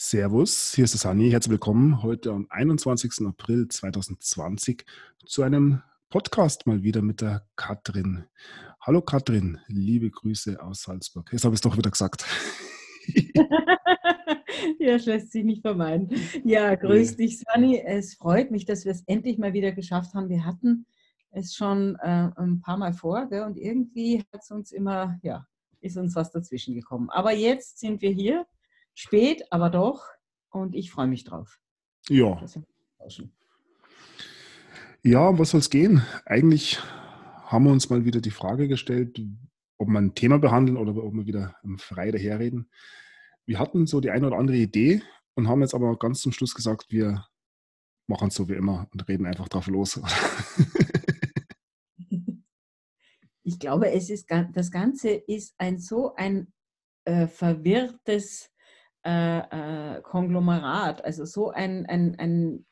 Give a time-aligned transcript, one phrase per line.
[0.00, 1.28] Servus, hier ist der Sani.
[1.28, 3.26] Herzlich willkommen heute am 21.
[3.26, 4.84] April 2020
[5.26, 8.24] zu einem Podcast mal wieder mit der Katrin.
[8.80, 11.32] Hallo Katrin, liebe Grüße aus Salzburg.
[11.32, 12.24] Jetzt habe ich es doch wieder gesagt.
[14.78, 16.12] ja, das lässt sich nicht vermeiden.
[16.44, 17.26] Ja, grüß nee.
[17.26, 17.82] dich, Sani.
[17.84, 20.28] Es freut mich, dass wir es endlich mal wieder geschafft haben.
[20.28, 20.86] Wir hatten
[21.32, 23.42] es schon äh, ein paar Mal vor gell?
[23.42, 25.44] und irgendwie hat es uns immer, ja,
[25.80, 27.10] ist uns was dazwischen gekommen.
[27.10, 28.46] Aber jetzt sind wir hier
[28.98, 30.08] Spät, aber doch.
[30.50, 31.60] Und ich freue mich drauf.
[32.08, 32.44] Ja.
[35.04, 36.02] Ja, um was soll es gehen?
[36.26, 36.80] Eigentlich
[37.44, 39.22] haben wir uns mal wieder die Frage gestellt,
[39.76, 42.72] ob wir ein Thema behandeln oder ob wir wieder frei daherreden.
[43.46, 45.00] Wir hatten so die eine oder andere Idee
[45.36, 47.24] und haben jetzt aber ganz zum Schluss gesagt, wir
[48.08, 50.00] machen es so wie immer und reden einfach drauf los.
[53.44, 56.52] ich glaube, es ist das Ganze ist ein so ein
[57.04, 58.50] äh, verwirrtes
[59.04, 61.04] äh, äh, Konglomerat.
[61.04, 62.66] Also so ein, ein, ein,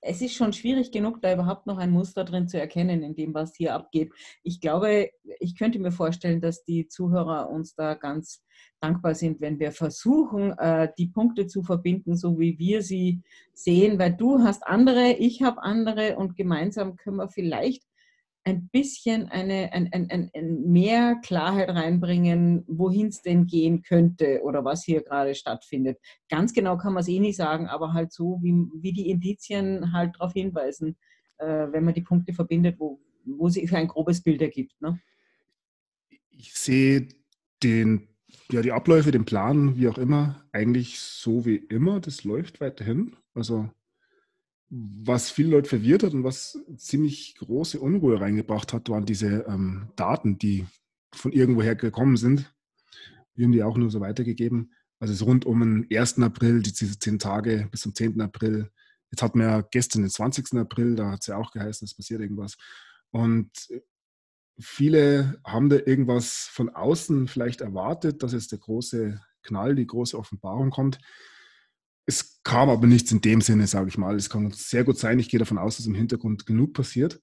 [0.00, 3.34] es ist schon schwierig genug, da überhaupt noch ein Muster drin zu erkennen, in dem,
[3.34, 4.12] was hier abgeht.
[4.42, 8.42] Ich glaube, ich könnte mir vorstellen, dass die Zuhörer uns da ganz
[8.80, 13.98] dankbar sind, wenn wir versuchen, äh, die Punkte zu verbinden, so wie wir sie sehen,
[13.98, 17.82] weil du hast andere, ich habe andere und gemeinsam können wir vielleicht
[18.44, 24.64] ein bisschen eine, ein, ein, ein mehr Klarheit reinbringen, wohin es denn gehen könnte oder
[24.64, 25.98] was hier gerade stattfindet.
[26.28, 29.92] Ganz genau kann man es eh nicht sagen, aber halt so, wie, wie die Indizien
[29.92, 30.96] halt darauf hinweisen,
[31.38, 34.80] äh, wenn man die Punkte verbindet, wo, wo sie für ein grobes Bild ergibt.
[34.80, 34.98] Ne?
[36.30, 37.08] Ich sehe
[37.62, 38.08] den,
[38.50, 42.00] ja, die Abläufe, den Plan, wie auch immer, eigentlich so wie immer.
[42.00, 43.16] Das läuft weiterhin.
[43.34, 43.70] Also
[44.70, 49.90] was viele Leute verwirrt hat und was ziemlich große Unruhe reingebracht hat, waren diese ähm,
[49.96, 50.64] Daten, die
[51.12, 52.54] von irgendwoher gekommen sind.
[53.34, 54.72] Wir haben die auch nur so weitergegeben.
[55.00, 56.20] Also es ist rund um den 1.
[56.20, 58.20] April, diese zehn Tage bis zum 10.
[58.20, 58.70] April.
[59.10, 60.54] Jetzt hatten wir ja gestern den 20.
[60.54, 62.56] April, da hat es ja auch geheißen, es passiert irgendwas.
[63.10, 63.50] Und
[64.60, 70.16] viele haben da irgendwas von außen vielleicht erwartet, dass jetzt der große Knall, die große
[70.16, 71.00] Offenbarung kommt.
[72.06, 74.16] Es kam aber nichts in dem Sinne, sage ich mal.
[74.16, 75.18] Es kann sehr gut sein.
[75.18, 77.20] Ich gehe davon aus, dass im Hintergrund genug passiert.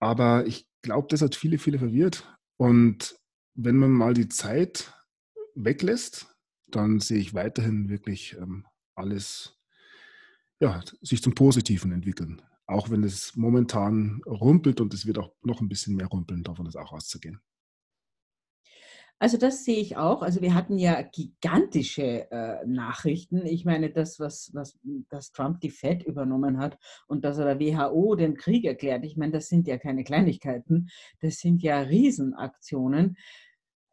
[0.00, 2.26] Aber ich glaube, das hat viele, viele verwirrt.
[2.56, 3.16] Und
[3.54, 4.92] wenn man mal die Zeit
[5.54, 6.26] weglässt,
[6.68, 9.58] dann sehe ich weiterhin wirklich ähm, alles
[10.60, 12.40] ja, sich zum Positiven entwickeln.
[12.66, 16.66] Auch wenn es momentan rumpelt und es wird auch noch ein bisschen mehr rumpeln, davon
[16.66, 17.40] ist auch auszugehen.
[19.22, 20.22] Also das sehe ich auch.
[20.22, 23.46] Also wir hatten ja gigantische äh, Nachrichten.
[23.46, 27.60] Ich meine, das, was, was dass Trump die Fed übernommen hat und dass er der
[27.60, 30.88] WHO den Krieg erklärt, ich meine, das sind ja keine Kleinigkeiten,
[31.20, 33.16] das sind ja Riesenaktionen.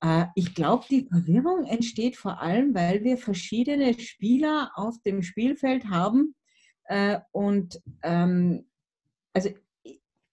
[0.01, 5.91] Äh, ich glaube, die Verwirrung entsteht vor allem, weil wir verschiedene Spieler auf dem Spielfeld
[5.91, 6.34] haben.
[6.85, 8.66] Äh, und ähm,
[9.34, 9.51] also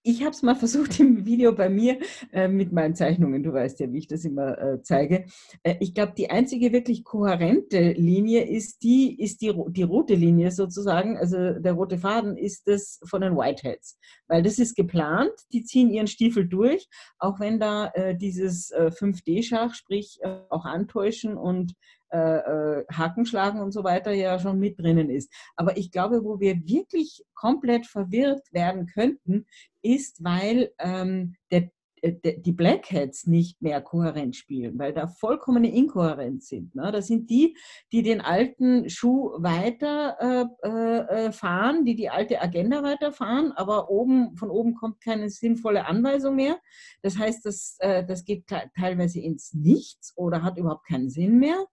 [0.07, 1.99] ich habe es mal versucht im Video bei mir
[2.31, 3.43] äh, mit meinen Zeichnungen.
[3.43, 5.25] Du weißt ja, wie ich das immer äh, zeige.
[5.63, 10.51] Äh, ich glaube, die einzige wirklich kohärente Linie ist die, ist die, die rote Linie
[10.51, 11.17] sozusagen.
[11.17, 15.33] Also der rote Faden ist das von den Whiteheads, weil das ist geplant.
[15.51, 16.87] Die ziehen ihren Stiefel durch,
[17.19, 21.73] auch wenn da äh, dieses 5D-Schach, äh, sprich äh, auch antäuschen und
[22.11, 25.31] äh, äh, Haken schlagen und so weiter ja schon mit drinnen ist.
[25.55, 29.45] Aber ich glaube, wo wir wirklich komplett verwirrt werden könnten,
[29.81, 31.69] ist, weil ähm, der,
[32.01, 36.75] äh, die Blackheads nicht mehr kohärent spielen, weil da vollkommene Inkohärenz sind.
[36.75, 36.91] Ne?
[36.91, 37.57] Das sind die,
[37.91, 44.35] die den alten Schuh weiter äh, äh, fahren, die die alte Agenda weiterfahren, aber oben,
[44.35, 46.59] von oben kommt keine sinnvolle Anweisung mehr.
[47.01, 48.45] Das heißt, das, äh, das geht
[48.75, 51.65] teilweise ins Nichts oder hat überhaupt keinen Sinn mehr.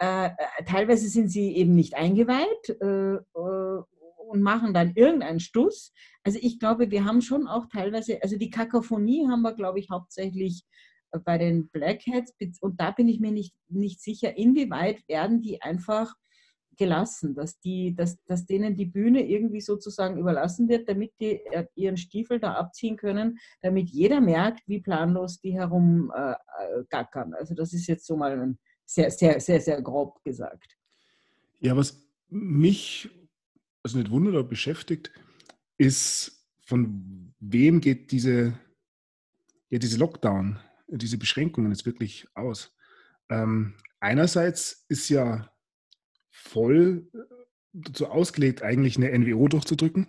[0.00, 3.82] Äh, äh, teilweise sind sie eben nicht eingeweiht äh, äh,
[4.28, 5.92] und machen dann irgendeinen Stuss.
[6.24, 9.90] Also ich glaube, wir haben schon auch teilweise, also die Kakophonie haben wir, glaube ich,
[9.90, 10.64] hauptsächlich
[11.12, 15.60] äh, bei den Blackheads und da bin ich mir nicht, nicht sicher, inwieweit werden die
[15.60, 16.14] einfach
[16.78, 21.42] gelassen, dass, die, dass, dass denen die Bühne irgendwie sozusagen überlassen wird, damit die
[21.74, 27.34] ihren Stiefel da abziehen können, damit jeder merkt, wie planlos die herumgackern.
[27.34, 28.58] Äh, also das ist jetzt so mal ein
[28.90, 30.76] sehr, sehr, sehr, sehr grob gesagt.
[31.60, 33.08] Ja, was mich
[33.84, 35.12] also nicht wundert oder beschäftigt,
[35.78, 38.58] ist, von wem geht diese,
[39.68, 40.58] ja, diese Lockdown,
[40.88, 42.76] diese Beschränkungen jetzt wirklich aus?
[43.28, 45.48] Ähm, einerseits ist ja
[46.30, 47.08] voll
[47.72, 50.08] dazu ausgelegt, eigentlich eine NWO durchzudrücken.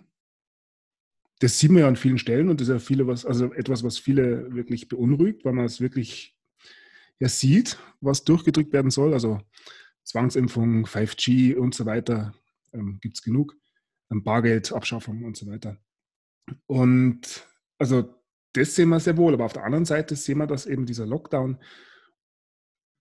[1.38, 3.84] Das sieht man ja an vielen Stellen und das ist ja viele was, also etwas,
[3.84, 6.36] was viele wirklich beunruhigt, weil man es wirklich
[7.20, 9.12] ja sieht, was durchgedrückt werden soll.
[9.12, 9.40] Also
[10.04, 12.34] Zwangsimpfung, 5G und so weiter,
[12.72, 13.56] ähm, gibt es genug.
[14.10, 15.78] Ähm, Bargeldabschaffung und so weiter.
[16.66, 17.46] Und
[17.78, 18.14] also
[18.54, 21.06] das sehen wir sehr wohl, aber auf der anderen Seite sehen wir, dass eben dieser
[21.06, 21.58] Lockdown,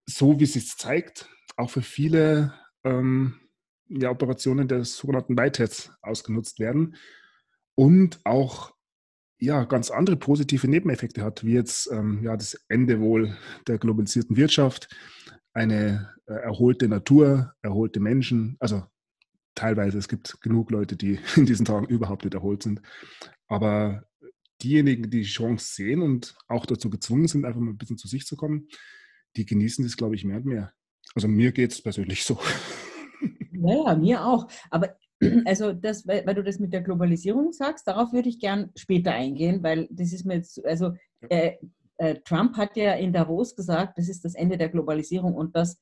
[0.07, 2.53] so wie es sich zeigt, auch für viele
[2.83, 3.39] ähm,
[3.89, 6.95] ja, Operationen des sogenannten Whiteheads ausgenutzt werden
[7.75, 8.73] und auch
[9.41, 13.35] ja, ganz andere positive Nebeneffekte hat, wie jetzt ähm, ja, das Ende wohl
[13.67, 14.87] der globalisierten Wirtschaft,
[15.53, 18.83] eine äh, erholte Natur, erholte Menschen, also
[19.55, 22.81] teilweise, es gibt genug Leute, die in diesen Tagen überhaupt nicht erholt sind,
[23.47, 24.03] aber
[24.61, 28.07] diejenigen, die die Chance sehen und auch dazu gezwungen sind, einfach mal ein bisschen zu
[28.07, 28.67] sich zu kommen,
[29.35, 30.71] die genießen das, glaube ich, mehr und mehr.
[31.15, 32.39] Also mir geht es persönlich so.
[33.63, 34.47] Ja, ja, mir auch.
[34.71, 34.97] Aber
[35.45, 39.11] also das, weil, weil, du das mit der Globalisierung sagst, darauf würde ich gern später
[39.11, 40.93] eingehen, weil das ist mir jetzt, also
[41.29, 41.53] äh,
[41.97, 45.79] äh, Trump hat ja in Davos gesagt, das ist das Ende der Globalisierung und das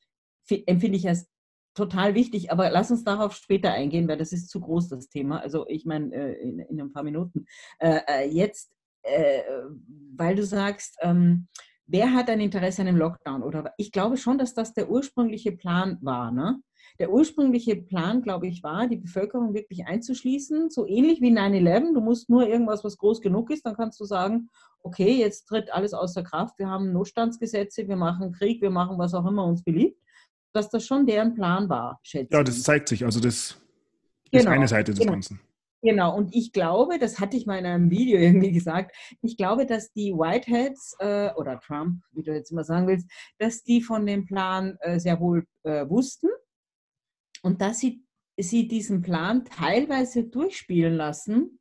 [0.49, 1.29] empfinde ich als
[1.75, 5.39] total wichtig, aber lass uns darauf später eingehen, weil das ist zu groß, das Thema.
[5.39, 7.45] Also ich meine, äh, in, in, ein paar Minuten.
[7.79, 8.71] Äh, äh, jetzt,
[9.03, 9.41] äh,
[10.15, 11.47] weil du sagst, ähm,
[11.85, 13.43] wer hat ein Interesse an einem Lockdown?
[13.43, 16.31] Oder ich glaube schon, dass das der ursprüngliche Plan war.
[16.31, 16.59] Ne?
[16.99, 21.93] Der ursprüngliche Plan, glaube ich, war, die Bevölkerung wirklich einzuschließen, so ähnlich wie 9-11.
[21.93, 24.49] Du musst nur irgendwas, was groß genug ist, dann kannst du sagen,
[24.83, 29.13] okay, jetzt tritt alles außer Kraft, wir haben Notstandsgesetze, wir machen Krieg, wir machen was
[29.13, 29.97] auch immer uns beliebt.
[30.51, 32.33] Dass das schon deren Plan war, schätze ich.
[32.33, 33.05] Ja, das zeigt sich.
[33.05, 33.61] Also das
[34.31, 35.13] ist genau, eine Seite des genau.
[35.13, 35.39] Ganzen.
[35.81, 39.65] Genau, und ich glaube, das hatte ich mal in einem Video irgendwie gesagt, ich glaube,
[39.65, 44.05] dass die Whiteheads äh, oder Trump, wie du jetzt immer sagen willst, dass die von
[44.05, 46.27] dem Plan äh, sehr wohl äh, wussten
[47.43, 48.05] und dass sie,
[48.37, 51.59] sie diesen Plan teilweise durchspielen lassen,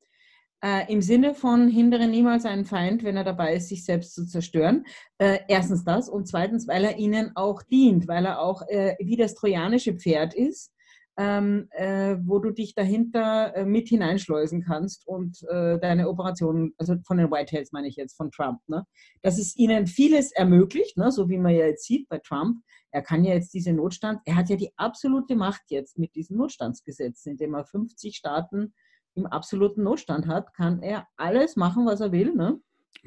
[0.62, 4.26] äh, im Sinne von hindere niemals einen Feind, wenn er dabei ist, sich selbst zu
[4.26, 4.84] zerstören.
[5.18, 9.16] Äh, erstens das und zweitens, weil er ihnen auch dient, weil er auch äh, wie
[9.16, 10.72] das trojanische Pferd ist,
[11.18, 16.94] ähm, äh, wo du dich dahinter äh, mit hineinschleusen kannst und äh, deine Operationen, also
[17.04, 18.84] von den Whiteheads meine ich jetzt, von Trump, ne?
[19.22, 21.10] dass es ihnen vieles ermöglicht, ne?
[21.10, 22.62] so wie man ja jetzt sieht bei Trump.
[22.90, 26.38] Er kann ja jetzt diese Notstand, er hat ja die absolute Macht jetzt mit diesem
[26.38, 28.72] Notstandsgesetz, indem er 50 Staaten
[29.14, 32.34] im absoluten Notstand hat, kann er alles machen, was er will.
[32.34, 32.60] Ne?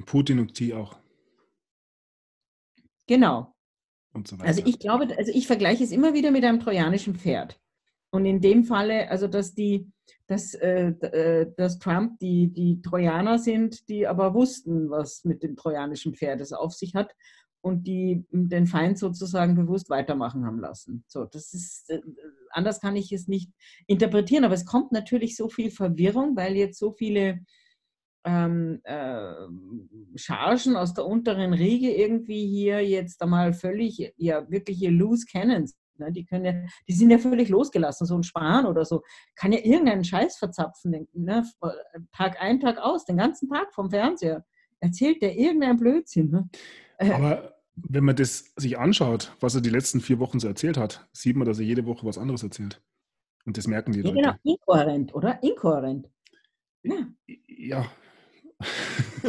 [0.05, 0.97] Putin und Xi auch.
[3.07, 3.53] Genau.
[4.25, 7.59] So also ich glaube, also ich vergleiche es immer wieder mit einem trojanischen Pferd.
[8.11, 9.89] Und in dem Falle, also dass die,
[10.27, 15.55] dass, äh, äh, dass Trump die, die Trojaner sind, die aber wussten, was mit dem
[15.55, 17.15] trojanischen Pferd es auf sich hat
[17.61, 21.03] und die den Feind sozusagen bewusst weitermachen haben lassen.
[21.07, 22.01] So, das ist äh,
[22.49, 23.51] anders kann ich es nicht
[23.87, 27.39] interpretieren, aber es kommt natürlich so viel Verwirrung, weil jetzt so viele
[28.23, 29.33] ähm, äh,
[30.15, 35.75] Chargen aus der unteren Riege irgendwie hier jetzt einmal völlig, ja, wirklich ihr Loose Cannons
[36.01, 36.11] Ne?
[36.11, 36.53] Die, können ja,
[36.87, 38.05] die sind ja völlig losgelassen.
[38.05, 39.03] So ein Spahn oder so
[39.35, 41.07] kann ja irgendeinen Scheiß verzapfen.
[41.13, 41.45] Ne?
[42.11, 44.43] Tag ein, Tag aus, den ganzen Tag vom Fernseher.
[44.79, 46.31] Erzählt der irgendeinen Blödsinn.
[46.31, 46.49] Ne?
[47.01, 51.07] Aber wenn man das sich anschaut, was er die letzten vier Wochen so erzählt hat,
[51.13, 52.81] sieht man, dass er jede Woche was anderes erzählt.
[53.45, 54.21] Und das merken die ja, Leute.
[54.21, 55.41] Genau, inkohärent, oder?
[55.41, 56.09] Inkohärent.
[56.83, 57.07] Ja.
[57.47, 57.91] ja,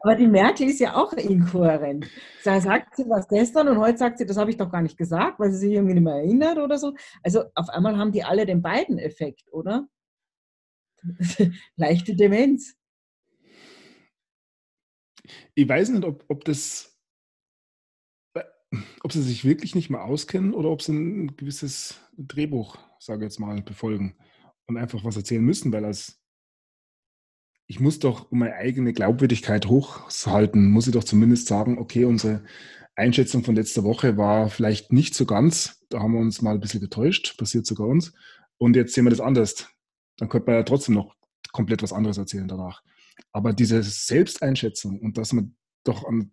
[0.00, 2.06] Aber die Merkel ist ja auch inkohärent.
[2.44, 4.96] Da sagt sie was gestern und heute sagt sie, das habe ich doch gar nicht
[4.96, 6.94] gesagt, weil sie sich irgendwie nicht mehr erinnert oder so.
[7.22, 9.86] Also auf einmal haben die alle den beiden Effekt, oder?
[11.76, 12.74] Leichte Demenz.
[15.54, 16.94] Ich weiß nicht, ob, ob das
[19.02, 23.30] ob sie sich wirklich nicht mehr auskennen oder ob sie ein gewisses Drehbuch, sage ich
[23.30, 24.16] jetzt mal, befolgen
[24.66, 26.20] und einfach was erzählen müssen, weil als
[27.66, 32.44] ich muss doch, um meine eigene Glaubwürdigkeit hochzuhalten, muss ich doch zumindest sagen, okay, unsere
[32.94, 35.82] Einschätzung von letzter Woche war vielleicht nicht so ganz.
[35.88, 38.12] Da haben wir uns mal ein bisschen getäuscht, passiert sogar uns.
[38.58, 39.68] Und jetzt sehen wir das anders.
[40.18, 41.16] Dann könnte man ja trotzdem noch
[41.52, 42.82] komplett was anderes erzählen danach.
[43.32, 46.32] Aber diese Selbsteinschätzung und dass man doch an,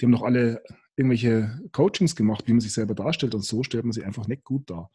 [0.00, 0.62] die haben doch alle
[0.96, 4.44] irgendwelche Coachings gemacht, wie man sich selber darstellt und so stellt man sich einfach nicht
[4.44, 4.90] gut dar.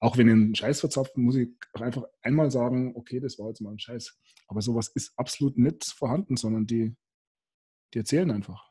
[0.00, 3.48] Auch wenn ich einen Scheiß verzapft, muss ich auch einfach einmal sagen, okay, das war
[3.48, 4.16] jetzt mal ein Scheiß.
[4.46, 6.94] Aber sowas ist absolut nicht vorhanden, sondern die,
[7.92, 8.70] die erzählen einfach.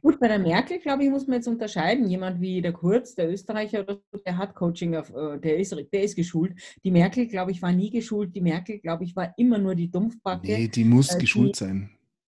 [0.00, 2.08] Gut, bei der Merkel, glaube ich, muss man jetzt unterscheiden.
[2.08, 3.84] Jemand wie der Kurz, der Österreicher,
[4.26, 6.54] der hat Coaching, auf, äh, der, ist, der ist geschult.
[6.84, 8.34] Die Merkel, glaube ich, war nie geschult.
[8.34, 10.46] Die Merkel, glaube ich, war immer nur die Dumpfbacke.
[10.46, 11.90] Nee, die muss äh, geschult die, sein.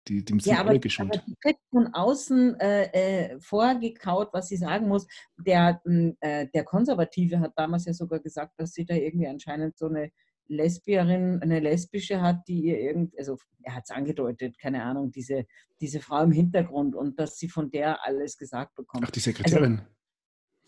[0.08, 1.12] Die, die ja, aber, alle geschult.
[1.12, 5.06] Aber die kriegt von außen äh, äh, vorgekaut, was sie sagen muss.
[5.38, 5.80] Der,
[6.20, 10.10] äh, der Konservative hat damals ja sogar gesagt, dass sie da irgendwie anscheinend so eine
[10.48, 15.46] Lesbierin, eine lesbische hat, die ihr irgend, also er hat es angedeutet, keine Ahnung, diese,
[15.80, 19.04] diese Frau im Hintergrund und dass sie von der alles gesagt bekommt.
[19.06, 19.78] Ach, die Sekretärin.
[19.78, 19.84] Also,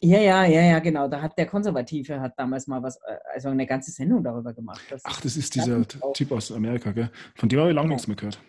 [0.01, 1.09] Ja, ja, ja, ja, genau.
[1.09, 4.83] Da hat der Konservative hat damals mal was, äh, also eine ganze Sendung darüber gemacht.
[5.03, 7.11] Ach, das ist dieser Typ aus Amerika, gell?
[7.37, 7.95] Von dem habe ich lange ja.
[7.95, 8.41] nichts mehr gehört.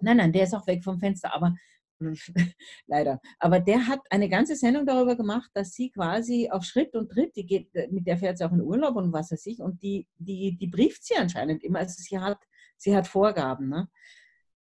[0.00, 1.54] Nein, nein, der ist auch weg vom Fenster, aber
[2.86, 3.20] leider.
[3.38, 7.36] Aber der hat eine ganze Sendung darüber gemacht, dass sie quasi auf Schritt und Tritt,
[7.36, 10.06] die geht, mit der fährt sie auch in Urlaub und was weiß ich, und die,
[10.18, 11.80] die, die brieft sie anscheinend immer.
[11.80, 12.38] Also sie hat,
[12.76, 13.68] sie hat Vorgaben.
[13.68, 13.88] Ne?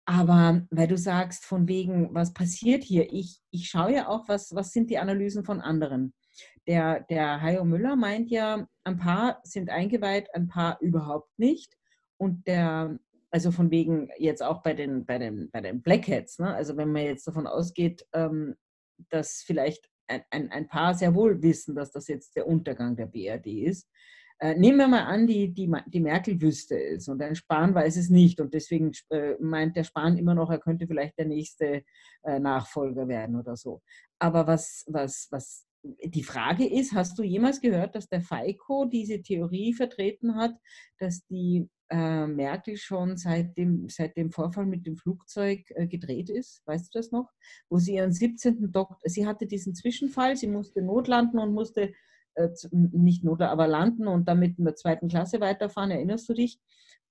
[0.04, 3.12] Aber weil du sagst, von wegen, was passiert hier?
[3.12, 6.14] Ich, ich schaue ja auch, was, was sind die Analysen von anderen.
[6.66, 11.76] Der, der Hayo Müller meint ja, ein paar sind eingeweiht, ein paar überhaupt nicht.
[12.16, 12.98] Und der,
[13.30, 16.54] also von wegen jetzt auch bei den, bei den, bei den Blackheads, ne?
[16.54, 18.56] also wenn man jetzt davon ausgeht, ähm,
[19.08, 23.06] dass vielleicht ein, ein, ein paar sehr wohl wissen, dass das jetzt der Untergang der
[23.06, 23.88] BRD ist,
[24.40, 27.96] äh, nehmen wir mal an, die, die, die Merkel wüsste es und ein Spahn weiß
[27.96, 31.84] es nicht und deswegen äh, meint der Spahn immer noch, er könnte vielleicht der nächste
[32.22, 33.82] äh, Nachfolger werden oder so.
[34.18, 39.22] Aber was, was, was die Frage ist, hast du jemals gehört, dass der Feiko diese
[39.22, 40.54] Theorie vertreten hat,
[40.98, 46.28] dass die äh, Merkel schon seit dem, seit dem Vorfall mit dem Flugzeug äh, gedreht
[46.28, 46.62] ist?
[46.66, 47.30] Weißt du das noch?
[47.68, 48.70] Wo sie ihren 17.
[48.70, 51.92] Doktor, sie hatte diesen Zwischenfall, sie musste notlanden und musste
[52.34, 56.60] äh, nicht nur aber landen und damit in der zweiten Klasse weiterfahren, erinnerst du dich?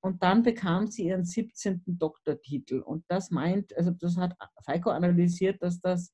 [0.02, 1.84] Und dann bekam sie ihren 17.
[1.86, 2.80] Doktortitel.
[2.80, 4.34] Und das meint, also das hat
[4.64, 6.14] Feiko analysiert, dass das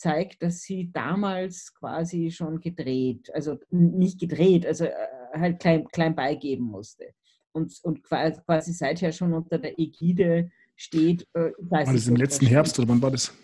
[0.00, 4.94] zeigt, dass sie damals quasi schon gedreht, also nicht gedreht, also äh,
[5.34, 7.12] halt klein, klein beigeben musste.
[7.52, 11.26] Und, und quasi seither schon unter der Ägide steht.
[11.34, 13.34] Äh, war das im letzten Herbst oder wann war das?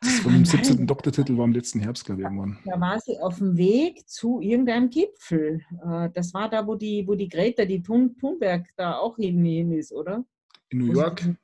[0.00, 0.86] Das war im 17.
[0.86, 2.58] Doktortitel war im letzten Herbst, glaube ich, irgendwann.
[2.64, 5.60] Da war sie auf dem Weg zu irgendeinem Gipfel.
[5.84, 9.44] Äh, das war da, wo die, wo die Greta, die Thun, Thunberg da auch hin,
[9.44, 10.24] hin ist, oder?
[10.70, 11.20] In New York?
[11.20, 11.36] Sie,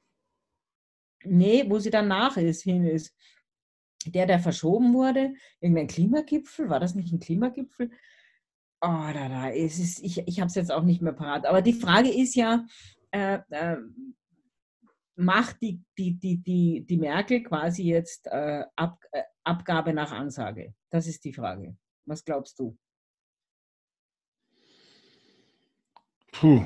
[1.24, 3.14] nee, wo sie danach ist, hin ist.
[4.12, 7.90] Der, der verschoben wurde, irgendein Klimagipfel, war das nicht ein Klimagipfel?
[8.80, 11.46] Oh, da, da, es ist, ich, ich habe es jetzt auch nicht mehr parat.
[11.46, 12.64] Aber die Frage ist ja,
[13.10, 13.78] äh, äh,
[15.16, 20.74] macht die, die, die, die, die Merkel quasi jetzt äh, Ab, äh, Abgabe nach Ansage?
[20.90, 21.76] Das ist die Frage.
[22.04, 22.76] Was glaubst du?
[26.32, 26.64] Puh.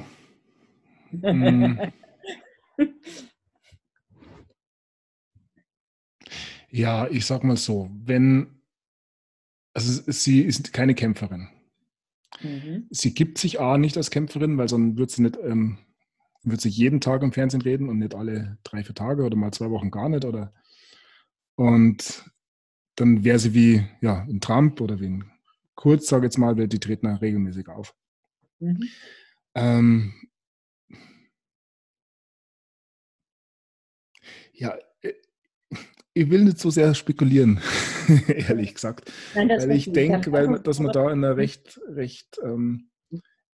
[1.11, 1.93] hm.
[6.71, 8.63] Ja, ich sag mal so, wenn,
[9.75, 11.49] also sie ist keine Kämpferin.
[12.43, 12.87] Mhm.
[12.91, 15.79] Sie gibt sich A nicht als Kämpferin, weil sonst wird sie nicht ähm,
[16.43, 19.53] wird sich jeden Tag im Fernsehen reden und nicht alle drei, vier Tage oder mal
[19.53, 20.25] zwei Wochen gar nicht.
[20.25, 20.53] Oder
[21.57, 22.25] und
[22.97, 25.31] dann wäre sie wie ja, ein Trump oder wie ein
[25.75, 27.95] Kurz, sage ich jetzt mal, die treten regelmäßig auf.
[28.59, 28.85] Mhm.
[29.55, 30.13] Ähm,
[34.53, 34.77] ja,
[36.15, 37.61] ich will nicht so sehr spekulieren,
[38.29, 39.13] ehrlich gesagt.
[39.35, 42.91] Nein, weil ich denke, weil, dass wir da in einer recht, recht ähm,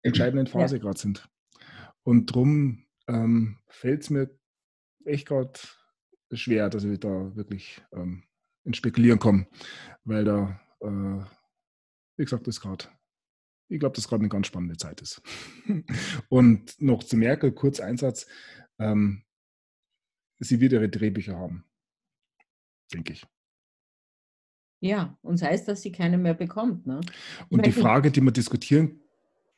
[0.01, 0.81] entscheidenden Phase ja.
[0.81, 1.29] gerade sind.
[2.03, 4.29] Und darum ähm, fällt es mir
[5.05, 5.59] echt gerade
[6.31, 8.23] schwer, dass ich da wirklich ähm,
[8.63, 9.47] ins Spekulieren komme,
[10.03, 11.23] weil da, äh,
[12.17, 12.85] wie gesagt, das gerade,
[13.69, 15.21] ich glaube, das gerade eine ganz spannende Zeit ist.
[16.29, 18.27] Und noch zu Merkel, kurz Einsatz,
[18.79, 19.23] ähm,
[20.39, 21.65] sie wird ihre Drehbücher haben,
[22.93, 23.25] denke ich.
[24.79, 26.85] Ja, und das heißt, dass sie keine mehr bekommt.
[26.85, 27.01] Ne?
[27.49, 29.01] Und die Frage, die man diskutieren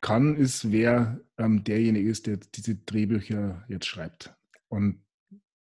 [0.02, 4.34] kann, ist, wer ähm, derjenige ist, der diese Drehbücher jetzt schreibt.
[4.70, 5.04] Und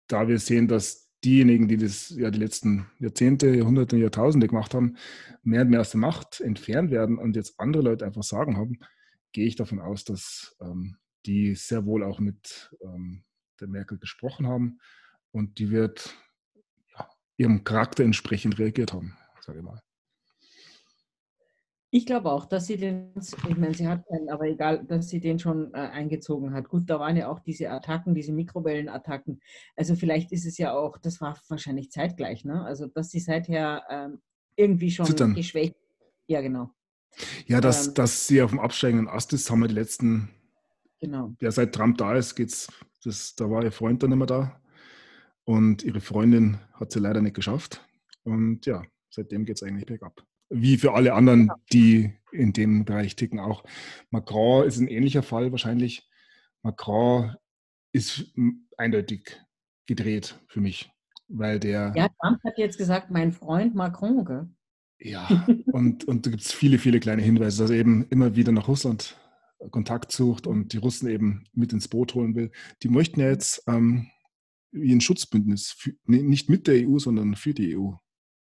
[0.06, 4.96] da wir sehen, dass diejenigen, die das ja die letzten Jahrzehnte, Jahrhunderte, Jahrtausende gemacht haben,
[5.42, 8.78] mehr und mehr aus der Macht entfernt werden und jetzt andere Leute einfach sagen haben,
[9.32, 10.96] gehe ich davon aus, dass ähm,
[11.26, 13.24] die sehr wohl auch mit ähm,
[13.60, 14.78] der Merkel gesprochen haben
[15.32, 16.14] und die wird
[17.38, 19.80] ihrem Charakter entsprechend reagiert haben, sage ich mal.
[21.90, 25.20] Ich glaube auch, dass sie den, ich meine, sie hat einen, aber egal, dass sie
[25.20, 26.68] den schon äh, eingezogen hat.
[26.68, 29.40] Gut, da waren ja auch diese Attacken, diese Mikrowellenattacken.
[29.74, 32.62] Also vielleicht ist es ja auch, das war wahrscheinlich zeitgleich, ne?
[32.62, 34.20] Also dass sie seither ähm,
[34.54, 35.34] irgendwie schon Zittern.
[35.34, 35.76] geschwächt.
[36.26, 36.74] Ja, genau.
[37.46, 40.28] Ja, dass, ähm, dass sie auf dem absteigenden Ast ist, haben wir die letzten,
[41.00, 41.32] genau.
[41.40, 42.68] ja, seit Trump da ist, geht's,
[43.02, 44.60] das, da war ihr Freund dann immer da.
[45.48, 47.86] Und ihre Freundin hat sie leider nicht geschafft.
[48.22, 53.16] Und ja, seitdem geht es eigentlich bergab wie für alle anderen, die in dem Bereich
[53.16, 53.64] ticken auch.
[54.10, 56.08] Macron ist ein ähnlicher Fall wahrscheinlich.
[56.62, 57.34] Macron
[57.92, 58.32] ist
[58.76, 59.40] eindeutig
[59.86, 60.90] gedreht für mich,
[61.28, 61.92] weil der.
[61.96, 64.48] Ja, Trump hat jetzt gesagt, mein Freund Macron, gell?
[65.00, 68.52] Ja, und, und da gibt es viele, viele kleine Hinweise, dass er eben immer wieder
[68.52, 69.16] nach Russland
[69.70, 72.52] Kontakt sucht und die Russen eben mit ins Boot holen will.
[72.82, 74.08] Die möchten ja jetzt ähm,
[74.70, 77.92] wie ein Schutzbündnis, für, nicht mit der EU, sondern für die EU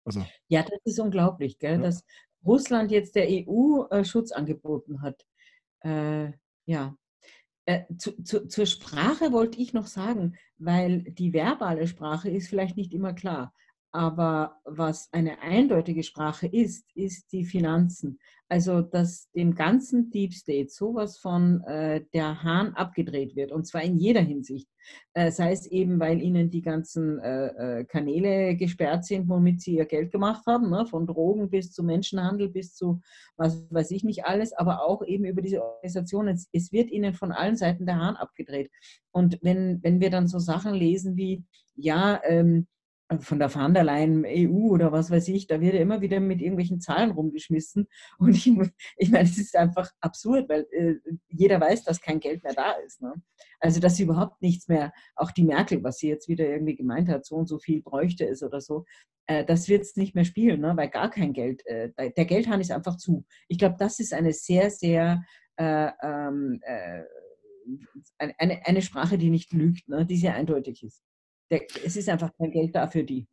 [0.05, 1.75] Also, ja, das ist unglaublich, gell?
[1.75, 1.81] Ja.
[1.81, 2.03] dass
[2.45, 5.25] Russland jetzt der EU äh, Schutz angeboten hat.
[5.81, 6.31] Äh,
[6.65, 6.95] ja.
[7.65, 12.75] Äh, zu, zu, zur Sprache wollte ich noch sagen, weil die verbale Sprache ist vielleicht
[12.75, 13.53] nicht immer klar.
[13.95, 18.17] Aber was eine eindeutige Sprache ist, ist die Finanzen.
[18.49, 23.83] Also, dass dem ganzen Deep State sowas von äh, der Hahn abgedreht wird, und zwar
[23.83, 24.67] in jeder Hinsicht.
[25.13, 29.77] Äh, sei es eben, weil ihnen die ganzen äh, äh Kanäle gesperrt sind, womit sie
[29.77, 30.85] ihr Geld gemacht haben, ne?
[30.87, 32.99] von Drogen bis zu Menschenhandel bis zu
[33.37, 36.35] was weiß ich nicht alles, aber auch eben über diese Organisationen.
[36.35, 38.71] Es, es wird ihnen von allen Seiten der Hahn abgedreht.
[39.11, 41.43] Und wenn, wenn wir dann so Sachen lesen wie,
[41.75, 42.67] ja, ähm,
[43.19, 46.19] von der van der Leyen EU oder was weiß ich, da wird ja immer wieder
[46.19, 47.87] mit irgendwelchen Zahlen rumgeschmissen.
[48.17, 48.51] Und ich,
[48.97, 50.95] ich meine, es ist einfach absurd, weil äh,
[51.29, 53.01] jeder weiß, dass kein Geld mehr da ist.
[53.01, 53.13] Ne?
[53.59, 57.09] Also, dass sie überhaupt nichts mehr, auch die Merkel, was sie jetzt wieder irgendwie gemeint
[57.09, 58.85] hat, so und so viel bräuchte es oder so,
[59.27, 60.75] äh, das wird es nicht mehr spielen, ne?
[60.75, 63.25] weil gar kein Geld, äh, der Geldhahn ist einfach zu.
[63.47, 65.23] Ich glaube, das ist eine sehr, sehr
[65.57, 67.03] äh, ähm, äh,
[68.17, 70.05] eine, eine Sprache, die nicht lügt, ne?
[70.05, 71.03] die sehr eindeutig ist
[71.83, 73.27] es ist einfach kein Geld da für die.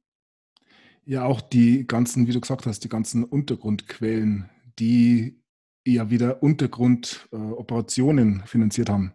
[1.05, 5.41] Ja, auch die ganzen, wie du gesagt hast, die ganzen Untergrundquellen, die
[5.87, 9.15] ja wieder Untergrundoperationen äh, finanziert haben.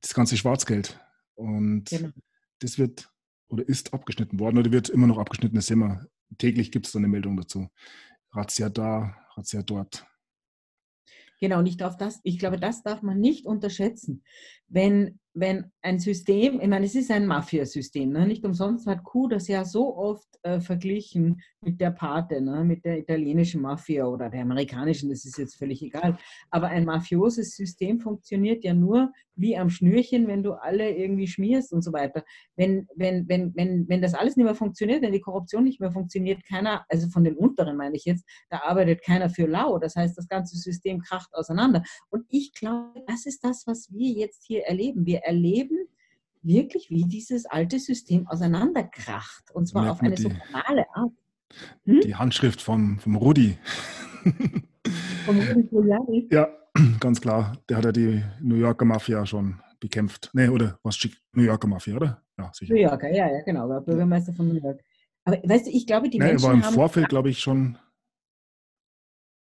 [0.00, 0.98] Das ganze Schwarzgeld.
[1.34, 2.10] Und genau.
[2.58, 3.08] das wird
[3.48, 5.56] oder ist abgeschnitten worden oder wird immer noch abgeschnitten.
[5.56, 6.06] Das immer.
[6.38, 7.68] Täglich gibt es da eine Meldung dazu.
[8.32, 10.06] Razzia da, Razzia dort.
[11.40, 14.22] Genau, und ich, darf das, ich glaube, das darf man nicht unterschätzen.
[14.68, 18.26] Wenn wenn ein System, ich meine, es ist ein Mafiasystem, ne?
[18.26, 22.64] nicht umsonst hat Q das ja so oft äh, verglichen mit der Pate, ne?
[22.64, 26.18] mit der italienischen Mafia oder der amerikanischen, das ist jetzt völlig egal.
[26.50, 31.72] Aber ein mafioses System funktioniert ja nur wie am Schnürchen, wenn du alle irgendwie schmierst
[31.72, 32.24] und so weiter.
[32.56, 35.90] Wenn, wenn, wenn, wenn, wenn das alles nicht mehr funktioniert, wenn die Korruption nicht mehr
[35.90, 39.78] funktioniert, keiner, also von den unteren meine ich jetzt, da arbeitet keiner für lau.
[39.78, 41.82] Das heißt, das ganze System kracht auseinander.
[42.10, 45.06] Und ich glaube, das ist das, was wir jetzt hier erleben.
[45.06, 45.78] Wir erleben
[46.42, 49.50] wirklich, wie dieses alte System auseinanderkracht.
[49.52, 51.12] Und zwar auf eine die, so banale Art.
[51.84, 52.00] Hm?
[52.00, 53.58] Die Handschrift vom, vom Rudi.
[55.24, 56.28] Vom Rudi Giuliani?
[56.32, 56.48] Ja,
[57.00, 57.58] ganz klar.
[57.68, 60.30] Der hat ja die New Yorker Mafia schon bekämpft.
[60.32, 60.98] Nee, oder was?
[61.32, 62.22] New Yorker Mafia, oder?
[62.38, 62.74] Ja, sicher.
[62.74, 63.68] New Yorker, ja, ja, genau.
[63.68, 64.80] Der Bürgermeister von New York.
[65.24, 66.44] Aber weißt du, ich glaube, die nee, Menschen.
[66.44, 67.78] Er war im Vorfeld, glaube ich, schon.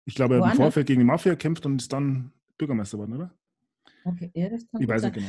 [0.07, 3.13] Ich glaube, er hat im Vorfeld gegen die Mafia gekämpft und ist dann Bürgermeister geworden,
[3.13, 3.31] oder?
[4.03, 5.27] Okay, ja, das kann ich weiß nicht genau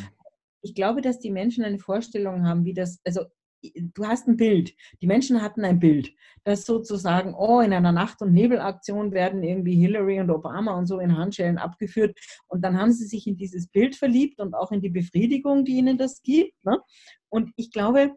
[0.67, 3.21] ich glaube, dass die Menschen eine Vorstellung haben, wie das, also
[3.63, 4.75] du hast ein Bild.
[5.01, 9.77] Die Menschen hatten ein Bild, das sozusagen, oh, in einer Nacht- und Nebelaktion werden irgendwie
[9.77, 12.19] Hillary und Obama und so in Handschellen abgeführt.
[12.49, 15.77] Und dann haben sie sich in dieses Bild verliebt und auch in die Befriedigung, die
[15.77, 16.53] ihnen das gibt.
[16.65, 16.81] Ne?
[17.29, 18.17] Und ich glaube,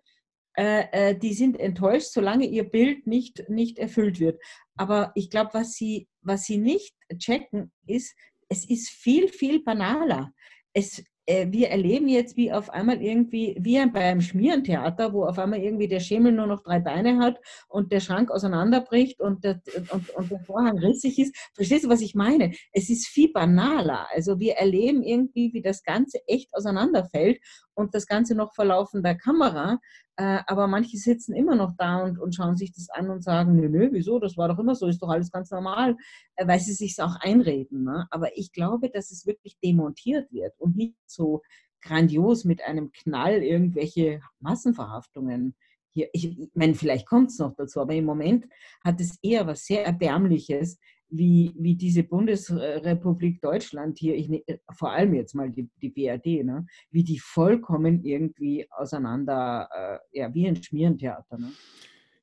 [0.58, 4.42] äh, äh, die sind enttäuscht, solange ihr Bild nicht, nicht erfüllt wird.
[4.76, 8.16] Aber ich glaube, was sie, was sie nicht checken, ist,
[8.50, 10.34] es ist viel, viel banaler.
[10.74, 11.04] Es,
[11.52, 16.00] wir erleben jetzt, wie auf einmal irgendwie, wie beim Schmierentheater, wo auf einmal irgendwie der
[16.00, 19.62] Schemel nur noch drei Beine hat und der Schrank auseinanderbricht und der,
[19.92, 21.36] und, und der Vorhang rissig ist.
[21.54, 22.54] Verstehst du, was ich meine?
[22.72, 24.08] Es ist viel banaler.
[24.12, 27.40] Also wir erleben irgendwie, wie das Ganze echt auseinanderfällt
[27.80, 29.80] und das Ganze noch vor laufender Kamera.
[30.18, 33.56] Äh, aber manche sitzen immer noch da und, und schauen sich das an und sagen,
[33.56, 35.96] nö, nö, wieso, das war doch immer so, ist doch alles ganz normal,
[36.36, 37.86] äh, weil sie sich auch einreden.
[37.86, 38.06] Ne?
[38.12, 41.42] Aber ich glaube, dass es wirklich demontiert wird und nicht so
[41.82, 45.56] grandios mit einem Knall irgendwelche Massenverhaftungen
[45.94, 46.10] hier.
[46.12, 48.46] Ich, meine, vielleicht kommt es noch dazu, aber im Moment
[48.84, 50.80] hat es eher was sehr Erbärmliches,
[51.10, 56.44] wie, wie diese Bundesrepublik Deutschland hier, ich, ne, vor allem jetzt mal die, die BRD,
[56.46, 61.38] ne, wie die vollkommen irgendwie auseinander, äh, ja, wie ein Schmierentheater.
[61.38, 61.52] Ne?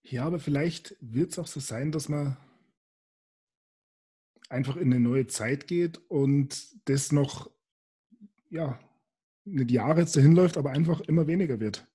[0.02, 2.36] Ja, aber vielleicht wird es auch so sein, dass man
[4.48, 7.50] einfach in eine neue Zeit geht und das noch,
[8.50, 8.78] ja,
[9.44, 11.86] nicht Jahre jetzt dahin läuft, aber einfach immer weniger wird.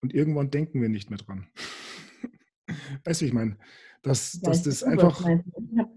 [0.00, 1.48] Und irgendwann denken wir nicht mehr dran.
[3.04, 3.56] weißt du, ich meine,
[4.02, 5.20] dass, dass das einfach.
[5.20, 5.90] Ich habe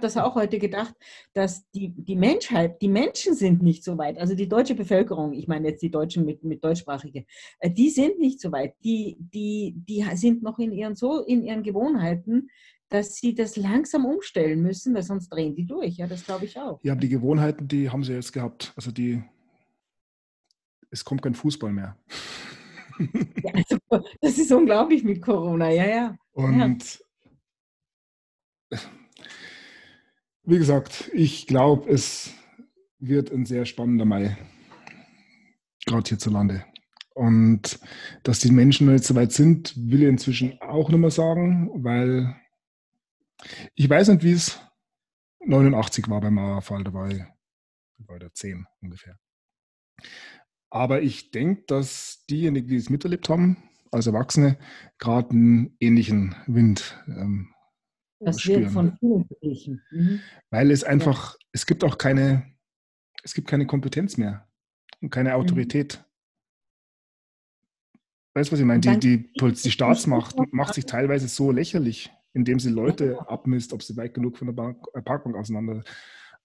[0.00, 0.94] das auch heute gedacht,
[1.32, 4.18] dass die, die Menschheit, die Menschen sind nicht so weit.
[4.18, 7.24] Also die deutsche Bevölkerung, ich meine jetzt die Deutschen mit, mit Deutschsprachige,
[7.58, 8.74] äh, die sind nicht so weit.
[8.84, 12.48] Die, die, die sind noch in ihren, so in ihren Gewohnheiten,
[12.88, 15.96] dass sie das langsam umstellen müssen, weil sonst drehen die durch.
[15.96, 16.80] Ja, das glaube ich auch.
[16.82, 18.72] Ja, aber die Gewohnheiten, die haben sie jetzt gehabt.
[18.76, 19.22] Also die,
[20.90, 21.96] es kommt kein Fußball mehr.
[23.42, 26.16] Ja, also, das ist unglaublich mit Corona, ja, ja.
[26.32, 27.02] Und
[28.70, 28.78] ja.
[30.44, 32.34] Wie gesagt, ich glaube, es
[32.98, 34.36] wird ein sehr spannender Mai,
[35.86, 36.64] gerade hierzulande.
[37.14, 37.78] Und
[38.24, 42.34] dass die Menschen noch nicht so weit sind, will ich inzwischen auch mehr sagen, weil
[43.74, 44.60] ich weiß nicht, wie es
[45.40, 47.22] 89 war beim Mauerfall, da war ich,
[47.98, 49.18] war ich da 10 ungefähr.
[50.70, 53.58] Aber ich denke, dass diejenigen, die es miterlebt haben,
[53.92, 54.58] als Erwachsene,
[54.98, 57.53] gerade einen ähnlichen Wind ähm,
[58.24, 58.62] das spüren.
[58.62, 59.82] wird von vielen beglichen.
[59.90, 60.20] Mhm.
[60.50, 61.46] Weil es einfach, ja.
[61.52, 62.54] es gibt auch keine,
[63.22, 64.48] es gibt keine Kompetenz mehr
[65.00, 65.36] und keine mhm.
[65.36, 65.98] Autorität.
[65.98, 66.14] Mhm.
[68.34, 68.80] Weißt du, was ich meine?
[68.80, 73.96] Die, die, die Staatsmacht macht sich teilweise so lächerlich, indem sie Leute abmisst, ob sie
[73.96, 75.84] weit genug von der Bank, äh, Parkbank auseinander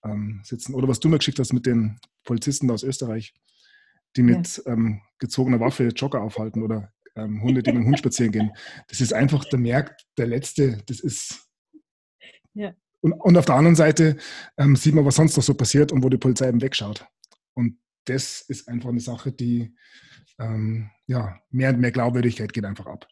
[0.03, 0.75] ähm, sitzen.
[0.75, 3.33] Oder was du mir geschickt hast mit den Polizisten aus Österreich,
[4.15, 4.73] die mit ja.
[4.73, 8.51] ähm, gezogener Waffe Jogger aufhalten oder ähm, Hunde, die mit dem Hund spazieren gehen.
[8.87, 11.48] Das ist einfach der Merk, der letzte, das ist.
[12.53, 12.73] Ja.
[13.01, 14.17] Und, und auf der anderen Seite
[14.57, 17.05] ähm, sieht man, was sonst noch so passiert und wo die Polizei eben wegschaut.
[17.53, 19.73] Und das ist einfach eine Sache, die
[20.39, 23.07] ähm, ja, mehr und mehr Glaubwürdigkeit geht einfach ab.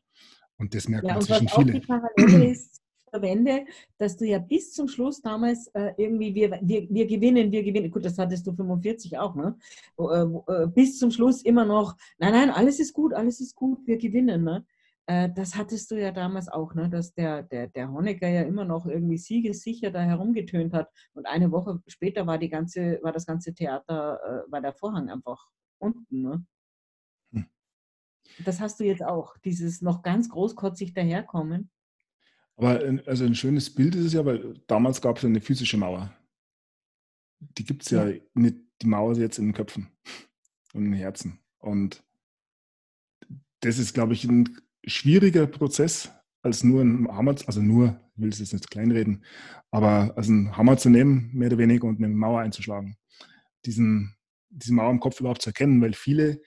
[0.57, 1.73] Und das merken ja, viele.
[1.73, 3.65] Die Parallele ist verwende,
[3.97, 7.91] dass du ja bis zum Schluss damals äh, irgendwie, wir, wir, wir gewinnen, wir gewinnen,
[7.91, 9.57] gut, das hattest du 45 auch, ne?
[9.97, 13.85] Äh, äh, bis zum Schluss immer noch, nein, nein, alles ist gut, alles ist gut,
[13.85, 14.65] wir gewinnen, ne?
[15.07, 16.89] Äh, das hattest du ja damals auch, ne?
[16.89, 20.89] dass der, der, der Honecker ja immer noch irgendwie siegessicher da herumgetönt hat.
[21.13, 25.09] Und eine Woche später war, die ganze, war das ganze Theater, äh, war der Vorhang
[25.09, 25.47] einfach
[25.79, 26.21] unten.
[26.21, 26.45] Ne?
[27.31, 27.45] Hm.
[28.43, 31.71] Das hast du jetzt auch, dieses noch ganz großkotzig daherkommen.
[32.57, 36.13] Aber also ein schönes Bild ist es ja, weil damals gab es eine physische Mauer.
[37.39, 38.07] Die gibt es ja.
[38.09, 39.89] ja nicht, die Mauer ist jetzt in den Köpfen
[40.73, 41.39] und in den Herzen.
[41.59, 42.03] Und
[43.61, 48.29] das ist, glaube ich, ein schwieriger Prozess, als nur ein Hammer, also nur, ich will
[48.29, 49.23] es jetzt nicht kleinreden,
[49.71, 52.97] aber als einen Hammer zu nehmen, mehr oder weniger, und eine Mauer einzuschlagen.
[53.65, 54.15] Diesen,
[54.49, 56.41] diese Mauer im Kopf überhaupt zu erkennen, weil viele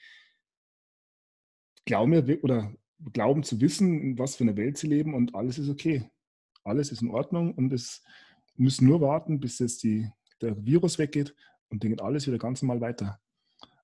[1.85, 2.75] glauben ja, oder
[3.13, 6.11] glauben zu wissen, in was für eine Welt sie leben und alles ist okay.
[6.65, 8.03] Alles ist in Ordnung und es
[8.57, 11.35] müssen nur warten, bis jetzt die, der Virus weggeht
[11.69, 13.21] und dann geht alles wieder ganz normal weiter.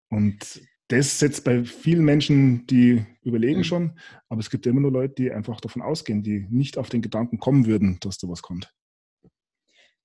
[0.08, 5.14] Und das setzt bei vielen Menschen, die überlegen schon, aber es gibt immer nur Leute,
[5.14, 8.72] die einfach davon ausgehen, die nicht auf den Gedanken kommen würden, dass da was kommt.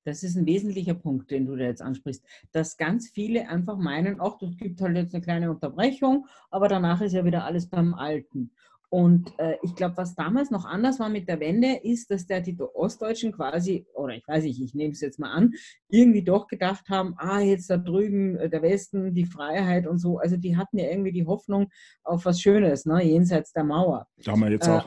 [0.04, 4.20] Das ist ein wesentlicher Punkt, den du da jetzt ansprichst, dass ganz viele einfach meinen,
[4.20, 7.94] ach, das gibt halt jetzt eine kleine Unterbrechung, aber danach ist ja wieder alles beim
[7.94, 8.52] Alten.
[8.94, 12.42] Und äh, ich glaube, was damals noch anders war mit der Wende, ist, dass der,
[12.42, 15.54] die Ostdeutschen quasi, oder ich weiß nicht, ich nehme es jetzt mal an,
[15.88, 20.18] irgendwie doch gedacht haben, ah, jetzt da drüben äh, der Westen, die Freiheit und so.
[20.18, 21.70] Also die hatten ja irgendwie die Hoffnung
[22.04, 24.08] auf was Schönes, ne, jenseits der Mauer.
[24.26, 24.86] Da haben wir jetzt äh, auch.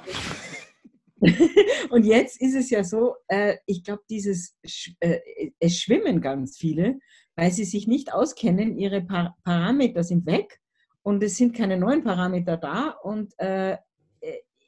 [1.91, 4.55] und jetzt ist es ja so, äh, ich glaube, dieses,
[5.01, 5.21] äh,
[5.59, 6.99] es schwimmen ganz viele,
[7.37, 10.61] weil sie sich nicht auskennen, ihre Par Parameter sind weg
[11.03, 13.79] und es sind keine neuen Parameter da und äh,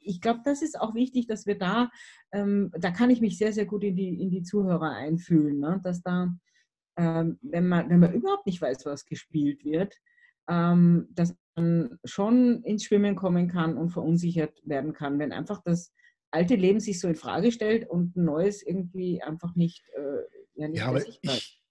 [0.07, 1.89] ich glaube, das ist auch wichtig, dass wir da,
[2.31, 5.79] ähm, da kann ich mich sehr, sehr gut in die, in die Zuhörer einfühlen, ne?
[5.83, 6.33] dass da,
[6.97, 9.95] ähm, wenn, man, wenn man überhaupt nicht weiß, was gespielt wird,
[10.47, 15.93] ähm, dass man schon ins Schwimmen kommen kann und verunsichert werden kann, wenn einfach das
[16.31, 20.67] alte Leben sich so in Frage stellt und ein neues irgendwie einfach nicht, äh, ja,
[20.67, 21.61] nicht ja, aber ich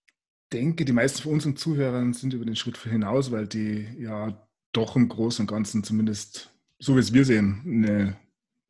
[0.53, 4.97] denke, die meisten von unseren Zuhörern sind über den Schritt hinaus, weil die ja doch
[4.97, 8.17] im Großen und Ganzen zumindest, so wie es wir sehen, eine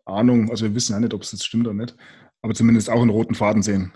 [0.06, 1.96] Ahnung, also wir wissen ja nicht, ob es jetzt stimmt oder nicht,
[2.42, 3.92] aber zumindest auch einen roten Faden sehen.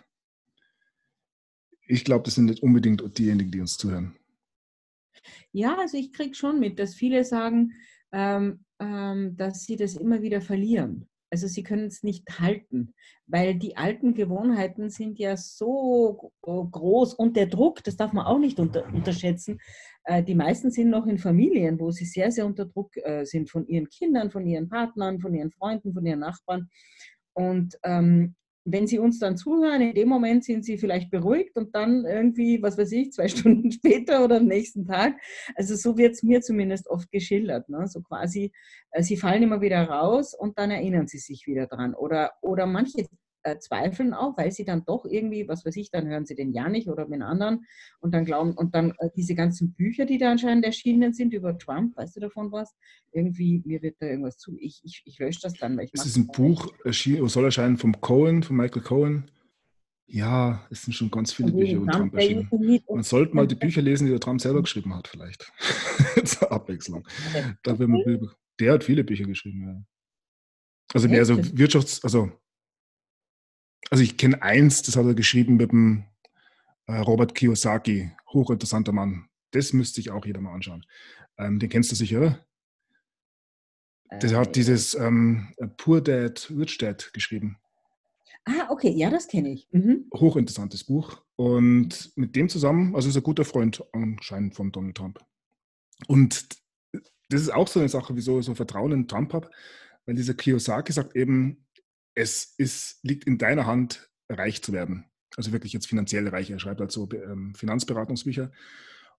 [1.86, 4.16] Ich glaube, das sind nicht unbedingt diejenigen, die uns zuhören.
[5.52, 7.72] Ja, also ich kriege schon mit, dass viele sagen,
[8.12, 11.09] ähm, ähm, dass sie das immer wieder verlieren.
[11.30, 12.94] Also sie können es nicht halten,
[13.26, 18.38] weil die alten Gewohnheiten sind ja so groß und der Druck, das darf man auch
[18.38, 19.60] nicht unter, unterschätzen.
[20.04, 23.48] Äh, die meisten sind noch in Familien, wo sie sehr, sehr unter Druck äh, sind
[23.48, 26.68] von ihren Kindern, von ihren Partnern, von ihren Freunden, von ihren Nachbarn.
[27.32, 31.74] Und ähm, wenn Sie uns dann zuhören, in dem Moment sind Sie vielleicht beruhigt und
[31.74, 35.14] dann irgendwie, was weiß ich, zwei Stunden später oder am nächsten Tag.
[35.54, 37.68] Also so wird es mir zumindest oft geschildert.
[37.68, 37.86] Ne?
[37.86, 38.52] So quasi,
[38.90, 41.94] äh, Sie fallen immer wieder raus und dann erinnern Sie sich wieder dran.
[41.94, 43.06] Oder, oder manche
[43.42, 46.52] äh, zweifeln auch, weil sie dann doch irgendwie, was weiß ich, dann hören sie den
[46.52, 47.66] ja nicht oder den anderen
[48.00, 51.56] und dann glauben, und dann äh, diese ganzen Bücher, die da anscheinend erschienen sind über
[51.58, 52.74] Trump, weißt du davon was?
[53.12, 56.06] Irgendwie, mir wird da irgendwas zu, ich, ich, ich lösche das dann, weil ich Es
[56.06, 59.30] ist ein Buch, erschienen, soll erscheinen vom Cohen, von Michael Cohen.
[60.06, 62.48] Ja, es sind schon ganz viele Bücher über Trump erschienen.
[62.88, 65.52] Man sollte mal die Bücher lesen, die der Trump selber geschrieben hat, vielleicht.
[66.24, 67.06] Zur Abwechslung.
[67.62, 69.82] Da man, der hat viele Bücher geschrieben, ja.
[70.92, 72.32] Also mehr so Wirtschafts-, also
[73.88, 76.04] also ich kenne eins, das hat er geschrieben mit dem
[76.86, 79.28] äh, Robert Kiyosaki, hochinteressanter Mann.
[79.52, 80.84] Das müsste sich auch jeder mal anschauen.
[81.38, 82.46] Ähm, den kennst du sicher, oder?
[84.22, 87.58] Der hat dieses ähm, Poor Dad, Rich Dad geschrieben.
[88.44, 89.68] Ah, okay, ja, das kenne ich.
[89.70, 90.06] Mhm.
[90.12, 91.22] Hochinteressantes Buch.
[91.36, 95.20] Und mit dem zusammen, also ist er guter Freund anscheinend von Donald Trump.
[96.08, 96.48] Und
[97.28, 99.50] das ist auch so eine Sache, wieso ich so Vertrauen in Trump habe,
[100.04, 101.64] weil dieser Kiyosaki sagt eben,
[102.14, 105.04] es ist, liegt in deiner Hand, reich zu werden.
[105.36, 106.50] Also wirklich jetzt finanziell reich.
[106.50, 108.50] Er schreibt halt so ähm, Finanzberatungsbücher.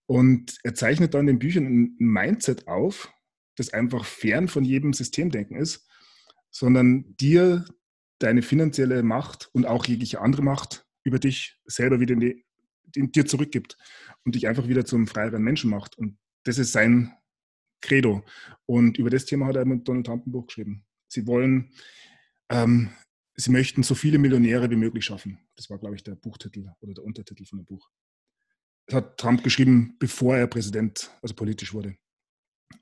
[0.05, 3.13] Und er zeichnet dann in den Büchern ein Mindset auf,
[3.55, 5.87] das einfach fern von jedem Systemdenken ist,
[6.49, 7.65] sondern dir
[8.19, 12.45] deine finanzielle Macht und auch jegliche andere Macht über dich selber wieder in, die,
[12.95, 13.77] in dir zurückgibt
[14.23, 15.97] und dich einfach wieder zum freieren Menschen macht.
[15.97, 17.13] Und das ist sein
[17.81, 18.23] Credo.
[18.65, 20.85] Und über das Thema hat er mit Donald Trump ein Buch geschrieben.
[21.07, 21.71] Sie wollen,
[22.51, 22.89] ähm,
[23.35, 25.39] sie möchten so viele Millionäre wie möglich schaffen.
[25.55, 27.89] Das war, glaube ich, der Buchtitel oder der Untertitel von dem Buch.
[28.87, 31.95] Das hat Trump geschrieben, bevor er Präsident, also politisch wurde.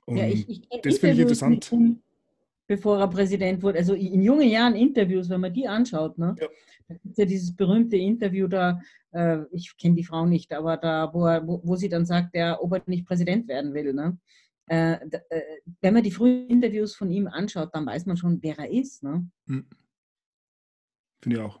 [0.06, 1.70] Und ja, ich, ich, das finde ich interessant.
[1.72, 2.02] Ihm,
[2.66, 6.36] bevor er Präsident wurde, also in jungen Jahren Interviews, wenn man die anschaut, ne?
[6.40, 6.48] Ja.
[6.88, 8.80] Da gibt es ja dieses berühmte Interview da,
[9.12, 12.34] äh, ich kenne die Frau nicht, aber da, wo, er, wo, wo, sie dann sagt,
[12.34, 13.92] der, ob er nicht Präsident werden will.
[13.92, 14.18] Ne?
[14.70, 14.92] Äh,
[15.30, 18.70] äh, wenn man die frühen Interviews von ihm anschaut, dann weiß man schon, wer er
[18.70, 19.02] ist.
[19.02, 19.28] Ne?
[19.46, 19.66] Hm.
[21.22, 21.60] Finde ich auch.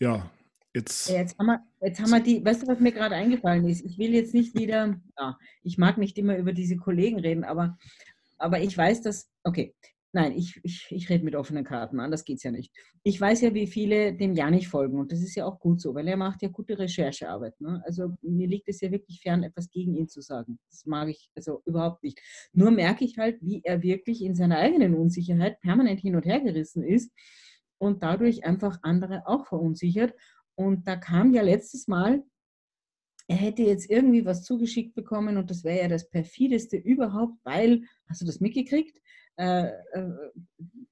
[0.00, 0.30] Ja,
[0.74, 3.84] Jetzt, jetzt, haben wir, jetzt haben wir die, weißt du, was mir gerade eingefallen ist?
[3.84, 7.76] Ich will jetzt nicht wieder, ja, ich mag nicht immer über diese Kollegen reden, aber,
[8.36, 9.74] aber ich weiß, dass, okay,
[10.18, 12.74] nein, ich, ich, ich rede mit offenen Karten, anders geht es ja nicht.
[13.04, 15.80] Ich weiß ja, wie viele dem ja nicht folgen und das ist ja auch gut
[15.80, 17.60] so, weil er macht ja gute Recherchearbeit.
[17.60, 17.80] Ne?
[17.84, 20.58] Also mir liegt es ja wirklich fern, etwas gegen ihn zu sagen.
[20.70, 22.20] Das mag ich also überhaupt nicht.
[22.52, 26.40] Nur merke ich halt, wie er wirklich in seiner eigenen Unsicherheit permanent hin und her
[26.40, 27.12] gerissen ist
[27.78, 30.14] und dadurch einfach andere auch verunsichert
[30.56, 32.24] und da kam ja letztes Mal,
[33.28, 37.82] er hätte jetzt irgendwie was zugeschickt bekommen und das wäre ja das perfideste überhaupt, weil,
[38.08, 38.98] hast du das mitgekriegt?
[39.38, 40.10] Äh, äh,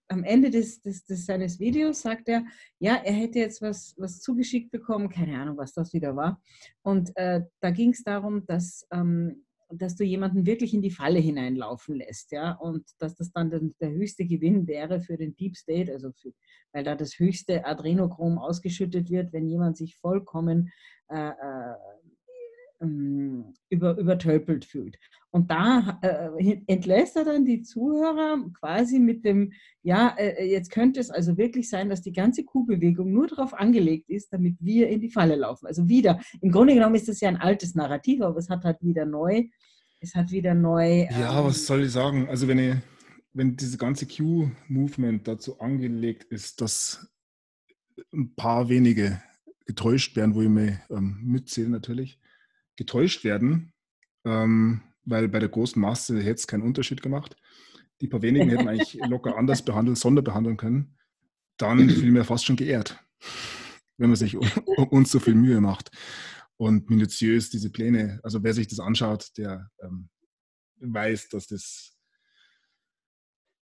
[0.08, 2.44] am Ende des, des, des, seines Videos sagt er,
[2.78, 6.40] ja, er hätte jetzt was, was zugeschickt bekommen, keine Ahnung, was das wieder war.
[6.82, 11.18] Und äh, da ging es darum, dass ähm, dass du jemanden wirklich in die Falle
[11.18, 15.92] hineinlaufen lässt, ja, und dass das dann der, höchste Gewinn wäre für den Deep State,
[15.92, 16.32] also für,
[16.72, 20.70] weil da das höchste Adrenochrom ausgeschüttet wird, wenn jemand sich vollkommen
[21.08, 21.74] äh, äh,
[22.80, 24.98] über, übertölpelt fühlt.
[25.30, 31.00] Und da äh, entlässt er dann die Zuhörer quasi mit dem, ja, äh, jetzt könnte
[31.00, 35.00] es also wirklich sein, dass die ganze Kuhbewegung nur darauf angelegt ist, damit wir in
[35.00, 35.66] die Falle laufen.
[35.66, 38.78] Also wieder, im Grunde genommen ist das ja ein altes Narrativ, aber es hat halt
[38.80, 39.44] wieder neu,
[40.00, 41.06] es hat wieder neu.
[41.10, 42.28] Ja, ähm, was soll ich sagen?
[42.28, 42.74] Also wenn ich,
[43.32, 47.10] wenn diese ganze Q-Movement dazu angelegt ist, dass
[48.12, 49.20] ein paar wenige
[49.66, 52.18] getäuscht werden, wo ich mir ähm, mitzähle natürlich,
[52.76, 53.72] getäuscht werden,
[54.24, 57.36] ähm, weil bei der großen Masse hätte es keinen Unterschied gemacht.
[58.00, 60.96] Die paar wenigen hätten eigentlich locker anders behandelt, sonderbehandeln können.
[61.56, 63.02] Dann fühlen wir fast schon geehrt,
[63.96, 65.90] wenn man sich um, um uns so viel Mühe macht
[66.56, 70.08] und minutiös diese Pläne, also wer sich das anschaut, der ähm,
[70.80, 71.96] weiß, dass das,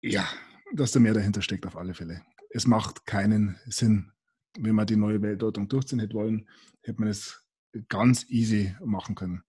[0.01, 0.27] ja,
[0.73, 2.23] dass da mehr dahinter steckt auf alle Fälle.
[2.51, 4.11] Es macht keinen Sinn.
[4.57, 6.49] Wenn man die neue Weltordnung durchziehen hätte wollen,
[6.81, 7.43] hätte man es
[7.87, 9.43] ganz easy machen können.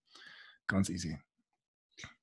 [0.67, 1.19] Ganz easy.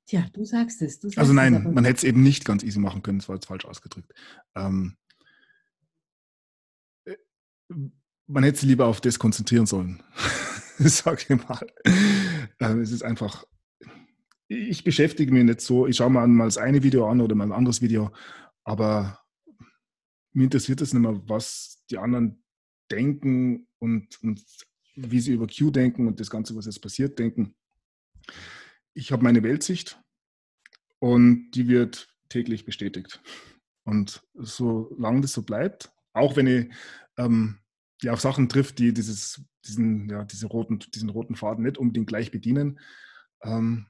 [0.05, 0.99] Tja, du sagst es.
[0.99, 3.27] Du sagst also nein, es man hätte es eben nicht ganz easy machen können, das
[3.27, 4.13] war jetzt falsch ausgedrückt.
[4.55, 4.95] Ähm,
[7.05, 7.15] äh,
[8.27, 10.01] man hätte sich lieber auf das konzentrieren sollen,
[10.77, 11.67] sage ich mal.
[12.60, 13.45] Ähm, es ist einfach,
[14.47, 17.43] ich beschäftige mich nicht so, ich schaue mir mal das eine Video an oder mal
[17.43, 18.12] ein anderes Video,
[18.63, 19.19] aber
[20.31, 22.43] mir interessiert es nicht mehr, was die anderen
[22.89, 24.41] denken und, und
[24.97, 27.55] wie sie über Q denken und das Ganze, was jetzt passiert, denken.
[28.93, 30.01] Ich habe meine Weltsicht
[30.99, 33.21] und die wird täglich bestätigt.
[33.83, 36.73] Und solange das so bleibt, auch wenn ich
[37.17, 37.60] ähm,
[38.01, 42.07] ja, auf Sachen trifft, die dieses, diesen, ja, diese roten, diesen roten Faden nicht unbedingt
[42.07, 42.79] gleich bedienen,
[43.43, 43.88] ähm,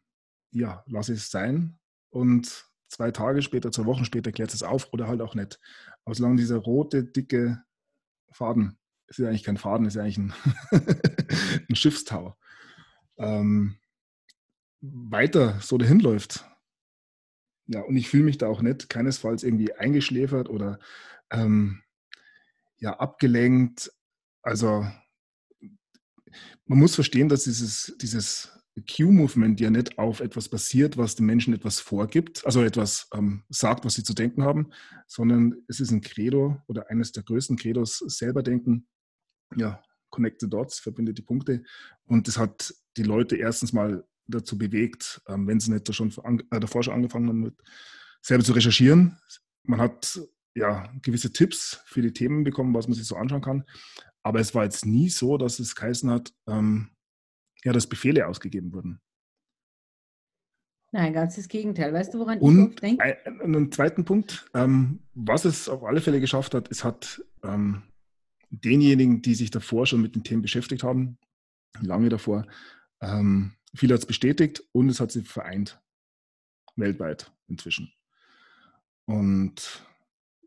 [0.52, 1.80] ja, lasse ich es sein.
[2.10, 5.60] Und zwei Tage später, zwei Wochen später klärt es auf oder halt auch nicht.
[6.04, 7.64] Aber solange dieser rote, dicke
[8.32, 10.34] Faden ist ja eigentlich kein Faden, ist ja eigentlich ein,
[11.70, 12.38] ein Schiffstau,
[13.18, 13.78] ähm,
[14.82, 16.46] weiter so dahin läuft.
[17.68, 20.80] Ja, und ich fühle mich da auch nicht keinesfalls irgendwie eingeschläfert oder
[21.32, 21.84] ähm,
[22.78, 23.92] ja, abgelenkt.
[24.42, 24.88] Also
[26.66, 31.54] man muss verstehen, dass dieses, dieses Q-Movement ja nicht auf etwas basiert, was den Menschen
[31.54, 34.72] etwas vorgibt, also etwas ähm, sagt, was sie zu denken haben,
[35.08, 38.88] sondern es ist ein Credo oder eines der größten Credos, selber denken,
[39.56, 41.64] ja, connect the dots, verbindet die Punkte.
[42.06, 46.12] Und das hat die Leute erstens mal dazu bewegt, ähm, wenn sie nicht schon
[46.52, 47.56] äh, davor schon angefangen haben mit
[48.22, 49.18] selber zu recherchieren.
[49.64, 50.20] Man hat
[50.56, 53.64] ja gewisse Tipps für die Themen bekommen, was man sich so anschauen kann.
[54.24, 56.90] Aber es war jetzt nie so, dass es geheißen hat, ähm,
[57.64, 59.00] ja, dass Befehle ausgegeben wurden.
[60.92, 61.94] Nein, ganz das Gegenteil.
[61.94, 63.04] Weißt du, woran Und ich denke?
[63.04, 67.84] ein- einen zweiten Punkt, ähm, was es auf alle Fälle geschafft hat, es hat ähm,
[68.50, 71.18] denjenigen, die sich davor schon mit den Themen beschäftigt haben,
[71.82, 72.46] lange davor,
[73.02, 75.82] ähm, viel hat es bestätigt und es hat sie vereint.
[76.76, 77.92] Weltweit inzwischen.
[79.06, 79.84] Und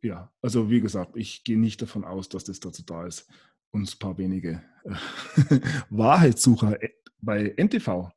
[0.02, 3.28] ja, also wie gesagt, ich gehe nicht davon aus, dass das dazu da ist,
[3.70, 4.94] uns ein paar wenige äh,
[5.90, 8.10] Wahrheitssucher äh, bei NTV,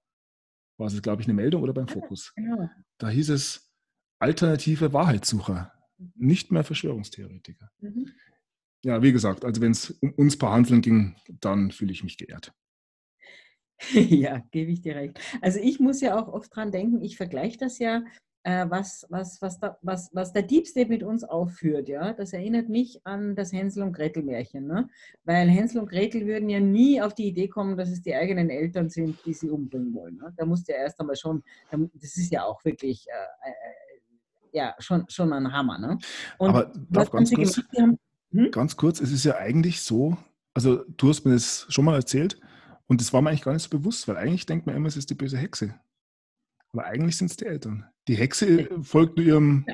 [0.77, 2.33] war es, glaube ich, eine Meldung oder beim Fokus?
[2.35, 2.69] Genau.
[2.97, 3.71] Da hieß es
[4.19, 5.71] alternative Wahrheitssucher,
[6.15, 7.69] nicht mehr Verschwörungstheoretiker.
[7.79, 8.11] Mhm.
[8.83, 12.17] Ja, wie gesagt, also wenn es um uns paar Handeln ging, dann fühle ich mich
[12.17, 12.53] geehrt.
[13.93, 15.19] Ja, gebe ich dir recht.
[15.41, 18.03] Also ich muss ja auch oft dran denken, ich vergleiche das ja,
[18.43, 22.13] äh, was, was, was, da, was, was der Deep State mit uns aufführt, ja.
[22.13, 24.89] Das erinnert mich an das Hänsel und Gretel Märchen, ne?
[25.23, 28.49] Weil Hänsel und Gretel würden ja nie auf die Idee kommen, dass es die eigenen
[28.49, 30.17] Eltern sind, die sie umbringen wollen.
[30.17, 30.33] Ne?
[30.35, 31.41] Da musst du ja erst einmal schon,
[31.71, 35.97] das ist ja auch wirklich, äh, äh, ja, schon, schon ein Hammer, ne?
[36.37, 37.65] Und Aber was darf haben ganz sie gemacht?
[37.71, 37.97] Sie haben,
[38.33, 38.51] hm?
[38.51, 40.17] ganz kurz, es ist ja eigentlich so,
[40.53, 42.39] also du hast mir das schon mal erzählt
[42.87, 44.97] und das war mir eigentlich gar nicht so bewusst, weil eigentlich denkt man immer, es
[44.97, 45.73] ist die böse Hexe.
[46.73, 47.85] Aber eigentlich sind es die Eltern.
[48.07, 49.65] Die Hexe folgt nur ihrem,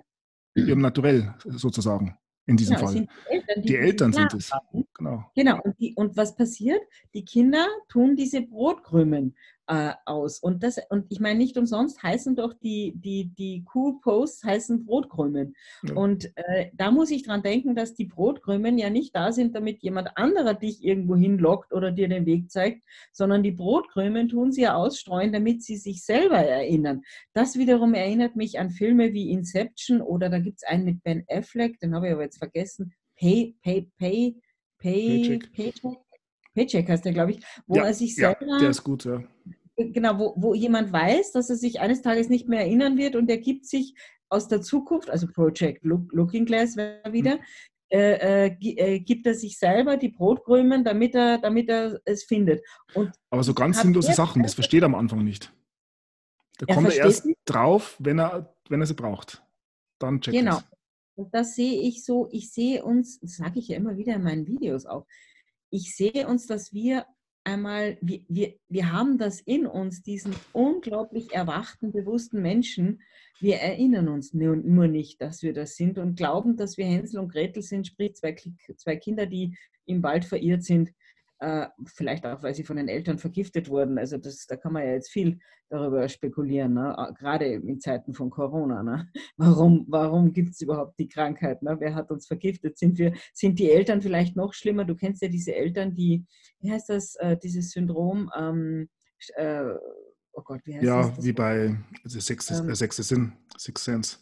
[0.54, 2.96] ihrem Naturell sozusagen in diesem Genau, Fall.
[2.96, 4.52] die Eltern, Die diesen Eltern sind es.
[4.98, 5.32] Genau.
[5.36, 6.82] Genau, und, die, und was passiert?
[7.14, 9.36] Die Kinder tun diese Brotkrümen
[9.70, 10.40] äh, aus.
[10.40, 15.54] Und, das, und ich meine, nicht umsonst heißen doch die, die, die Q-Posts heißen Brotkrümen.
[15.84, 15.94] Ja.
[15.94, 19.84] Und äh, da muss ich dran denken, dass die Brotkrümen ja nicht da sind, damit
[19.84, 22.82] jemand anderer dich irgendwo hinlockt oder dir den Weg zeigt,
[23.14, 27.02] sondern die Brotkrümen tun sie ja ausstreuen, damit sie sich selber erinnern.
[27.34, 31.24] Das wiederum erinnert mich an Filme wie Inception oder da gibt es einen mit Ben
[31.30, 32.94] Affleck, den habe ich aber jetzt vergessen.
[33.20, 34.36] Pay, Pay, Pay,
[34.80, 35.54] Pay, Paycheck.
[35.54, 36.00] Paycheck.
[36.56, 39.24] Paycheck heißt der, glaube ich, wo ja, er sich ja, selber der ist gut, ja.
[39.92, 43.30] Genau, wo, wo jemand weiß, dass er sich eines Tages nicht mehr erinnern wird und
[43.30, 43.94] er gibt sich
[44.30, 47.40] aus der Zukunft, also Project Look, Looking Glass wieder,
[47.92, 52.24] äh, äh, gi- äh, gibt er sich selber die Brotkrümen, damit er, damit er es
[52.24, 52.64] findet.
[52.94, 55.52] Und Aber so ganz sinnlose er- Sachen, das versteht er am Anfang nicht.
[56.60, 57.40] Da Er kommt er erst nicht.
[57.46, 59.44] drauf, wenn er, wenn er sie braucht.
[59.98, 60.58] Dann checkt Genau.
[60.58, 60.66] er's.
[61.16, 64.24] Und das sehe ich so, ich sehe uns, das sage ich ja immer wieder in
[64.24, 65.06] meinen Videos auch,
[65.72, 67.06] ich sehe uns, dass wir
[67.44, 73.02] einmal, wir, wir, wir haben das in uns, diesen unglaublich erwachten, bewussten Menschen.
[73.40, 77.20] Wir erinnern uns nur, nur nicht, dass wir das sind und glauben, dass wir Hänsel
[77.20, 78.36] und Gretel sind, sprich zwei,
[78.76, 80.92] zwei Kinder, die im Wald verirrt sind.
[81.42, 83.98] Äh, vielleicht auch, weil sie von den Eltern vergiftet wurden.
[83.98, 86.94] Also das, da kann man ja jetzt viel darüber spekulieren, ne?
[86.98, 88.84] Äh, gerade in Zeiten von Corona.
[88.84, 89.10] Ne?
[89.38, 91.62] Warum, warum gibt es überhaupt die Krankheit?
[91.64, 91.78] Ne?
[91.80, 92.78] Wer hat uns vergiftet?
[92.78, 94.84] Sind, wir, sind die Eltern vielleicht noch schlimmer?
[94.84, 96.26] Du kennst ja diese Eltern, die,
[96.60, 98.90] wie heißt das, äh, dieses Syndrom, ähm,
[99.36, 99.64] äh,
[100.34, 101.16] oh Gott, wie heißt Ja, das?
[101.16, 101.26] das?
[101.26, 104.18] wie bei also Sechste, Ähm, äh, Sechste Sinn, Sixth Sense,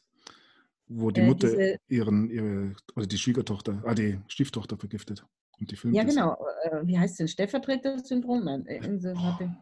[0.87, 5.25] wo die Äh, Mutter diese- ihren, ihre, oder die Schwiegertochter, ah, die Stieftochter vergiftet.
[5.59, 6.37] Und die Ja, genau.
[6.63, 7.27] Äh, wie heißt denn?
[7.27, 8.43] Stellvertreter-Syndrom?
[8.43, 9.55] Nein, äh, das hatte.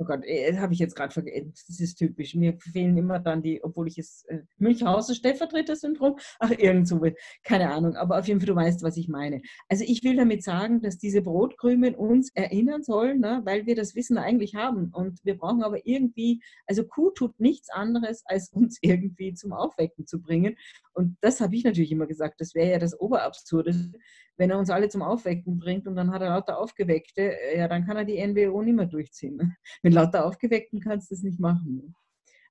[0.00, 1.52] Oh Gott, äh, habe ich jetzt gerade vergessen.
[1.66, 2.36] Das ist typisch.
[2.36, 4.24] Mir fehlen immer dann die, obwohl ich es.
[4.28, 6.18] Äh, Münchhausen Stellvertreter-Syndrom?
[6.38, 7.02] Ach, irgend so.
[7.42, 7.96] Keine Ahnung.
[7.96, 9.42] Aber auf jeden Fall, du weißt, was ich meine.
[9.68, 13.96] Also, ich will damit sagen, dass diese Brotkrümen uns erinnern sollen, ne, weil wir das
[13.96, 14.90] Wissen eigentlich haben.
[14.92, 16.42] Und wir brauchen aber irgendwie.
[16.68, 20.56] Also, Kuh tut nichts anderes, als uns irgendwie zum Aufwecken zu bringen.
[20.92, 22.40] Und das habe ich natürlich immer gesagt.
[22.40, 23.74] Das wäre ja das Oberabsurde
[24.38, 27.68] wenn er uns alle zum Aufwecken bringt und dann hat er lauter Aufgeweckte, äh, ja,
[27.68, 29.56] dann kann er die NWO nicht mehr durchziehen.
[29.88, 31.76] Mit lauter Aufgeweckten kannst du das nicht machen.
[31.76, 31.94] ne?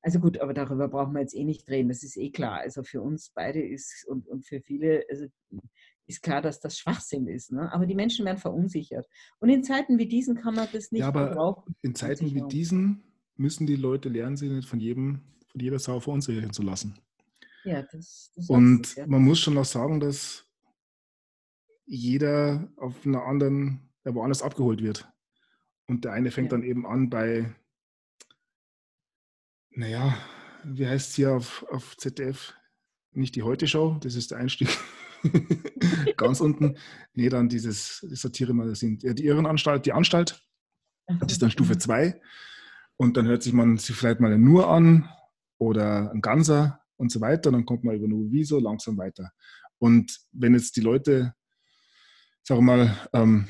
[0.02, 2.60] Also gut, aber darüber brauchen wir jetzt eh nicht reden, das ist eh klar.
[2.60, 5.28] Also für uns beide ist und, und für viele also
[6.08, 7.52] ist klar, dass das Schwachsinn ist.
[7.52, 7.72] Ne?
[7.72, 9.08] Aber die Menschen werden verunsichert.
[9.40, 11.76] Und in Zeiten wie diesen kann man das nicht Ja, aber gebrauchen.
[11.82, 13.04] in Zeiten wie diesen
[13.36, 16.98] müssen die Leute lernen, sich nicht von jedem, von jeder Sau verunsichern zu lassen.
[17.66, 19.06] Ja, das, das Und ja.
[19.06, 20.46] man muss schon auch sagen, dass
[21.86, 25.08] jeder auf einer anderen, ja, woanders abgeholt wird.
[25.88, 26.58] Und der eine fängt Ja.
[26.58, 27.54] dann eben an bei,
[29.72, 30.18] naja,
[30.64, 32.54] wie heißt es hier auf, auf ZDF?
[33.12, 34.70] Nicht die Heute-Show, das ist der Einstieg.
[36.18, 36.78] Ganz unten.
[37.14, 39.00] Nee, dann dieses Satire-Magazin.
[39.02, 40.44] Ja, die Irrenanstalt, die Anstalt,
[41.08, 41.80] das ist dann Stufe Mhm.
[41.80, 42.22] 2.
[42.98, 45.10] Und dann hört sich man sich vielleicht mal Nur an
[45.58, 47.52] oder ein Ganser und so weiter.
[47.52, 49.32] Dann kommt man über Nur Wieso langsam weiter.
[49.80, 51.34] Und wenn jetzt die Leute,
[52.44, 53.48] sagen wir mal, ähm,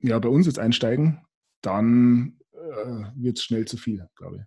[0.00, 1.25] ja, bei uns jetzt einsteigen,
[1.66, 4.42] dann äh, wird es schnell zu viel, glaube ich.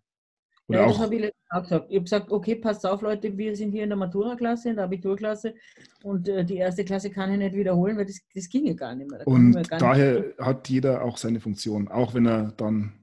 [0.68, 1.86] Oder ja, das habe ich auch gesagt.
[1.90, 4.86] Ich habe gesagt, okay, passt auf, Leute, wir sind hier in der Matura-Klasse, in der
[4.86, 5.56] Abiturklasse
[6.04, 9.10] und äh, die erste Klasse kann ich nicht wiederholen, weil das, das ginge gar nicht
[9.10, 9.28] mehr.
[9.28, 10.40] und daher nicht.
[10.40, 12.94] hat jeder auch seine Funktion, auch wenn er dann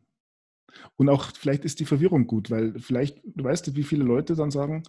[0.97, 4.51] und auch vielleicht ist die Verwirrung gut, weil vielleicht, du weißt, wie viele Leute dann
[4.51, 4.83] sagen,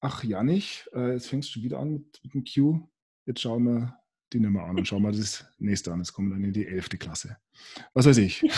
[0.00, 2.88] ach Janik, äh, jetzt fängst du wieder an mit, mit dem Q,
[3.26, 3.96] jetzt schauen wir
[4.32, 6.00] die Nummer an und schauen wir das nächste an.
[6.00, 7.36] Jetzt kommen dann in die elfte Klasse.
[7.94, 8.42] Was weiß ich.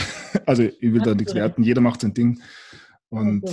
[0.46, 2.42] Also ich will da nichts werten, jeder macht sein Ding.
[3.08, 3.48] Und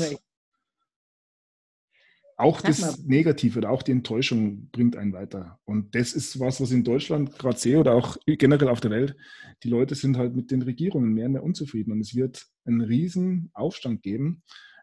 [2.41, 5.59] auch das Negative oder auch die Enttäuschung bringt einen weiter.
[5.63, 8.89] Und das ist was, was ich in Deutschland gerade sehe oder auch generell auf der
[8.91, 9.15] Welt.
[9.63, 11.91] Die Leute sind halt mit den Regierungen mehr und mehr unzufrieden.
[11.91, 14.41] Und es wird einen riesen Aufstand geben,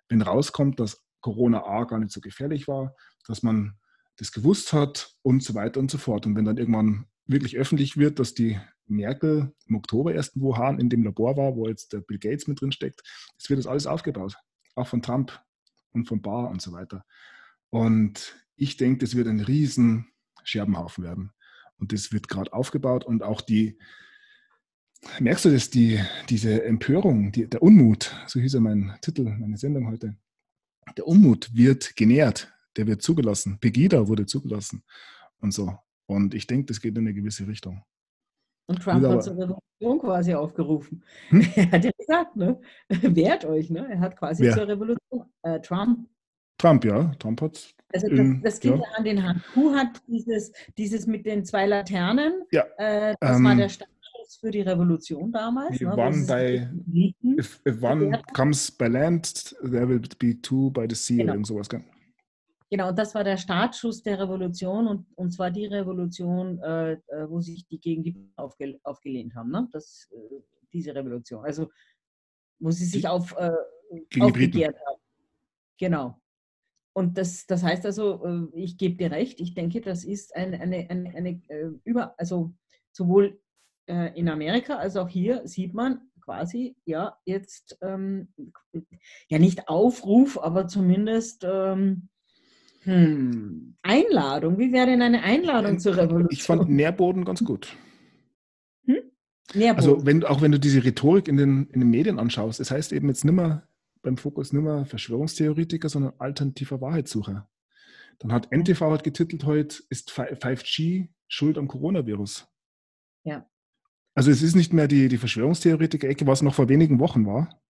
[0.08, 2.94] wenn rauskommt, dass Corona A gar nicht so gefährlich war,
[3.26, 3.74] dass man
[4.18, 6.26] das gewusst hat und so weiter und so fort.
[6.26, 10.80] Und wenn dann irgendwann wirklich öffentlich wird, dass die Merkel im Oktober erst in Wuhan
[10.80, 13.02] in dem Labor war, wo jetzt der Bill Gates mit drin steckt,
[13.38, 14.36] es wird das alles aufgebaut.
[14.74, 15.38] Auch von Trump
[15.92, 17.04] und von Barr und so weiter.
[17.70, 20.08] Und ich denke, das wird ein riesen
[20.42, 21.32] Scherbenhaufen werden.
[21.78, 23.78] Und das wird gerade aufgebaut und auch die,
[25.20, 29.58] merkst du das, die, diese Empörung, die, der Unmut, so hieß ja mein Titel, meine
[29.58, 30.16] Sendung heute,
[30.96, 33.58] der Unmut wird genährt, der wird zugelassen.
[33.60, 34.82] Pegida wurde zugelassen
[35.40, 35.78] und so.
[36.08, 37.82] Und ich denke, das geht in eine gewisse Richtung.
[38.66, 41.02] Und Trump hat zur Revolution quasi aufgerufen.
[41.28, 41.40] Hm?
[41.56, 42.60] Er hat ja gesagt, ne?
[42.88, 43.70] wehrt euch.
[43.70, 43.86] Ne?
[43.90, 44.54] Er hat quasi Wer?
[44.54, 45.24] zur Revolution.
[45.42, 46.08] Äh, Trump.
[46.58, 47.12] Trump, ja.
[47.18, 47.74] Trump hat.
[47.94, 48.82] Also das, das geht ja.
[48.96, 49.42] Hand in Hand.
[49.54, 52.42] Who hat dieses, dieses mit den zwei Laternen?
[52.50, 52.64] Ja.
[52.76, 55.80] Äh, das ähm, war der Startschuss für die Revolution damals.
[55.80, 55.96] Ne?
[55.96, 61.18] One by, if, if one comes by land, there will be two by the sea
[61.18, 61.24] genau.
[61.24, 61.68] oder irgend sowas.
[61.68, 61.82] Gell?
[62.70, 67.28] Genau, und das war der Startschuss der Revolution und, und zwar die Revolution, äh, äh
[67.28, 69.50] wo sich die gegen die aufge, aufgelehnt haben.
[69.50, 69.68] Ne?
[69.72, 70.40] Das, äh,
[70.72, 71.44] diese Revolution.
[71.44, 71.70] Also,
[72.58, 73.52] wo sie sich auf, äh,
[74.20, 75.00] aufbegehrt haben.
[75.78, 76.20] Genau.
[76.92, 80.60] Und das, das heißt also, äh, ich gebe dir recht, ich denke, das ist eine,
[80.60, 82.54] eine, eine, eine äh, über, also
[82.92, 83.40] sowohl
[84.14, 88.28] in Amerika als auch hier sieht man quasi, ja, jetzt, ähm,
[89.30, 92.10] ja nicht Aufruf, aber zumindest ähm,
[92.88, 93.74] hm.
[93.82, 94.58] Einladung.
[94.58, 96.28] Wie wäre denn eine Einladung ähm, zur Revolution?
[96.30, 97.76] Ich fand Nährboden ganz gut.
[98.86, 98.96] Hm?
[99.54, 99.76] Nährboden.
[99.76, 102.76] Also wenn, auch wenn du diese Rhetorik in den, in den Medien anschaust, es das
[102.76, 103.68] heißt eben jetzt nimmer
[104.02, 107.48] beim Fokus nimmer Verschwörungstheoretiker, sondern alternativer Wahrheitssucher.
[108.20, 112.48] Dann hat NTV hat getitelt heute, ist 5G schuld am Coronavirus.
[113.24, 113.46] Ja.
[114.14, 117.60] Also es ist nicht mehr die, die Verschwörungstheoretiker-Ecke, was noch vor wenigen Wochen war.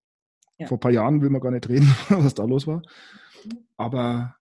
[0.58, 0.66] Ja.
[0.66, 2.82] Vor ein paar Jahren will man gar nicht reden, was da los war.
[3.44, 3.58] Mhm.
[3.76, 4.37] Aber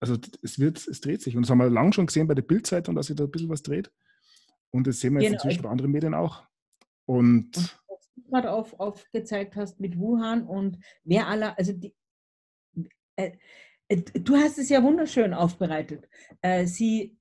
[0.00, 1.36] also es wird, es dreht sich.
[1.36, 3.48] Und das haben wir lange schon gesehen bei der Bildzeitung, dass sich da ein bisschen
[3.48, 3.90] was dreht.
[4.70, 5.42] Und das sehen wir jetzt genau.
[5.42, 6.44] inzwischen bei anderen Medien auch.
[7.06, 11.94] Und, und was du gerade auf, aufgezeigt hast mit Wuhan und wer alle, also die,
[13.16, 13.32] äh,
[13.88, 16.08] äh, du hast es ja wunderschön aufbereitet.
[16.42, 17.16] Äh, sie,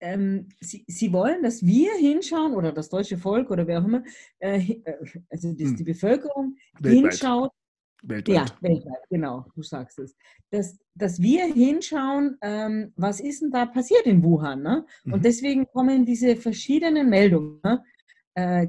[0.00, 4.02] ähm, sie, sie wollen, dass wir hinschauen oder das deutsche Volk oder wer auch immer,
[4.38, 5.76] äh, äh, also die, hm.
[5.76, 7.12] die Bevölkerung Weltweit.
[7.12, 7.52] hinschaut
[8.02, 8.34] Weltweit.
[8.34, 10.16] Ja, weltweit, genau, du sagst es.
[10.50, 14.62] Dass, dass wir hinschauen, ähm, was ist denn da passiert in Wuhan?
[14.62, 14.86] Ne?
[15.04, 15.22] Und mhm.
[15.22, 17.60] deswegen kommen diese verschiedenen Meldungen.
[17.62, 17.84] Ne?
[18.34, 18.68] Äh,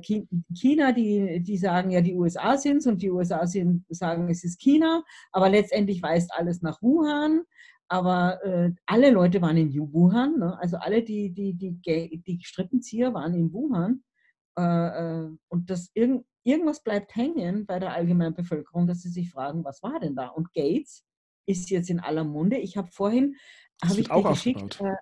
[0.53, 4.43] China, die, die sagen ja, die USA sind es und die USA sind, sagen, es
[4.43, 7.43] ist China, aber letztendlich weist alles nach Wuhan.
[7.87, 10.57] Aber äh, alle Leute waren in Wuhan, ne?
[10.59, 14.03] also alle die, die, die, die Strippenzieher waren in Wuhan.
[14.57, 19.31] Äh, äh und das irgend, irgendwas bleibt hängen bei der allgemeinen Bevölkerung, dass sie sich
[19.31, 20.27] fragen, was war denn da?
[20.27, 21.05] Und Gates
[21.45, 22.57] ist jetzt in aller Munde.
[22.57, 23.35] Ich habe vorhin,
[23.83, 24.95] habe ich auch geschickt, äh,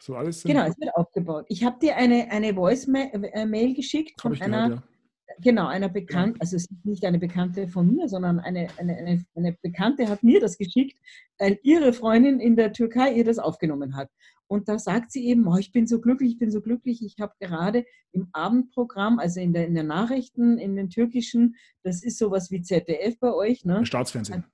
[0.00, 1.46] so alles genau, es wird aufgebaut.
[1.48, 4.97] Ich habe dir eine, eine Voice-Mail äh, geschickt von einer, gehört, ja.
[5.40, 9.24] Genau, einer Bekannten, also es ist nicht eine Bekannte von mir, sondern eine, eine, eine,
[9.34, 10.98] eine Bekannte hat mir das geschickt,
[11.38, 14.10] weil ihre Freundin in der Türkei ihr das aufgenommen hat.
[14.46, 17.04] Und da sagt sie eben, oh, ich bin so glücklich, ich bin so glücklich.
[17.04, 22.02] Ich habe gerade im Abendprogramm, also in der, in der Nachrichten, in den türkischen, das
[22.02, 23.66] ist sowas wie ZDF bei euch.
[23.66, 23.84] Ne?
[23.84, 24.44] Staatsfernsehen.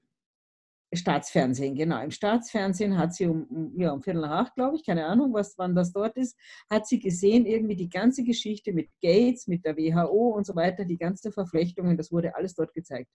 [0.96, 2.02] Staatsfernsehen, genau.
[2.02, 5.56] Im Staatsfernsehen hat sie um, ja, um Viertel nach acht, glaube ich, keine Ahnung, was,
[5.58, 6.38] wann das dort ist,
[6.70, 10.84] hat sie gesehen, irgendwie die ganze Geschichte mit Gates, mit der WHO und so weiter,
[10.84, 13.10] die ganze Verflechtungen, das wurde alles dort gezeigt.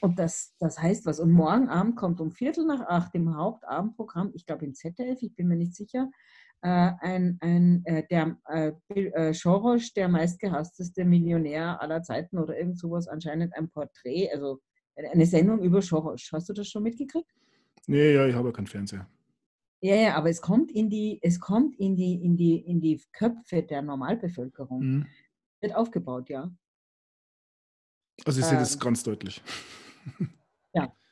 [0.00, 1.20] Und das, das heißt was.
[1.20, 5.34] Und morgen Abend kommt um Viertel nach acht im Hauptabendprogramm, ich glaube im ZDF, ich
[5.34, 6.10] bin mir nicht sicher,
[6.62, 12.78] äh, ein, ein, äh, der äh, äh, Soros, der meistgehassteste Millionär aller Zeiten oder irgend
[12.78, 14.60] sowas, anscheinend ein Porträt, also
[14.96, 16.30] eine Sendung über Soros.
[16.32, 17.30] Hast du das schon mitgekriegt?
[17.86, 19.08] Nee, ja, ich habe keinen Fernseher.
[19.80, 23.00] Ja, ja, aber es kommt in die, es kommt in die, in die, in die
[23.12, 24.80] Köpfe der Normalbevölkerung.
[24.80, 25.06] Mhm.
[25.60, 26.50] Wird aufgebaut, ja.
[28.24, 28.80] Also ich sehe das ähm.
[28.80, 29.42] ganz deutlich.
[30.72, 30.92] Ja,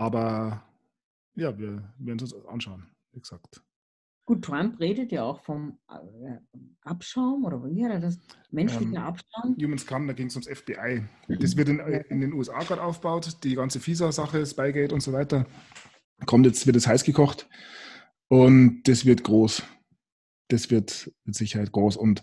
[0.00, 0.62] Aber
[1.34, 3.62] ja, wir werden es uns anschauen, wie gesagt.
[4.30, 6.36] Gut, Trump redet ja auch vom äh,
[6.82, 8.16] Abschaum oder wie hat er das?
[8.52, 9.56] Menschlichen ähm, Abschaum?
[9.60, 11.02] Humans Come, da ging es ums FBI.
[11.26, 15.46] Das wird in, in den USA gerade aufgebaut, die ganze FISA-Sache, Spygate und so weiter.
[16.26, 17.48] Kommt jetzt, wird es heiß gekocht
[18.28, 19.64] und das wird groß.
[20.46, 21.96] Das wird mit Sicherheit groß.
[21.96, 22.22] Und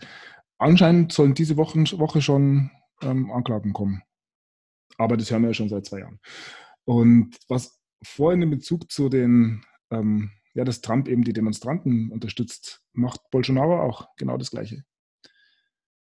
[0.59, 4.01] anscheinend sollen diese Woche, Woche schon ähm, Anklagen kommen.
[4.97, 6.21] Aber das hören wir ja schon seit zwei Jahren.
[6.85, 12.83] Und was vorhin in Bezug zu den ähm, ja, dass Trump eben die Demonstranten unterstützt,
[12.91, 14.83] macht Bolsonaro auch genau das Gleiche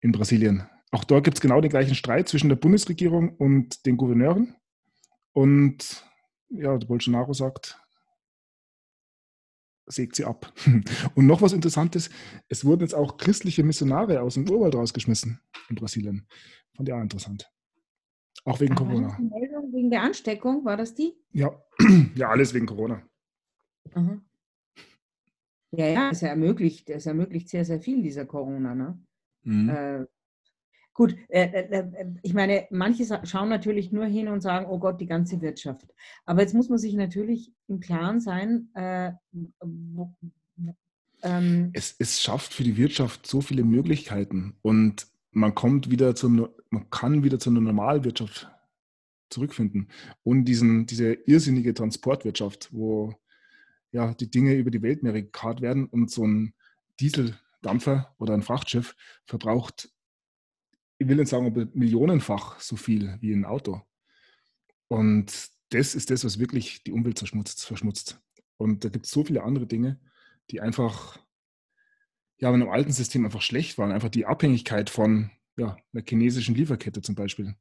[0.00, 0.68] in Brasilien.
[0.92, 4.54] Auch dort gibt es genau den gleichen Streit zwischen der Bundesregierung und den Gouverneuren.
[5.32, 6.04] Und
[6.50, 7.82] ja, Bolsonaro sagt,
[9.86, 10.52] sägt sie ab.
[11.16, 12.08] Und noch was Interessantes,
[12.48, 16.28] es wurden jetzt auch christliche Missionare aus dem Urwald rausgeschmissen in Brasilien.
[16.76, 17.50] Fand ich auch interessant.
[18.44, 19.18] Auch wegen Corona.
[19.18, 21.14] Wegen der Ansteckung, war das die?
[21.32, 21.60] Ja,
[22.14, 23.02] ja alles wegen Corona.
[23.94, 24.27] Mhm.
[25.70, 28.74] Ja, ja, es ermöglicht, es ermöglicht sehr, sehr viel, dieser Corona.
[28.74, 28.98] Ne?
[29.42, 29.68] Mhm.
[29.68, 30.06] Äh,
[30.94, 35.00] gut, äh, äh, äh, ich meine, manche schauen natürlich nur hin und sagen, oh Gott,
[35.00, 35.94] die ganze Wirtschaft.
[36.24, 39.12] Aber jetzt muss man sich natürlich im Klaren sein, äh,
[39.60, 40.14] wo,
[41.22, 46.48] ähm, es, es schafft für die Wirtschaft so viele Möglichkeiten und man kommt wieder zum,
[46.70, 48.50] man kann wieder zu einer Normalwirtschaft
[49.30, 49.88] zurückfinden.
[50.22, 53.14] Und diesen, diese irrsinnige Transportwirtschaft, wo
[53.92, 56.54] ja, die Dinge über die Weltmeere gekarrt werden und so ein
[57.00, 59.90] Dieseldampfer oder ein Frachtschiff verbraucht,
[60.98, 63.82] ich will nicht sagen, millionenfach so viel wie ein Auto.
[64.88, 67.64] Und das ist das, was wirklich die Umwelt verschmutzt.
[67.64, 68.20] verschmutzt.
[68.56, 70.00] Und da gibt es so viele andere Dinge,
[70.50, 71.18] die einfach
[72.38, 73.92] ja, in einem alten System einfach schlecht waren.
[73.92, 77.54] Einfach die Abhängigkeit von ja, einer chinesischen Lieferkette zum Beispiel.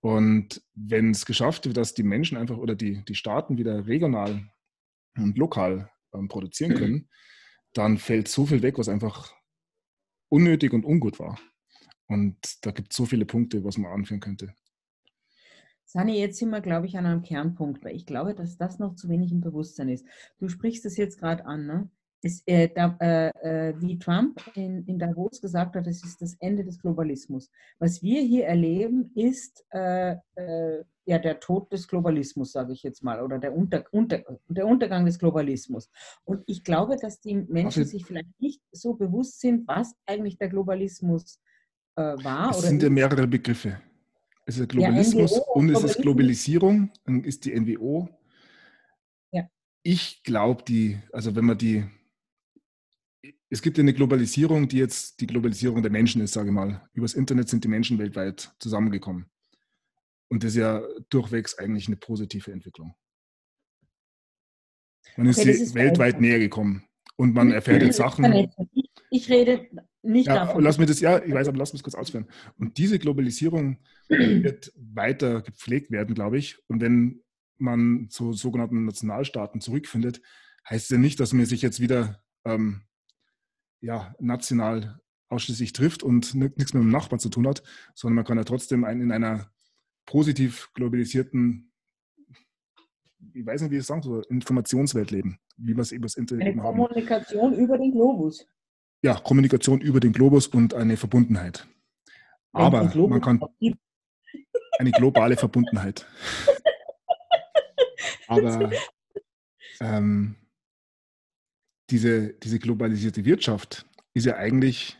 [0.00, 4.50] Und wenn es geschafft wird, dass die Menschen einfach oder die, die Staaten wieder regional
[5.22, 6.76] und lokal ähm, produzieren mhm.
[6.76, 7.08] können,
[7.72, 9.34] dann fällt so viel weg, was einfach
[10.30, 11.38] unnötig und ungut war.
[12.06, 14.54] Und da gibt es so viele Punkte, was man anführen könnte.
[15.84, 18.94] Sani, jetzt sind wir, glaube ich, an einem Kernpunkt, weil ich glaube, dass das noch
[18.94, 20.06] zu wenig im Bewusstsein ist.
[20.38, 21.90] Du sprichst es jetzt gerade an, ne?
[22.22, 23.28] Ist, äh, da, äh,
[23.68, 27.50] äh, wie Trump in, in, Davos gesagt hat, es ist das Ende des Globalismus.
[27.78, 33.02] Was wir hier erleben, ist äh, äh, ja der Tod des Globalismus, sage ich jetzt
[33.04, 35.90] mal, oder der, Unter, Unter, der Untergang des Globalismus.
[36.24, 40.48] Und ich glaube, dass die Menschen sich vielleicht nicht so bewusst sind, was eigentlich der
[40.48, 41.40] Globalismus
[41.96, 42.50] äh, war.
[42.50, 43.80] Es sind ja mehrere Begriffe.
[44.44, 48.08] Es ist der Globalismus ja, und es ist Globalisierung, dann ist die NWO.
[49.30, 49.48] Ja.
[49.82, 51.84] Ich glaube, die, also wenn man die
[53.50, 56.88] es gibt eine Globalisierung, die jetzt die Globalisierung der Menschen ist, sage ich mal.
[56.92, 59.26] Übers Internet sind die Menschen weltweit zusammengekommen.
[60.28, 62.94] Und das ist ja durchwegs eigentlich eine positive Entwicklung.
[65.16, 66.20] Man okay, ist, ist weltweit einfach.
[66.20, 66.84] näher gekommen
[67.16, 68.50] und man erfährt jetzt Sachen.
[68.72, 69.66] Ich, ich rede
[70.02, 70.62] nicht ja, davon.
[70.62, 72.26] Lass mir das, ja, ich weiß, aber lass mich kurz ausführen.
[72.58, 76.58] Und diese Globalisierung wird weiter gepflegt werden, glaube ich.
[76.68, 77.22] Und wenn
[77.56, 80.20] man zu sogenannten Nationalstaaten zurückfindet,
[80.68, 82.82] heißt es ja nicht, dass man sich jetzt wieder ähm,
[83.80, 87.62] ja, national ausschließlich trifft und nichts mit dem Nachbarn zu tun hat,
[87.94, 89.50] sondern man kann ja trotzdem in einer
[90.06, 91.70] positiv globalisierten,
[93.34, 96.16] ich weiß nicht, wie ich es sagen soll, Informationswelt leben, wie wir es über das
[96.16, 96.78] Internet eine haben.
[96.78, 98.46] Kommunikation über den Globus.
[99.02, 101.68] Ja, Kommunikation über den Globus und eine Verbundenheit.
[102.52, 103.40] Aber man kann
[104.78, 106.06] eine globale Verbundenheit.
[108.28, 108.70] Aber
[109.80, 110.36] ähm,
[111.90, 114.98] diese, diese globalisierte Wirtschaft ist ja eigentlich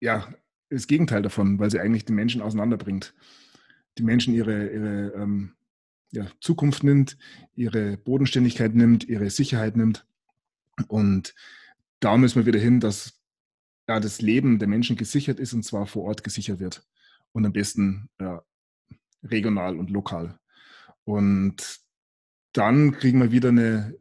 [0.00, 0.32] ja,
[0.68, 3.14] das Gegenteil davon, weil sie eigentlich die Menschen auseinanderbringt.
[3.98, 5.54] Die Menschen ihre, ihre ähm,
[6.10, 7.16] ja, Zukunft nimmt,
[7.54, 10.06] ihre Bodenständigkeit nimmt, ihre Sicherheit nimmt.
[10.88, 11.34] Und
[12.00, 13.20] da müssen wir wieder hin, dass
[13.88, 16.86] ja, das Leben der Menschen gesichert ist und zwar vor Ort gesichert wird.
[17.32, 18.42] Und am besten ja,
[19.22, 20.38] regional und lokal.
[21.04, 21.80] Und
[22.52, 23.96] dann kriegen wir wieder eine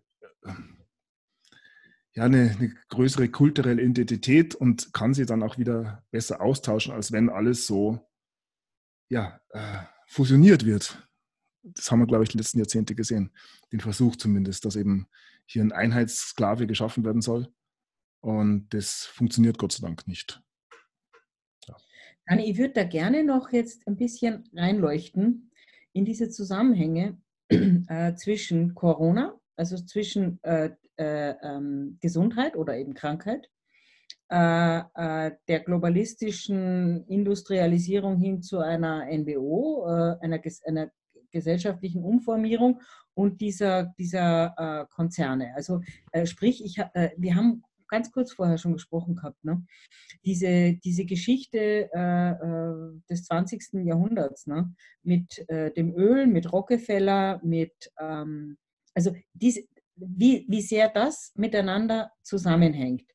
[2.14, 7.12] ja, eine, eine, größere kulturelle Identität und kann sie dann auch wieder besser austauschen, als
[7.12, 8.00] wenn alles so
[9.10, 11.08] ja, äh, fusioniert wird.
[11.64, 13.32] Das haben wir, glaube ich, die letzten Jahrzehnte gesehen.
[13.72, 15.08] Den Versuch zumindest, dass eben
[15.46, 17.54] hier ein Einheitssklave geschaffen werden soll.
[18.22, 20.42] Und das funktioniert Gott sei Dank nicht.
[21.68, 22.38] Ja.
[22.38, 25.52] ich würde da gerne noch jetzt ein bisschen reinleuchten
[25.94, 33.48] in diese Zusammenhänge äh, zwischen Corona, also zwischen äh, äh, ähm, Gesundheit oder eben Krankheit,
[34.32, 40.92] äh, äh, der globalistischen Industrialisierung hin zu einer NWO, äh, einer, einer
[41.30, 42.82] gesellschaftlichen Umformierung
[43.14, 45.54] und dieser, dieser äh, Konzerne.
[45.56, 45.82] Also
[46.26, 46.78] sprich, ich,
[47.18, 49.64] wir haben ganz kurz vorher schon gesprochen gehabt, ne?
[50.26, 53.86] diese, diese Geschichte äh des 20.
[53.86, 54.74] Jahrhunderts ne?
[55.04, 58.58] mit äh, dem Öl, mit Rockefeller, mit, ähm,
[58.94, 59.62] also diese,
[59.96, 63.10] wie, wie sehr das miteinander zusammenhängt.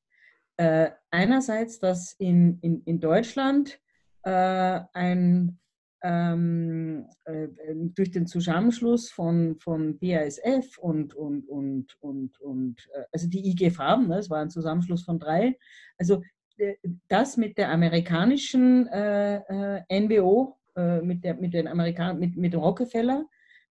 [0.57, 3.79] Äh, einerseits, dass in, in, in Deutschland
[4.23, 5.59] äh, ein
[6.03, 13.29] ähm, äh, durch den Zusammenschluss von, von BASF und, und, und, und, und äh, also
[13.29, 15.59] die IG Farben, ne, es war ein Zusammenschluss von drei,
[15.99, 16.23] also
[16.59, 16.75] äh,
[17.09, 23.27] das mit der amerikanischen äh, NBO, äh, mit, der, mit, den Amerikan mit, mit Rockefeller,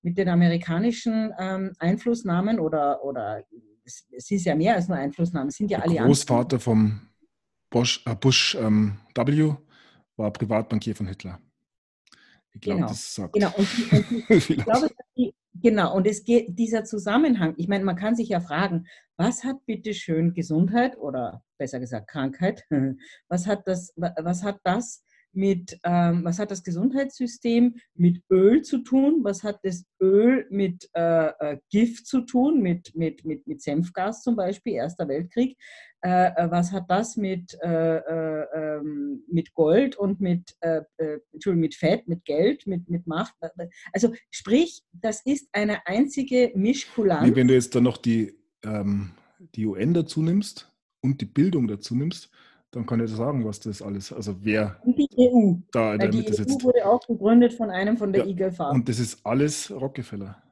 [0.06, 3.43] mit den amerikanischen ähm, Einflussnahmen oder, oder
[3.84, 7.01] es, es, ist ja mehr als nur Einflussnahmen, es sind ja alle Großvater vom
[7.72, 9.56] Bosch, Bush ähm, W
[10.16, 11.39] war Privatbankier von Hitler.
[12.53, 12.88] Ich glaube, genau.
[12.88, 13.34] das sagt.
[13.34, 13.51] Genau.
[13.58, 15.95] Und, und ich glaube, die, genau.
[15.95, 17.56] Und es geht dieser Zusammenhang.
[17.58, 18.86] Ich meine, man kann sich ja fragen,
[19.18, 22.64] was hat bitte schön Gesundheit oder besser gesagt Krankheit?
[23.28, 23.91] Was hat das?
[23.95, 25.03] Was hat das
[25.36, 29.19] mit, ähm, was hat das Gesundheitssystem mit Öl zu tun?
[29.23, 34.23] Was hat das Öl mit äh, äh, Gift zu tun, mit, mit, mit, mit Senfgas
[34.23, 35.57] zum Beispiel, Erster Weltkrieg?
[36.01, 41.75] Äh, äh was hat das mit, äh, äh, ähm, mit Gold und mit, Entschuldigung, mit
[41.75, 43.36] Fett, mit Geld, mit, mit Macht?
[43.91, 47.36] Also sprich, das ist eine einzige Mischkulanz.
[47.36, 48.33] Wenn du jetzt dann noch die,
[48.63, 49.11] ähm,
[49.55, 50.71] die UN dazu nimmst
[51.01, 52.29] und die Bildung dazu nimmst,
[52.76, 55.53] dann kann ich sagen, was das alles, also wer und die EU.
[55.71, 58.71] da in der Mitte die EU wurde auch gegründet von einem von der ja, IGFA.
[58.71, 60.43] Und das ist alles Rockefeller.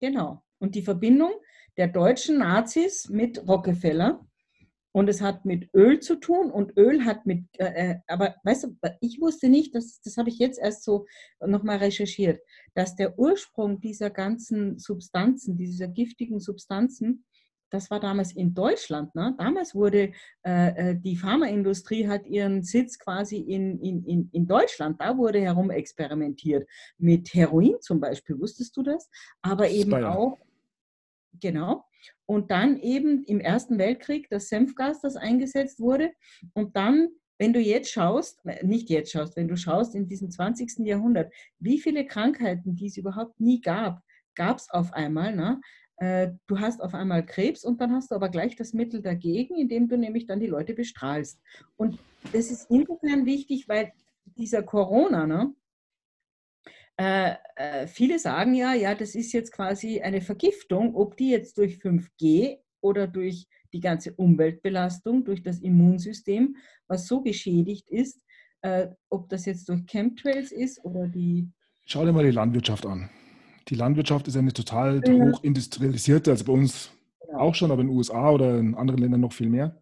[0.00, 0.44] Genau.
[0.60, 1.32] Und die Verbindung
[1.76, 4.24] der deutschen Nazis mit Rockefeller.
[4.92, 8.64] Und es hat mit Öl zu tun und Öl hat mit, äh, äh aber weißt
[8.64, 11.06] du, ich wusste nicht, das, das habe ich jetzt erst so
[11.44, 12.40] nochmal recherchiert,
[12.74, 17.24] dass der Ursprung dieser ganzen Substanzen, dieser giftigen Substanzen,
[17.70, 19.14] das war damals in Deutschland.
[19.14, 19.34] Ne?
[19.38, 20.12] Damals wurde
[20.44, 25.00] äh, äh, die Pharmaindustrie hat ihren Sitz quasi in, in, in Deutschland.
[25.00, 28.38] Da wurde herumexperimentiert mit Heroin zum Beispiel.
[28.38, 29.10] Wusstest du das?
[29.42, 30.16] Aber eben Steuer.
[30.16, 30.38] auch
[31.40, 31.84] genau.
[32.26, 36.12] Und dann eben im Ersten Weltkrieg das Senfgas, das eingesetzt wurde.
[36.54, 37.08] Und dann
[37.40, 40.84] wenn du jetzt schaust, äh, nicht jetzt schaust, wenn du schaust in diesem 20.
[40.86, 44.02] Jahrhundert, wie viele Krankheiten, die es überhaupt nie gab,
[44.34, 45.34] gab es auf einmal.
[45.34, 45.60] Ne?
[45.98, 49.56] Äh, du hast auf einmal Krebs und dann hast du aber gleich das Mittel dagegen,
[49.56, 51.40] indem du nämlich dann die Leute bestrahlst.
[51.76, 51.98] Und
[52.32, 53.92] das ist insofern wichtig, weil
[54.36, 55.54] dieser Corona, ne,
[56.96, 61.58] äh, äh, viele sagen ja, ja, das ist jetzt quasi eine Vergiftung, ob die jetzt
[61.58, 68.20] durch 5G oder durch die ganze Umweltbelastung, durch das Immunsystem, was so geschädigt ist,
[68.62, 71.48] äh, ob das jetzt durch Chemtrails ist oder die.
[71.86, 73.10] Schau dir mal die Landwirtschaft an
[73.68, 75.12] die Landwirtschaft ist eine total ja.
[75.12, 76.90] hochindustrialisierte, also bei uns
[77.28, 77.38] ja.
[77.38, 79.80] auch schon, aber in den USA oder in anderen Ländern noch viel mehr.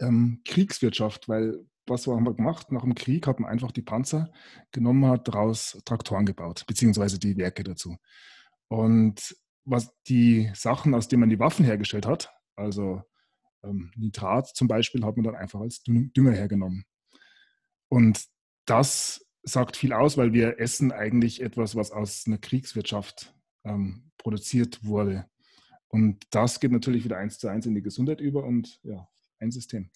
[0.00, 2.72] Ähm, Kriegswirtschaft, weil was haben wir gemacht?
[2.72, 4.32] Nach dem Krieg hat man einfach die Panzer
[4.72, 7.96] genommen, hat daraus Traktoren gebaut, beziehungsweise die Werke dazu.
[8.68, 13.02] Und was die Sachen, aus denen man die Waffen hergestellt hat, also
[13.62, 16.84] ähm, Nitrat zum Beispiel, hat man dann einfach als Dünger hergenommen.
[17.88, 18.24] Und
[18.66, 23.34] das sagt viel aus, weil wir essen eigentlich etwas, was aus einer Kriegswirtschaft
[23.64, 25.26] ähm, produziert wurde.
[25.88, 29.06] Und das geht natürlich wieder eins zu eins in die Gesundheit über und ja,
[29.38, 29.90] ein System.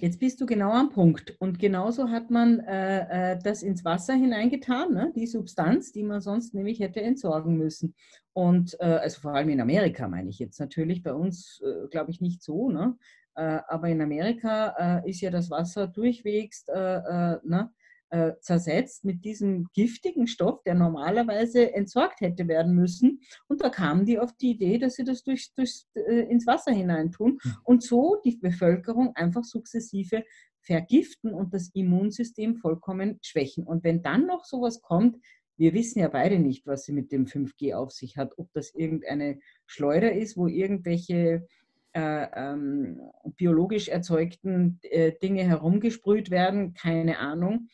[0.00, 1.34] Jetzt bist du genau am Punkt.
[1.40, 5.12] Und genauso hat man äh, äh, das ins Wasser hineingetan, ne?
[5.16, 7.96] die Substanz, die man sonst nämlich hätte entsorgen müssen.
[8.32, 12.12] Und äh, also vor allem in Amerika meine ich jetzt natürlich, bei uns äh, glaube
[12.12, 12.70] ich nicht so.
[12.70, 12.96] Ne?
[13.34, 17.70] Äh, aber in Amerika äh, ist ja das Wasser durchwegs ne?
[18.10, 23.20] Äh, zersetzt mit diesem giftigen Stoff, der normalerweise entsorgt hätte werden müssen.
[23.48, 26.72] Und da kamen die auf die Idee, dass sie das durch, durch, äh, ins Wasser
[26.72, 27.56] hineintun hm.
[27.64, 30.24] und so die Bevölkerung einfach sukzessive
[30.62, 33.64] vergiften und das Immunsystem vollkommen schwächen.
[33.64, 35.16] Und wenn dann noch sowas kommt,
[35.56, 38.74] wir wissen ja beide nicht, was sie mit dem 5G auf sich hat, ob das
[38.74, 41.46] irgendeine Schleuder ist, wo irgendwelche
[41.94, 43.00] äh, ähm,
[43.36, 47.68] biologisch erzeugten äh, Dinge herumgesprüht werden, keine Ahnung.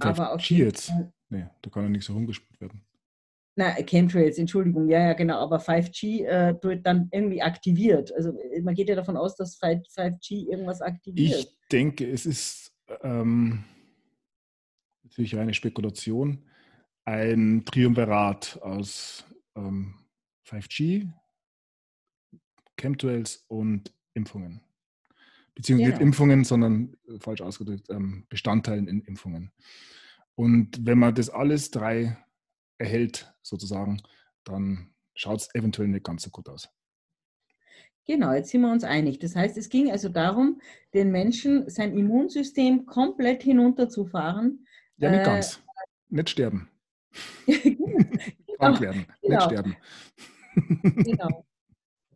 [0.00, 0.92] Aber auf jetzt.
[1.28, 2.84] Nee, da kann ja nichts herumgespielt werden.
[3.56, 8.12] Na, Chemtrails, Entschuldigung, ja, ja, genau, aber 5G äh, wird dann irgendwie aktiviert.
[8.12, 11.38] Also äh, man geht ja davon aus, dass 5G irgendwas aktiviert.
[11.38, 12.72] Ich denke, es ist
[13.02, 13.64] ähm,
[15.04, 16.44] natürlich eine Spekulation,
[17.04, 19.24] ein Triumvirat aus
[19.54, 19.94] ähm,
[20.48, 21.12] 5G,
[22.76, 24.60] Chemtrails und Impfungen
[25.54, 25.98] beziehungsweise genau.
[25.98, 29.52] nicht Impfungen, sondern äh, falsch ausgedrückt, ähm, Bestandteilen in Impfungen.
[30.34, 32.16] Und wenn man das alles drei
[32.78, 34.02] erhält, sozusagen,
[34.44, 36.68] dann schaut es eventuell nicht ganz so gut aus.
[38.06, 39.18] Genau, jetzt sind wir uns einig.
[39.18, 40.60] Das heißt, es ging also darum,
[40.92, 44.66] den Menschen sein Immunsystem komplett hinunterzufahren.
[44.98, 45.62] Ja, nicht äh, ganz.
[46.10, 46.68] Nicht sterben.
[48.58, 49.36] Krank werden, genau.
[49.36, 49.76] nicht sterben.
[50.82, 51.46] genau.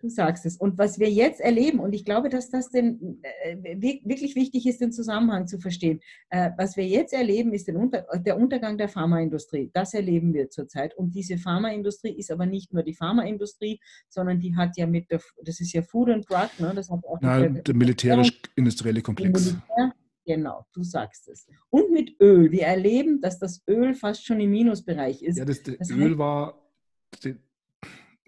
[0.01, 0.57] Du sagst es.
[0.57, 3.57] Und was wir jetzt erleben, und ich glaube, dass das den, äh,
[4.05, 6.01] wirklich wichtig ist, den Zusammenhang zu verstehen.
[6.30, 9.70] Äh, was wir jetzt erleben, ist Unter der Untergang der Pharmaindustrie.
[9.72, 10.96] Das erleben wir zurzeit.
[10.96, 15.20] Und diese Pharmaindustrie ist aber nicht nur die Pharmaindustrie, sondern die hat ja mit der,
[15.42, 16.72] das ist ja Food and Drug, ne?
[16.74, 19.53] das hat auch Na, der, militärisch-industrielle Komplex.
[19.53, 19.92] Militär,
[20.28, 21.46] Genau, du sagst es.
[21.70, 22.51] Und mit Öl.
[22.51, 25.38] Wir erleben, dass das Öl fast schon im Minusbereich ist.
[25.38, 26.70] Ja, das, das Öl war,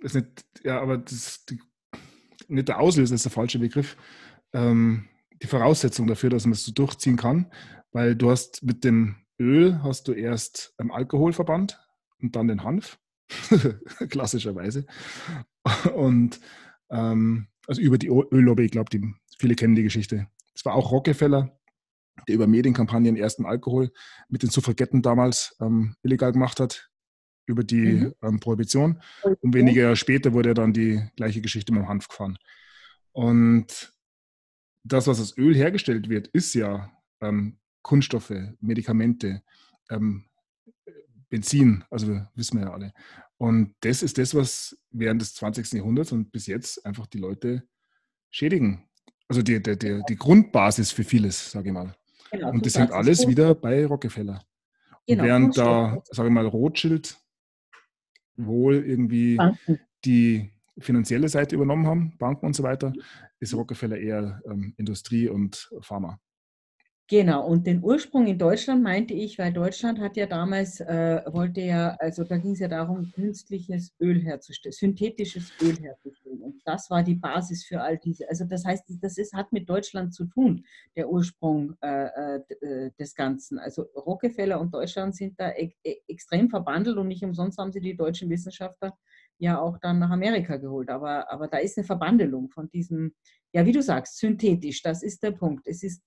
[0.00, 1.60] ist nicht, ja, aber das die,
[2.48, 3.96] nicht der Auslöser ist der falsche Begriff.
[4.52, 5.08] Ähm,
[5.42, 7.50] die Voraussetzung dafür, dass man es so durchziehen kann,
[7.92, 11.80] weil du hast mit dem Öl hast du erst ähm, Alkohol verbannt
[12.20, 12.98] und dann den Hanf,
[14.10, 14.86] klassischerweise.
[15.94, 16.40] Und
[16.90, 18.90] ähm, also über die Öllobby, ich glaube,
[19.38, 20.26] viele kennen die Geschichte.
[20.54, 21.58] Es war auch Rockefeller,
[22.28, 23.92] der über Medienkampagnen ersten Alkohol
[24.28, 26.89] mit den Suffragetten damals ähm, illegal gemacht hat
[27.50, 28.14] über die mhm.
[28.22, 29.00] ähm, Prohibition.
[29.22, 32.38] Und wenige Jahre später wurde dann die gleiche Geschichte mit dem Hanf gefahren.
[33.12, 33.92] Und
[34.84, 36.90] das, was aus Öl hergestellt wird, ist ja
[37.20, 39.42] ähm, Kunststoffe, Medikamente,
[39.90, 40.24] ähm,
[41.28, 42.92] Benzin, also wissen wir ja alle.
[43.36, 45.72] Und das ist das, was während des 20.
[45.72, 47.62] Jahrhunderts und bis jetzt einfach die Leute
[48.30, 48.88] schädigen.
[49.28, 51.96] Also die, die, die, die Grundbasis für vieles, sage ich mal.
[52.32, 54.44] Genau, und das hängt alles wieder bei Rockefeller.
[55.06, 57.16] Genau, während da, sage ich mal, Rothschild
[58.36, 59.80] wohl irgendwie Banken.
[60.04, 62.92] die finanzielle Seite übernommen haben, Banken und so weiter,
[63.38, 66.18] ist Rockefeller eher ähm, Industrie und Pharma.
[67.10, 71.60] Genau, und den Ursprung in Deutschland meinte ich, weil Deutschland hat ja damals, äh, wollte
[71.60, 76.40] ja, also da ging es ja darum, künstliches Öl herzustellen, synthetisches Öl herzustellen.
[76.40, 78.28] Und das war die Basis für all diese.
[78.28, 83.16] Also das heißt, das ist, hat mit Deutschland zu tun, der Ursprung äh, äh, des
[83.16, 83.58] Ganzen.
[83.58, 87.80] Also Rockefeller und Deutschland sind da e e extrem verbandelt und nicht umsonst haben sie
[87.80, 88.96] die deutschen Wissenschaftler
[89.38, 90.88] ja auch dann nach Amerika geholt.
[90.90, 93.14] Aber, aber da ist eine Verbandelung von diesem,
[93.52, 95.66] ja, wie du sagst, synthetisch, das ist der Punkt.
[95.66, 96.04] Es ist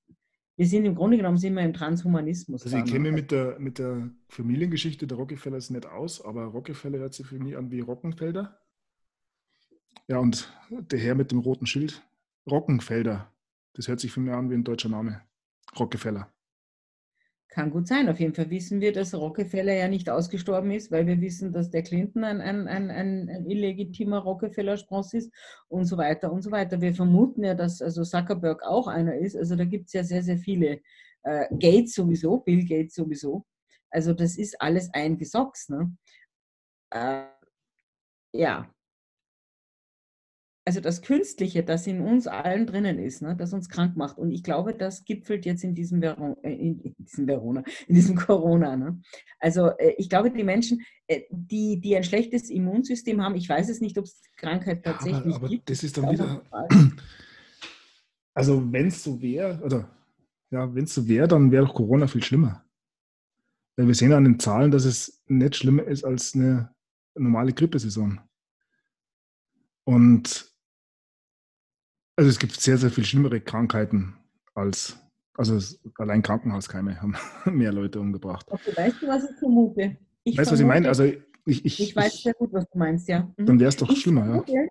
[0.55, 2.63] wir sind im Grunde genommen sind wir im Transhumanismus.
[2.63, 6.99] Also ich kenne mich mit der, mit der Familiengeschichte der Rockefellers nicht aus, aber Rockefeller
[6.99, 8.59] hört sich für mich an wie Rockenfelder.
[10.07, 12.03] Ja, und der Herr mit dem roten Schild,
[12.49, 13.31] Rockenfelder,
[13.73, 15.21] das hört sich für mich an wie ein deutscher Name.
[15.79, 16.31] Rockefeller.
[17.53, 18.09] Kann gut sein.
[18.09, 21.69] Auf jeden Fall wissen wir, dass Rockefeller ja nicht ausgestorben ist, weil wir wissen, dass
[21.69, 25.31] der Clinton ein, ein, ein, ein illegitimer Rockefeller-Spross ist
[25.67, 26.81] und so weiter und so weiter.
[26.81, 29.37] Wir vermuten ja, dass also Zuckerberg auch einer ist.
[29.37, 30.81] Also da gibt es ja sehr, sehr viele.
[31.21, 33.45] Äh, Gates sowieso, Bill Gates sowieso.
[33.91, 35.69] Also das ist alles ein Gesocks.
[35.69, 35.95] Ne?
[36.89, 37.25] Äh,
[38.33, 38.67] ja,
[40.65, 44.17] also das Künstliche, das in uns allen drinnen ist, ne, das uns krank macht.
[44.17, 48.15] Und ich glaube, das gipfelt jetzt in diesem, Vero äh, in, diesem Verona, in diesem
[48.15, 48.77] Corona.
[48.77, 49.01] Ne?
[49.39, 53.69] Also äh, ich glaube, die Menschen, äh, die, die ein schlechtes Immunsystem haben, ich weiß
[53.69, 55.69] es nicht, ob es Krankheit tatsächlich ja, aber, aber gibt.
[55.69, 56.43] Das ist dann wieder.
[58.33, 59.89] Also wenn es so wäre, oder
[60.49, 62.65] ja, wenn es so wäre, dann wäre doch Corona viel schlimmer.
[63.75, 66.73] Weil wir sehen an den Zahlen, dass es nicht schlimmer ist als eine
[67.15, 68.19] normale Grippesaison.
[69.85, 70.52] Und
[72.15, 74.15] also es gibt sehr, sehr viel schlimmere Krankheiten
[74.53, 74.97] als,
[75.35, 75.59] also
[75.97, 78.45] allein Krankenhauskeime haben mehr Leute umgebracht.
[78.49, 79.97] Okay, weißt du, was ich vermute?
[80.23, 80.87] Ich weißt du, was ich meine?
[80.87, 81.03] Also
[81.45, 83.31] ich, ich, ich weiß sehr gut, was du meinst, ja.
[83.37, 83.45] Mhm.
[83.45, 84.67] Dann wäre es doch ich schlimmer, vermute, ja.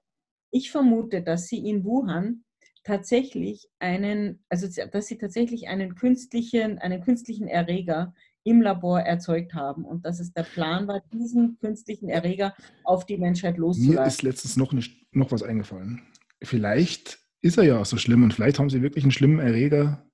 [0.50, 2.44] Ich vermute, dass sie in Wuhan
[2.84, 8.14] tatsächlich einen, also dass sie tatsächlich einen künstlichen, einen künstlichen Erreger
[8.44, 13.16] im Labor erzeugt haben und dass es der Plan war, diesen künstlichen Erreger auf die
[13.16, 13.94] Menschheit loszulassen.
[13.94, 16.02] Mir ist letztens noch, nicht, noch was eingefallen.
[16.42, 20.08] Vielleicht ist er ja so schlimm und vielleicht haben sie wirklich einen schlimmen Erreger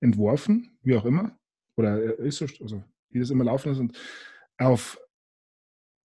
[0.00, 1.36] entworfen, wie auch immer,
[1.76, 3.98] oder er ist so, also wie das immer laufen ist und
[4.58, 4.98] auf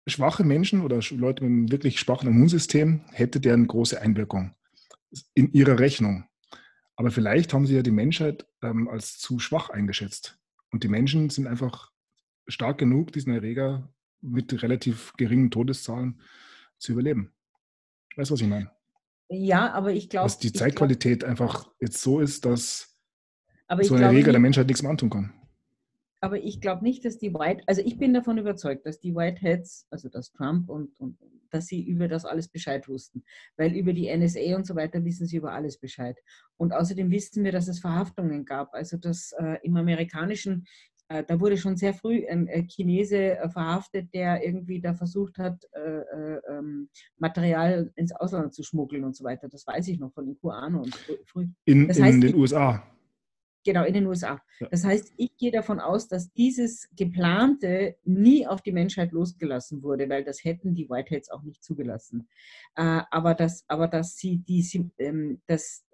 [0.07, 4.55] schwache Menschen oder Leute mit einem wirklich schwachen Immunsystem hätte der eine große Einwirkung
[5.35, 6.25] in ihrer Rechnung.
[6.97, 10.39] Aber vielleicht haben sie ja die Menschheit ähm, als zu schwach eingeschätzt.
[10.71, 11.93] Und die Menschen sind einfach
[12.47, 16.21] stark genug, diesen Erreger mit relativ geringen Todeszahlen
[16.79, 17.33] zu überleben.
[18.17, 18.78] Weißt du, was ich meine?
[19.29, 20.27] Ja, aber ich glaube.
[20.27, 22.97] Dass die Zeitqualität glaub, einfach jetzt so ist, dass
[23.83, 25.33] so eine Regel der Menschheit nichts mehr antun kann.
[26.21, 29.87] Aber ich glaube nicht, dass die White, also ich bin davon überzeugt, dass die Whiteheads,
[29.91, 31.17] also dass Trump und, und
[31.51, 33.25] dass sie über das alles Bescheid wussten.
[33.57, 36.19] Weil über die NSA und so weiter wissen sie über alles Bescheid.
[36.57, 38.75] Und außerdem wissen wir, dass es Verhaftungen gab.
[38.75, 40.67] Also dass äh, im amerikanischen
[41.09, 46.37] da wurde schon sehr früh ein Chinese äh, verhaftet, der irgendwie da versucht hat, äh,
[46.51, 49.49] ähm, Material ins Ausland zu schmuggeln und so weiter.
[49.49, 50.95] Das weiß ich noch von den QAnon und
[51.25, 51.49] früh.
[51.65, 52.83] In, das heißt, in den USA.
[53.65, 54.41] Genau, in den USA.
[54.71, 60.09] Das heißt, ich gehe davon aus, dass dieses geplante nie auf die Menschheit losgelassen wurde,
[60.09, 62.29] weil das hätten die Whiteheads auch nicht zugelassen.
[62.75, 64.65] aber, dass, aber dass, sie die,
[64.99, 65.85] ähm, dass,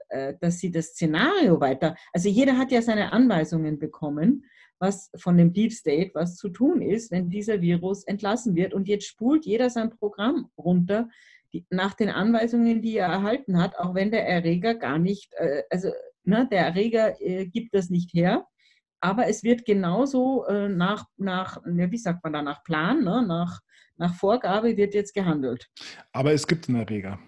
[0.40, 4.44] dass sie das Szenario weiter, also jeder hat ja seine Anweisungen bekommen
[4.84, 8.74] was von dem Deep State, was zu tun ist, wenn dieser Virus entlassen wird.
[8.74, 11.08] Und jetzt spult jeder sein Programm runter
[11.52, 15.62] die, nach den Anweisungen, die er erhalten hat, auch wenn der Erreger gar nicht, äh,
[15.70, 15.90] also
[16.24, 18.46] ne, der Erreger äh, gibt das nicht her.
[19.00, 23.60] Aber es wird genauso äh, nach, nach, wie sagt man da, nach Plan, ne, nach,
[23.96, 25.70] nach Vorgabe wird jetzt gehandelt.
[26.12, 27.18] Aber es gibt einen Erreger.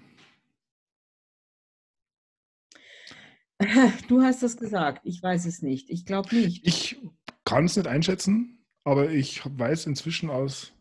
[4.09, 5.00] Du hast das gesagt.
[5.04, 5.88] Ich weiß es nicht.
[5.90, 6.66] Ich glaube nicht.
[6.66, 7.00] Ich
[7.47, 10.74] kann es nicht einschätzen, aber ich weiß inzwischen aus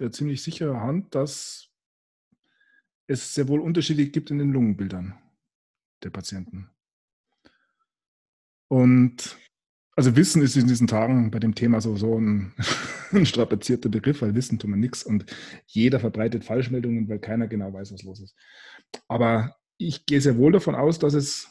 [0.00, 1.68] der ziemlich sicheren Hand, dass
[3.06, 5.18] es sehr wohl Unterschiede gibt in den Lungenbildern
[6.02, 6.70] der Patienten.
[8.68, 9.36] Und
[9.96, 12.54] also Wissen ist in diesen Tagen bei dem Thema sowieso ein,
[13.12, 15.26] ein strapazierter Begriff, weil Wissen tut man nichts und
[15.66, 18.34] jeder verbreitet Falschmeldungen, weil keiner genau weiß, was los ist.
[19.08, 21.49] Aber ich gehe sehr wohl davon aus, dass es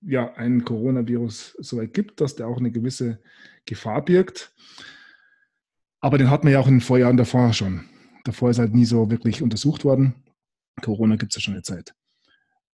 [0.00, 3.20] ja, ein Coronavirus so weit gibt, dass der auch eine gewisse
[3.64, 4.52] Gefahr birgt.
[6.00, 7.84] Aber den hat man ja auch in den Vorjahren davor schon.
[8.24, 10.14] Davor ist halt nie so wirklich untersucht worden.
[10.82, 11.94] Corona gibt es ja schon eine Zeit.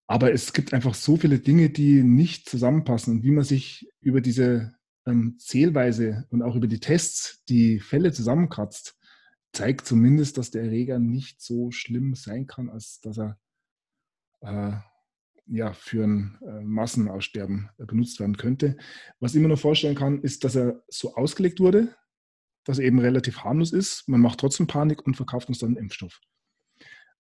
[0.06, 3.16] Aber es gibt einfach so viele Dinge, die nicht zusammenpassen.
[3.16, 4.74] Und wie man sich über diese
[5.06, 8.98] ähm, Zählweise und auch über die Tests die Fälle zusammenkratzt,
[9.52, 13.38] zeigt zumindest, dass der Erreger nicht so schlimm sein kann, als dass er
[14.40, 14.76] äh,
[15.47, 18.76] ja, für ein äh, Massenaussterben äh, benutzt werden könnte.
[19.20, 21.95] Was ich mir noch vorstellen kann, ist, dass er so ausgelegt wurde,
[22.64, 24.09] dass er eben relativ harmlos ist.
[24.09, 26.20] Man macht trotzdem Panik und verkauft uns dann einen Impfstoff.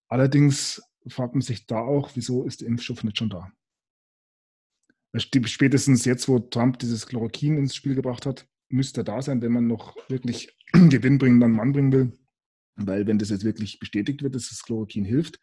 [0.08, 3.52] Allerdings fragt man sich da auch, wieso ist der Impfstoff nicht schon da?
[5.16, 9.52] Spätestens jetzt, wo Trump dieses Chloroquin ins Spiel gebracht hat, müsste er da sein, wenn
[9.52, 12.18] man noch wirklich gewinnbringend an Mann bringen will.
[12.76, 15.38] Weil wenn das jetzt wirklich bestätigt wird, dass das Chloroquin hilft,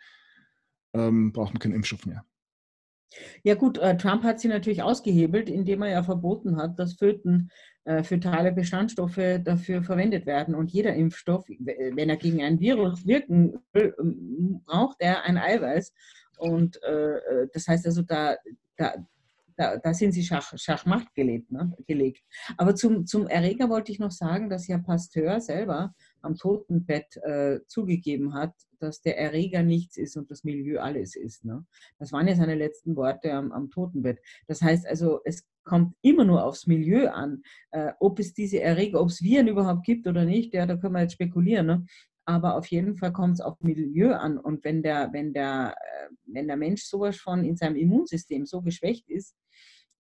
[0.94, 2.26] ähm, braucht man keinen Impfstoff mehr.
[3.44, 7.50] Ja gut, äh, Trump hat sie natürlich ausgehebelt, indem er ja verboten hat, dass Föten
[7.84, 10.56] äh, fetale Bestandstoffe dafür verwendet werden.
[10.56, 15.94] Und jeder Impfstoff, wenn er gegen ein Virus wirken will, ähm, braucht er ein Eiweiß.
[16.38, 18.36] Und äh, äh, das heißt also, da,
[18.78, 18.94] da,
[19.58, 22.24] da, da sind sie Schach, Schachmacht gelebt, ne, gelegt.
[22.58, 27.60] Aber zum, zum Erreger wollte ich noch sagen, dass ja Pasteur selber am Totenbett äh,
[27.68, 31.46] zugegeben hat, dass der Erreger nichts ist und das Milieu alles ist.
[31.46, 31.66] Ne?
[32.00, 34.20] Das waren ja seine letzten Worte am, am Totenbett.
[34.48, 39.02] Das heißt also, es kommt immer nur aufs Milieu an, äh, ob es diese Erreger,
[39.02, 41.68] ob es Viren überhaupt gibt oder nicht, ja, da können wir jetzt spekulieren.
[41.68, 41.86] Ne?
[42.26, 44.38] aber auf jeden Fall kommt es auf Milieu an.
[44.38, 48.62] Und wenn der, wenn, der, äh, wenn der Mensch sowas von in seinem Immunsystem so
[48.62, 49.36] geschwächt ist,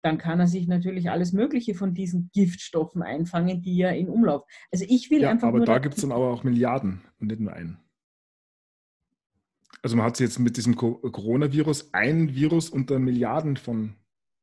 [0.03, 4.44] dann kann er sich natürlich alles Mögliche von diesen Giftstoffen einfangen, die ja in Umlauf.
[4.70, 5.49] Also ich will ja, einfach.
[5.49, 7.78] Aber da gibt es dann aber auch Milliarden und nicht nur einen.
[9.82, 13.94] Also man hat jetzt mit diesem Coronavirus ein Virus unter Milliarden von,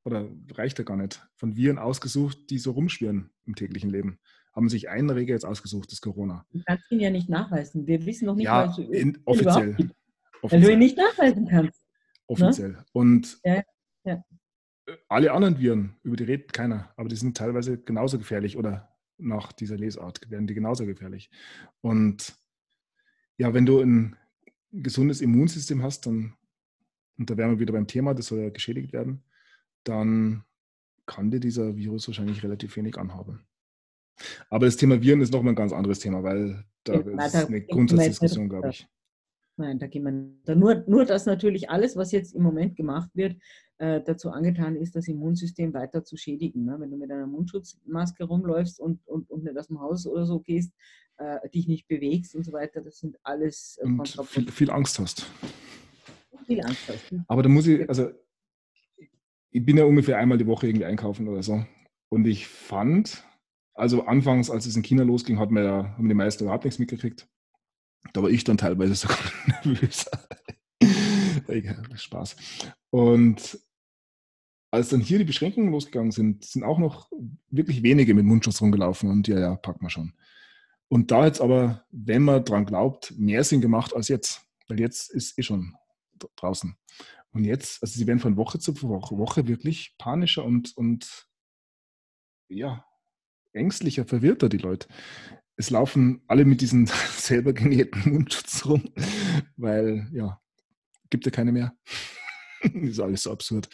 [0.06, 4.20] oder reicht ja gar nicht, von Viren ausgesucht, die so rumschwirren im täglichen Leben.
[4.54, 6.46] Haben sich einen Erreger jetzt ausgesucht, das Corona.
[6.52, 7.86] Du kannst ihn ja nicht nachweisen.
[7.88, 9.72] Wir wissen noch nicht, ja, was in, offiziell.
[9.72, 9.92] offiziell.
[10.42, 11.82] Weil du ihn nicht nachweisen kannst.
[11.82, 12.26] Ne?
[12.28, 12.72] Offiziell.
[12.72, 12.86] Ne?
[12.94, 13.62] Und ja
[15.08, 19.52] alle anderen Viren, über die redet keiner, aber die sind teilweise genauso gefährlich oder nach
[19.52, 21.30] dieser Lesart werden die genauso gefährlich.
[21.82, 22.38] Und
[23.38, 24.16] ja, wenn du ein
[24.72, 26.34] gesundes Immunsystem hast, dann,
[27.18, 29.24] und da wären wir wieder beim Thema, das soll ja geschädigt werden,
[29.84, 30.44] dann
[31.06, 33.46] kann dir dieser Virus wahrscheinlich relativ wenig anhaben.
[34.50, 37.62] Aber das Thema Viren ist nochmal ein ganz anderes Thema, weil da ja, ist eine
[37.62, 38.88] Grundsatzdiskussion, glaube ich.
[39.58, 43.38] Nein, da gehen wir nur, nur, dass natürlich alles, was jetzt im Moment gemacht wird,
[43.78, 46.66] äh, dazu angetan ist, das Immunsystem weiter zu schädigen.
[46.66, 46.78] Ne?
[46.80, 50.40] Wenn du mit einer Mundschutzmaske rumläufst und, und, und nicht aus dem Haus oder so
[50.40, 50.72] gehst,
[51.18, 55.00] äh, dich nicht bewegst und so weiter, das sind alles äh, und viel, viel, Angst
[55.00, 55.26] hast.
[56.46, 57.12] Viel Angst hast.
[57.12, 57.26] Ne?
[57.28, 58.12] Aber da muss ich, also
[59.52, 61.66] ich bin ja ungefähr einmal die Woche irgendwie einkaufen oder so.
[62.10, 63.26] Und ich fand,
[63.74, 66.80] also anfangs, als es in China losging, hat man ja, haben die meisten überhaupt nichts
[66.80, 67.28] mitgekriegt.
[68.14, 69.18] Da war ich dann teilweise sogar
[71.64, 72.04] nervös.
[72.04, 72.36] Spaß.
[72.90, 73.60] Und
[74.72, 77.10] als dann hier die Beschränkungen losgegangen sind, sind auch noch
[77.50, 80.14] wirklich wenige mit Mundschutz rumgelaufen und ja, ja, packen wir schon.
[80.88, 85.10] Und da jetzt aber, wenn man dran glaubt, mehr Sinn gemacht als jetzt, weil jetzt
[85.10, 85.76] ist eh schon
[86.36, 86.76] draußen.
[87.32, 91.28] Und jetzt, also sie werden von Woche zu Woche, Woche wirklich panischer und, und
[92.50, 92.86] ja,
[93.54, 94.88] ängstlicher, verwirrter, die Leute.
[95.58, 96.86] Es laufen alle mit diesen
[97.18, 98.90] selber genähten Mundschutz rum,
[99.58, 100.42] weil, ja,
[101.16, 101.74] gibt ja keine mehr.
[102.62, 103.70] ist alles so absurd.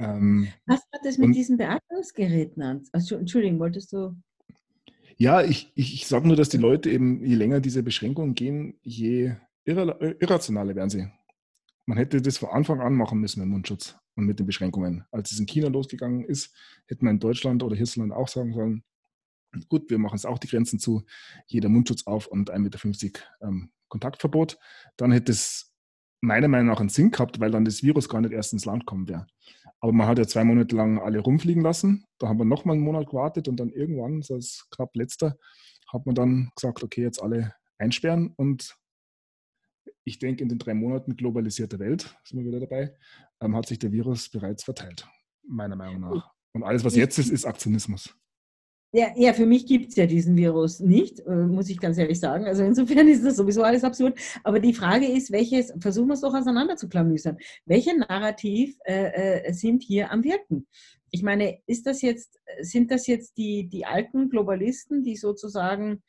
[0.00, 2.82] Ähm, Was hat es mit diesen Beatmungsgeräten an?
[2.90, 4.16] Also, Entschuldigung, wolltest du?
[5.16, 8.80] Ja, ich, ich, ich sage nur, dass die Leute eben, je länger diese Beschränkungen gehen,
[8.82, 11.08] je irrationaler werden sie.
[11.86, 15.04] Man hätte das von Anfang an machen müssen mit dem Mundschutz und mit den Beschränkungen.
[15.12, 16.52] Als es in China losgegangen ist,
[16.86, 18.82] hätte man in Deutschland oder Hissland auch sagen sollen,
[19.68, 21.04] gut, wir machen es auch die Grenzen zu,
[21.46, 24.58] jeder Mundschutz auf und 1,50 Meter ähm, Kontaktverbot.
[24.96, 25.73] Dann hätte es
[26.24, 28.86] meiner Meinung nach einen Sinn gehabt, weil dann das Virus gar nicht erst ins Land
[28.86, 29.26] kommen wäre.
[29.80, 32.04] Aber man hat ja zwei Monate lang alle rumfliegen lassen.
[32.18, 35.36] Da haben wir nochmal einen Monat gewartet und dann irgendwann, so als knapp letzter,
[35.92, 38.32] hat man dann gesagt, okay, jetzt alle einsperren.
[38.36, 38.76] Und
[40.04, 42.96] ich denke, in den drei Monaten globalisierter Welt, sind wir wieder dabei,
[43.40, 45.06] ähm, hat sich der Virus bereits verteilt,
[45.46, 46.32] meiner Meinung nach.
[46.52, 48.16] Und alles, was jetzt ist, ist Aktionismus.
[48.96, 52.20] Ja, ja, für mich gibt es ja diesen Virus nicht, äh, muss ich ganz ehrlich
[52.20, 52.44] sagen.
[52.44, 54.16] Also insofern ist das sowieso alles absurd.
[54.44, 57.36] Aber die Frage ist, welches, versuchen wir es doch auseinander zu klamüsern.
[57.64, 60.68] Welche Narrativ äh, äh, sind hier am Wirken?
[61.10, 66.04] Ich meine, ist das jetzt, sind das jetzt die, die alten Globalisten, die sozusagen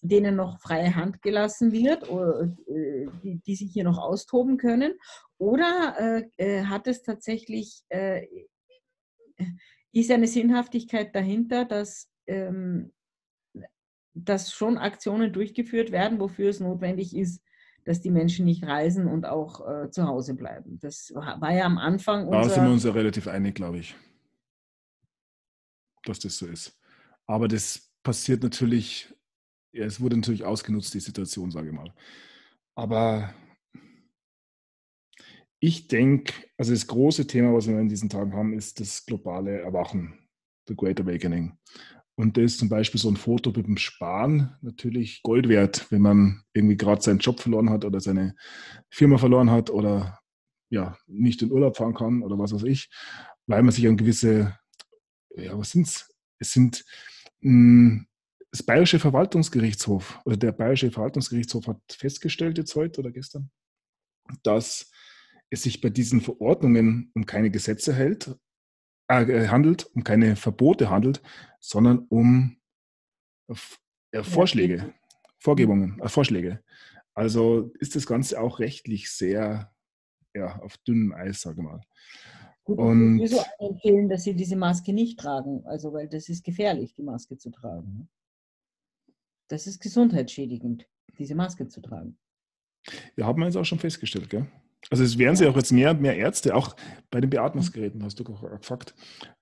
[0.00, 4.94] denen noch freie Hand gelassen wird, oder, äh, die, die, sich hier noch austoben können?
[5.36, 7.84] Oder äh, hat es tatsächlich,
[9.92, 12.92] ist eine Sinnhaftigkeit dahinter, dass ähm,
[14.14, 17.42] dass schon Aktionen durchgeführt werden, wofür es notwendig ist,
[17.84, 20.78] dass die Menschen nicht reisen und auch äh, zu Hause bleiben.
[20.80, 22.30] Das war ja am Anfang.
[22.30, 23.96] Da sind wir uns ja relativ einig, glaube ich,
[26.04, 26.78] dass das so ist.
[27.26, 29.14] Aber das passiert natürlich,
[29.72, 31.92] ja, es wurde natürlich ausgenutzt, die Situation, sage ich mal.
[32.74, 33.32] Aber
[35.60, 39.60] ich denke, also das große Thema, was wir in diesen Tagen haben, ist das globale
[39.60, 40.18] Erwachen,
[40.66, 41.56] the Great Awakening.
[42.20, 46.02] Und da ist zum Beispiel so ein Foto mit dem Sparen natürlich Gold wert, wenn
[46.02, 48.36] man irgendwie gerade seinen Job verloren hat oder seine
[48.90, 50.20] Firma verloren hat oder
[50.68, 52.90] ja, nicht in Urlaub fahren kann oder was weiß ich,
[53.46, 54.54] weil man sich an gewisse,
[55.34, 56.14] ja, was sind's?
[56.38, 56.84] Es sind
[57.40, 58.06] mh, hm,
[58.50, 63.50] das Bayerische Verwaltungsgerichtshof oder der Bayerische Verwaltungsgerichtshof hat festgestellt jetzt heute oder gestern,
[64.42, 64.90] dass
[65.48, 68.36] es sich bei diesen Verordnungen um keine Gesetze hält,
[69.10, 71.22] äh, handelt, um keine Verbote handelt,
[71.58, 72.56] sondern um
[74.12, 74.94] äh, Vorschläge,
[75.38, 76.62] Vorgebungen, äh, Vorschläge.
[77.14, 79.72] Also ist das Ganze auch rechtlich sehr
[80.34, 81.80] ja, auf dünnem Eis, sage ich mal.
[82.64, 86.28] Gut, und ich würde so empfehlen, dass Sie diese Maske nicht tragen, also weil das
[86.28, 87.98] ist gefährlich, die Maske zu tragen.
[87.98, 88.08] Ne?
[89.48, 90.86] Das ist gesundheitsschädigend,
[91.18, 92.16] diese Maske zu tragen.
[93.16, 94.46] Ja, haben wir jetzt auch schon festgestellt, gell?
[94.88, 96.74] Also es werden sie auch jetzt mehr und mehr Ärzte, auch
[97.10, 98.94] bei den Beatmungsgeräten, hast du gefragt.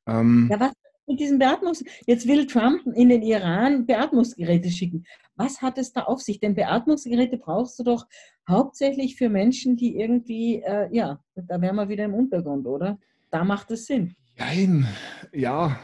[0.06, 0.72] Ähm, ja, was
[1.06, 2.04] mit diesen Beatmungsgeräten?
[2.06, 5.04] Jetzt will Trump in den Iran Beatmungsgeräte schicken.
[5.36, 6.40] Was hat es da auf sich?
[6.40, 8.06] Denn Beatmungsgeräte brauchst du doch
[8.48, 12.98] hauptsächlich für Menschen, die irgendwie, äh, ja, da wären wir wieder im Untergrund, oder?
[13.30, 14.16] Da macht es Sinn.
[14.36, 14.86] Nein,
[15.32, 15.78] ja,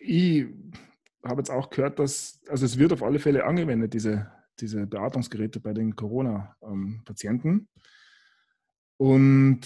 [0.00, 0.46] ich
[1.24, 5.60] habe jetzt auch gehört, dass, also es wird auf alle Fälle angewendet, diese, diese Beatmungsgeräte
[5.60, 7.48] bei den Corona-Patienten.
[7.48, 7.68] Ähm,
[9.00, 9.60] und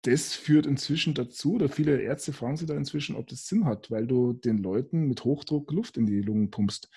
[0.00, 3.90] das führt inzwischen dazu, oder viele Ärzte fragen sich da inzwischen, ob das Sinn hat,
[3.90, 6.88] weil du den Leuten mit Hochdruck Luft in die Lungen pumpst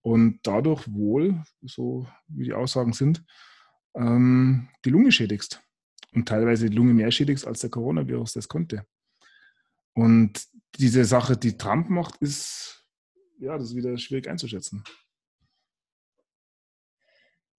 [0.00, 3.24] und dadurch wohl, so wie die Aussagen sind,
[3.96, 5.60] ähm, die Lunge schädigst
[6.12, 8.86] und teilweise die Lunge mehr schädigst, als der Coronavirus das konnte.
[9.92, 10.46] Und
[10.78, 12.86] diese Sache, die Trump macht, ist,
[13.40, 14.84] ja, das ist wieder schwierig einzuschätzen.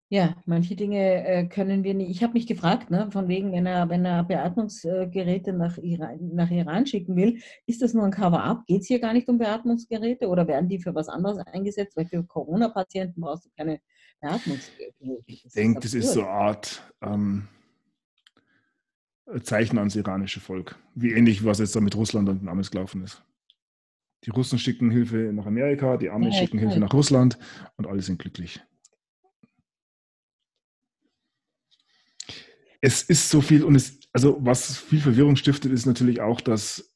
[0.10, 2.12] Ja, manche Dinge äh, können wir nicht.
[2.12, 6.52] Ich habe mich gefragt, ne, von wegen, wenn er, wenn er Beatmungsgeräte nach Iran, nach
[6.52, 8.68] Iran schicken will, ist das nur ein Cover-up?
[8.68, 11.98] Geht es hier gar nicht um Beatmungsgeräte oder werden die für was anderes eingesetzt?
[11.98, 13.80] Weil für Corona-Patienten brauchst du keine
[14.22, 14.94] Beatmungsgeräte.
[15.26, 17.48] Ich denke, das ist so eine Art ähm,
[19.42, 20.78] Zeichen ans iranische Volk.
[20.94, 23.24] Wie ähnlich, was jetzt da mit Russland und den Amis gelaufen ist.
[24.24, 27.40] Die Russen schicken Hilfe nach Amerika, die Amis ja, schicken Hilfe nach Russland
[27.76, 28.62] und alle sind glücklich.
[32.86, 36.96] Es ist so viel und es, also was viel Verwirrung stiftet, ist natürlich auch, dass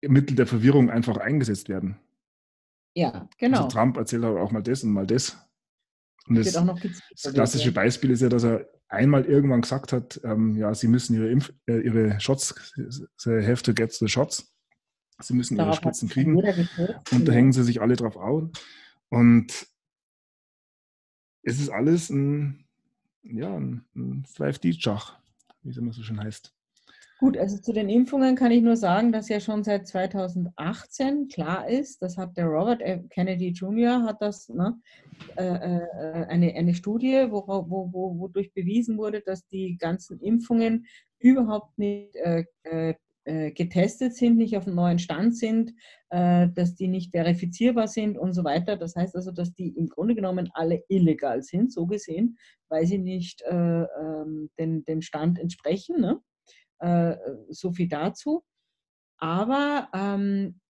[0.00, 1.98] Mittel der Verwirrung einfach eingesetzt werden.
[2.94, 3.64] Ja, genau.
[3.64, 5.36] Also Trump erzählt auch mal das und mal das.
[6.26, 10.74] Und das, das klassische Beispiel ist ja, dass er einmal irgendwann gesagt hat, ähm, ja,
[10.74, 12.54] sie müssen ihre, Impf äh, ihre Shots,
[13.22, 14.50] they have to get the shots.
[15.20, 16.36] Sie müssen Darauf ihre Spritzen kriegen.
[16.36, 18.48] Und da hängen sie sich alle drauf auf.
[19.10, 19.66] Und
[21.42, 22.63] es ist alles ein
[23.24, 25.18] ja, ein, ein 5D-Schach,
[25.62, 26.54] wie es immer so schön heißt.
[27.18, 31.68] Gut, also zu den Impfungen kann ich nur sagen, dass ja schon seit 2018 klar
[31.68, 34.02] ist, das hat der Robert Kennedy Jr.
[34.02, 34.78] hat das, ne,
[35.36, 40.86] äh, äh, eine, eine Studie, wo, wo, wo, wodurch bewiesen wurde, dass die ganzen Impfungen
[41.20, 42.94] überhaupt nicht äh, äh,
[43.52, 45.72] getestet sind, nicht auf einem neuen Stand sind,
[46.10, 48.76] äh, dass die nicht verifizierbar sind und so weiter.
[48.76, 52.36] Das heißt also, dass die im Grunde genommen alle illegal sind, so gesehen,
[52.68, 56.00] weil sie nicht ähm, den, dem Stand entsprechen.
[56.00, 56.20] Ne?
[57.48, 58.44] so viel dazu.
[59.18, 60.60] Aber ähm,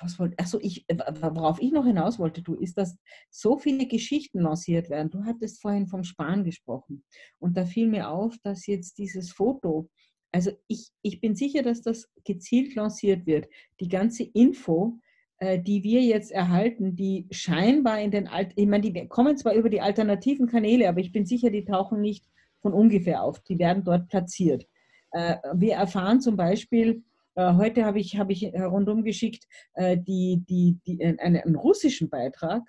[0.00, 2.96] was wollte, achso, ich, worauf ich noch hinaus wollte, du, ist, dass
[3.30, 5.10] so viele Geschichten lanciert werden.
[5.10, 7.04] Du hattest vorhin vom Spahn gesprochen.
[7.38, 9.88] Und da fiel mir auf, dass jetzt dieses Foto,
[10.32, 13.48] also ich, ich bin sicher, dass das gezielt lanciert wird.
[13.80, 14.98] Die ganze Info,
[15.38, 19.54] äh, die wir jetzt erhalten, die scheinbar in den Alt, ich meine, die kommen zwar
[19.54, 22.24] über die alternativen Kanäle, aber ich bin sicher, die tauchen nicht
[22.60, 23.40] von ungefähr auf.
[23.40, 24.66] Die werden dort platziert.
[25.12, 27.02] Äh, wir erfahren zum Beispiel,
[27.34, 29.46] äh, heute habe ich, hab ich rundum geschickt
[29.78, 32.62] die, die, die, einen, einen russischen Beitrag,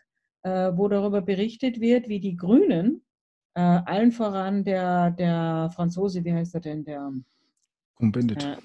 [0.44, 3.04] wo darüber berichtet wird, wie die Grünen,
[3.54, 7.12] allen voran der, der Franzose, wie heißt er denn, der
[8.02, 8.44] Cohn-Bendit.
[8.44, 8.56] Äh,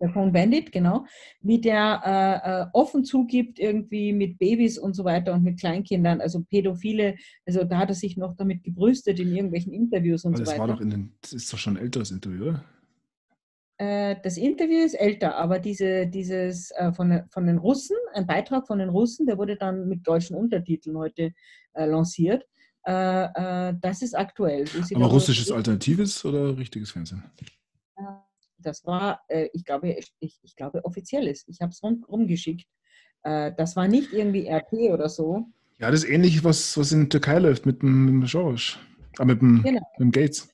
[0.00, 1.06] der Cohn-Bendit, genau,
[1.40, 6.20] wie der äh, äh, offen zugibt, irgendwie mit Babys und so weiter und mit Kleinkindern,
[6.20, 10.38] also Pädophile, also da hat er sich noch damit gebrüstet in irgendwelchen Interviews und Aber
[10.38, 10.68] so das weiter.
[10.68, 12.64] War doch in den, das ist doch schon ein älteres Interview, oder?
[13.78, 18.66] Äh, das Interview ist älter, aber diese, dieses äh, von, von den Russen, ein Beitrag
[18.66, 21.32] von den Russen, der wurde dann mit deutschen Untertiteln heute
[21.74, 22.44] äh, lanciert.
[22.86, 23.24] Äh,
[23.70, 24.66] äh, das ist aktuell.
[24.94, 27.24] Aber russisches Alternatives oder richtiges Fernsehen?
[28.64, 31.44] Das war, äh, ich, glaube, ich, ich glaube, offizielles.
[31.46, 32.66] Ich habe es rum, rumgeschickt.
[33.22, 35.46] Äh, das war nicht irgendwie RT oder so.
[35.78, 38.76] Ja, das ist ähnlich, was, was in der Türkei läuft mit dem, George,
[39.18, 39.80] äh, mit, dem, genau.
[39.98, 40.48] mit dem Gates.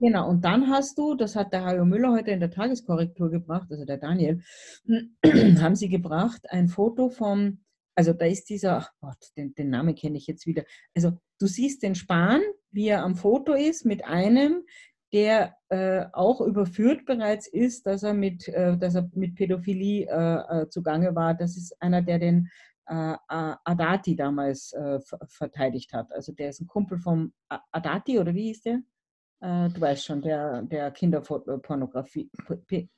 [0.00, 3.68] Genau, und dann hast du, das hat der Hajo Müller heute in der Tageskorrektur gebracht,
[3.70, 4.42] also der Daniel,
[5.24, 7.60] haben sie gebracht, ein Foto vom,
[7.94, 10.64] also da ist dieser, ach Gott, den, den Namen kenne ich jetzt wieder.
[10.94, 12.42] Also du siehst den Spahn,
[12.72, 14.64] wie er am Foto ist, mit einem,
[15.14, 20.62] der äh, auch überführt bereits ist, dass er mit, äh, dass er mit Pädophilie äh,
[20.62, 21.34] äh zugange war.
[21.34, 22.50] Das ist einer, der den
[22.86, 24.98] äh, Adati damals äh,
[25.28, 26.12] verteidigt hat.
[26.12, 27.32] Also der ist ein Kumpel vom
[27.70, 28.80] Adati oder wie hieß der?
[29.40, 32.30] du weißt schon, der, der Kinderpornografie,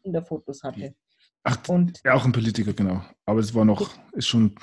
[0.00, 0.94] Kinderfotos hatte.
[1.42, 3.02] Ach, und ja, auch ein Politiker, genau.
[3.24, 4.54] Aber es war noch, ist schon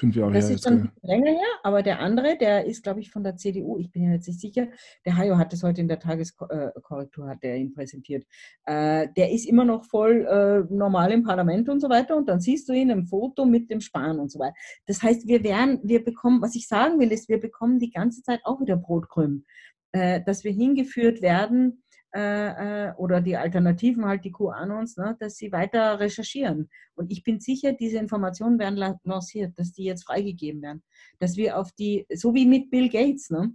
[0.00, 0.56] Fünf Jahre das her.
[0.56, 3.76] Das ist schon länger her, aber der andere, der ist, glaube ich, von der CDU,
[3.76, 4.68] ich bin ja jetzt nicht sicher,
[5.04, 8.24] der Hajo hat das heute in der Tageskorrektur, hat der ihn präsentiert.
[8.64, 12.40] Äh, der ist immer noch voll äh, normal im Parlament und so weiter und dann
[12.40, 14.54] siehst du ihn im Foto mit dem Spahn und so weiter.
[14.86, 18.22] Das heißt, wir werden, wir bekommen, was ich sagen will, ist, wir bekommen die ganze
[18.22, 19.44] Zeit auch wieder Brotkrümmen,
[19.92, 21.82] äh, dass wir hingeführt werden,
[22.12, 26.68] äh, äh, oder die Alternativen halt die QAnons, ne, dass sie weiter recherchieren.
[26.96, 30.82] Und ich bin sicher, diese Informationen werden lanciert, dass die jetzt freigegeben werden.
[31.20, 33.54] Dass wir auf die, so wie mit Bill Gates, ne,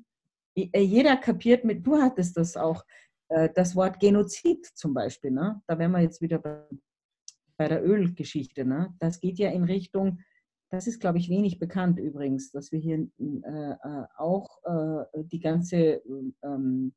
[0.55, 2.83] äh, jeder kapiert mit, du hattest das auch,
[3.55, 6.61] das Wort Genozid zum Beispiel, ne, da wären wir jetzt wieder bei,
[7.57, 10.19] bei der Ölgeschichte, ne, das geht ja in Richtung,
[10.69, 13.75] das ist, glaube ich, wenig bekannt übrigens, dass wir hier äh
[14.17, 14.59] auch
[15.15, 16.03] die ganze
[16.43, 16.93] ähm,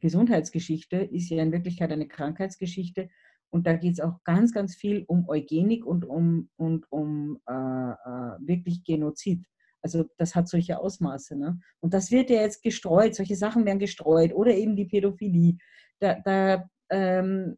[0.00, 3.08] Gesundheitsgeschichte ist ja in Wirklichkeit eine Krankheitsgeschichte.
[3.50, 7.52] Und da geht es auch ganz, ganz viel um Eugenik und um, und um äh,
[7.52, 9.44] äh, wirklich Genozid.
[9.82, 11.36] Also das hat solche Ausmaße.
[11.36, 11.58] Ne?
[11.80, 15.56] Und das wird ja jetzt gestreut, solche Sachen werden gestreut oder eben die Pädophilie.
[15.98, 17.56] Da, da, ähm,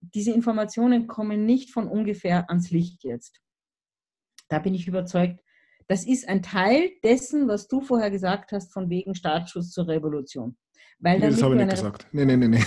[0.00, 3.40] diese Informationen kommen nicht von ungefähr ans Licht jetzt.
[4.48, 5.40] Da bin ich überzeugt,
[5.88, 10.56] das ist ein Teil dessen, was du vorher gesagt hast, von wegen Startschuss zur Revolution.
[10.98, 12.06] Weil nee, das habe ich nicht gesagt.
[12.12, 12.64] Nee, nee, nee, nee.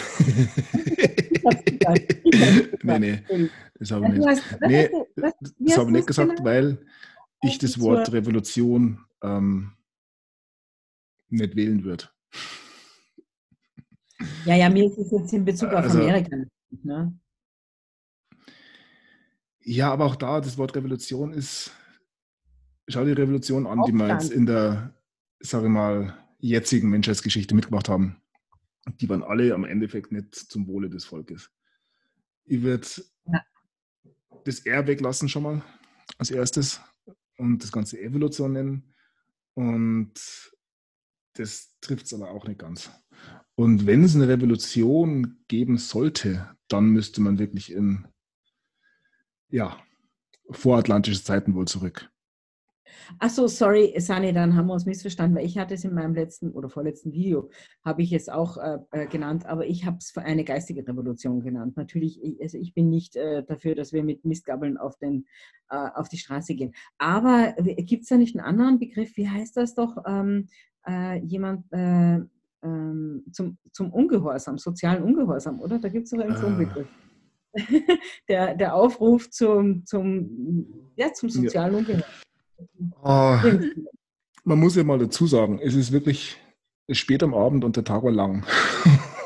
[2.84, 4.62] nee, nee, das habe ich nicht.
[4.62, 6.86] Nee, das habe ich nicht gesagt, weil
[7.41, 9.74] ich das Wort Revolution ähm,
[11.30, 12.06] nicht wählen würde.
[14.46, 16.38] Ja, ja, mir ist es jetzt in Bezug auf also, Amerika.
[16.84, 17.18] Ne?
[19.62, 21.72] Ja, aber auch da, das Wort Revolution ist,
[22.90, 24.94] schau die Revolution an, die wir jetzt in der,
[25.40, 28.22] sage ich mal, jetzigen Menschheitsgeschichte mitgemacht haben,
[28.99, 31.52] die waren alle am Endeffekt nicht zum Wohle des Volkes.
[32.45, 32.88] Ich würde
[33.32, 33.44] ja.
[34.45, 35.61] das R weglassen schon mal
[36.18, 36.82] als erstes
[37.38, 38.94] und das Ganze Evolution nennen.
[39.53, 40.14] Und
[41.34, 42.90] das trifft es aber auch nicht ganz.
[43.56, 48.07] Und wenn es eine Revolution geben sollte, dann müsste man wirklich in
[49.49, 49.78] ja,
[50.49, 52.10] voratlantische Zeiten wohl zurück.
[53.20, 56.14] Ach so, sorry, Sani, dann haben wir uns missverstanden, weil ich hatte es in meinem
[56.14, 57.49] letzten oder vorletzten Video,
[57.84, 61.41] habe ich es auch äh, äh genannt, aber ich habe es für eine geistige Revolution
[61.41, 61.78] genannt.
[61.78, 65.26] Natürlich, ich, also ich bin nicht äh, dafür, dass wir mit Mistgabeln auf, den,
[65.70, 66.74] äh, auf die Straße gehen.
[66.98, 69.16] Aber gibt es da nicht einen anderen Begriff?
[69.16, 69.98] Wie heißt das doch?
[70.06, 70.48] Ähm,
[70.88, 72.20] äh, jemand äh,
[72.64, 75.80] ähm, zum, zum Ungehorsam, sozialen Ungehorsam, oder?
[75.80, 76.88] Da gibt es doch einen so einen Begriff.
[78.30, 81.80] der, der Aufruf zum, zum, ja, zum sozialen ja.
[81.80, 82.10] Ungehorsam.
[83.02, 83.38] Oh,
[84.44, 86.38] man muss ja mal dazu sagen, es ist wirklich
[86.91, 88.45] spät am Abend und der Tag war lang.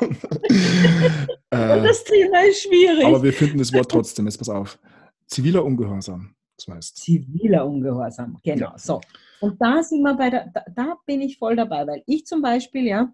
[1.50, 3.04] äh, das Thema ist schwierig.
[3.04, 4.78] Aber wir finden das Wort trotzdem, jetzt pass auf.
[5.26, 6.96] Ziviler Ungehorsam, das heißt.
[6.98, 8.72] Ziviler Ungehorsam, genau.
[8.72, 8.78] Ja.
[8.78, 9.00] So.
[9.40, 12.42] Und da sind wir bei der, da, da bin ich voll dabei, weil ich zum
[12.42, 13.12] Beispiel, ja,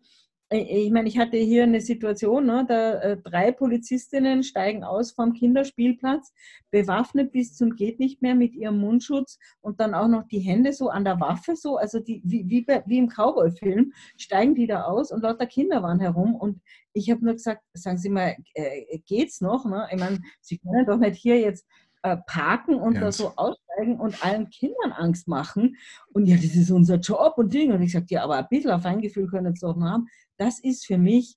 [0.52, 5.32] ich meine, ich hatte hier eine Situation, ne, da äh, drei Polizistinnen steigen aus vom
[5.32, 6.32] Kinderspielplatz,
[6.72, 10.72] bewaffnet bis zum geht nicht mehr mit ihrem Mundschutz und dann auch noch die Hände
[10.72, 14.84] so an der Waffe so, also die, wie, wie, wie im Cowboy-Film, steigen die da
[14.84, 16.60] aus und lauter Kinder waren herum und
[16.92, 19.64] ich habe nur gesagt, sagen Sie mal, äh, geht's noch?
[19.64, 19.86] Ne?
[19.92, 21.64] Ich meine, Sie können doch nicht hier jetzt
[22.02, 23.02] äh, parken und yes.
[23.02, 25.76] da so aussteigen und allen Kindern Angst machen.
[26.12, 27.72] Und ja, das ist unser Job und Ding.
[27.72, 30.08] Und ich sagte, ja, aber ein bisschen auf Feingefühl können Sie doch noch haben.
[30.40, 31.36] Das ist für mich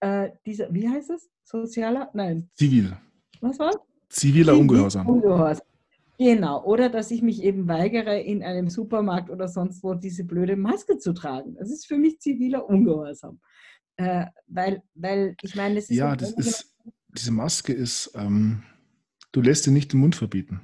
[0.00, 1.30] äh, dieser, wie heißt es?
[1.44, 2.10] Sozialer?
[2.14, 2.50] Nein.
[2.54, 2.96] Zivil.
[3.40, 3.70] Was war?
[4.08, 5.08] Ziviler Ungehorsam.
[5.08, 5.64] Ungehorsam.
[6.18, 10.56] Genau, oder dass ich mich eben weigere, in einem Supermarkt oder sonst wo diese blöde
[10.56, 11.54] Maske zu tragen.
[11.54, 13.40] Das ist für mich ziviler Ungehorsam.
[13.96, 15.96] Äh, weil, weil ich meine, das ist.
[15.96, 16.74] Ja, das ist,
[17.16, 18.64] diese Maske ist, ähm,
[19.30, 20.60] du lässt dir nicht den Mund verbieten.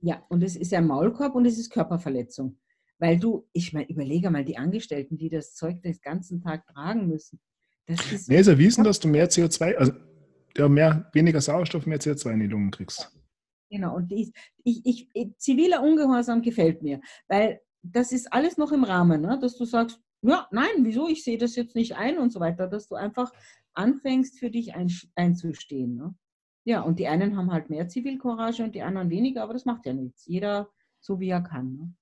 [0.00, 2.56] Ja, und es ist ein Maulkorb und es ist Körperverletzung.
[3.04, 7.06] Weil du, ich meine, überlege mal die Angestellten, die das Zeug den ganzen Tag tragen
[7.06, 7.38] müssen.
[7.86, 9.92] Das ist nee, ist erwiesen, dass du mehr CO2, also
[10.56, 13.14] ja, mehr, weniger Sauerstoff, mehr CO2 in die Lungen kriegst.
[13.68, 14.32] Genau, und ich,
[14.62, 19.38] ich, ich, ziviler Ungehorsam gefällt mir, weil das ist alles noch im Rahmen, ne?
[19.38, 22.68] dass du sagst, ja, nein, wieso, ich sehe das jetzt nicht ein und so weiter,
[22.68, 23.30] dass du einfach
[23.74, 25.96] anfängst, für dich ein, einzustehen.
[25.96, 26.14] Ne?
[26.64, 29.84] Ja, und die einen haben halt mehr Zivilcourage und die anderen weniger, aber das macht
[29.84, 30.24] ja nichts.
[30.24, 30.70] Jeder
[31.00, 31.76] so, wie er kann.
[31.76, 31.94] Ne?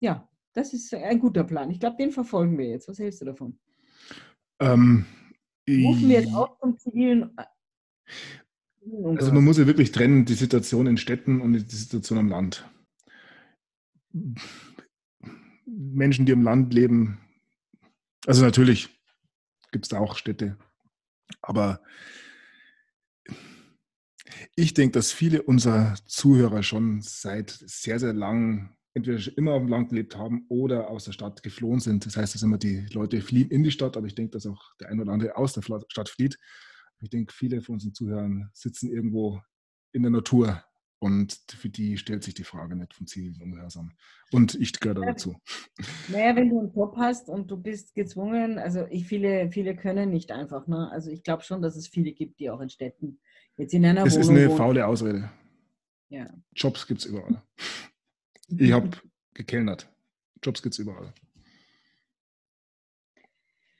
[0.00, 1.70] Ja, das ist ein guter Plan.
[1.70, 2.88] Ich glaube, den verfolgen wir jetzt.
[2.88, 3.58] Was hältst du davon?
[4.60, 5.06] Ähm,
[5.68, 7.30] Rufen wir jetzt auch zum zivilen.
[7.36, 7.44] Äh,
[9.16, 12.68] also man muss ja wirklich trennen, die Situation in Städten und die Situation am Land.
[15.66, 17.20] Menschen, die im Land leben,
[18.26, 18.88] also natürlich
[19.70, 20.56] gibt es da auch Städte,
[21.42, 21.82] aber
[24.56, 29.68] ich denke, dass viele unserer Zuhörer schon seit sehr, sehr lang entweder immer auf dem
[29.68, 32.04] Land gelebt haben oder aus der Stadt geflohen sind.
[32.06, 34.74] Das heißt, dass immer die Leute fliehen in die Stadt, aber ich denke, dass auch
[34.80, 36.38] der ein oder andere aus der Stadt flieht.
[37.00, 39.40] Ich denke, viele von unseren Zuhörern sitzen irgendwo
[39.92, 40.62] in der Natur
[41.00, 43.92] und für die stellt sich die Frage nicht vom Ziel ungehorsam.
[44.32, 45.36] Und ich gehöre da dazu.
[46.08, 50.10] Naja, wenn du einen Job hast und du bist gezwungen, also ich, viele, viele können
[50.10, 50.66] nicht einfach.
[50.66, 50.90] Ne?
[50.90, 53.20] Also ich glaube schon, dass es viele gibt, die auch in Städten
[53.56, 55.30] jetzt in einer das Wohnung ist eine faule Ausrede.
[56.08, 56.26] Ja.
[56.54, 57.42] Jobs gibt es überall.
[58.48, 58.90] Ich habe
[59.34, 59.90] gekellnert.
[60.42, 61.12] Jobs gibt es überall.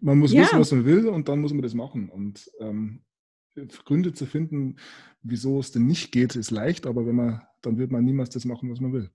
[0.01, 0.43] Man muss ja.
[0.43, 2.09] wissen, was man will und dann muss man das machen.
[2.09, 3.03] Und ähm,
[3.85, 4.77] Gründe zu finden,
[5.23, 8.45] wieso es denn nicht geht, ist leicht, aber wenn man, dann wird man niemals das
[8.45, 9.11] machen, was man will.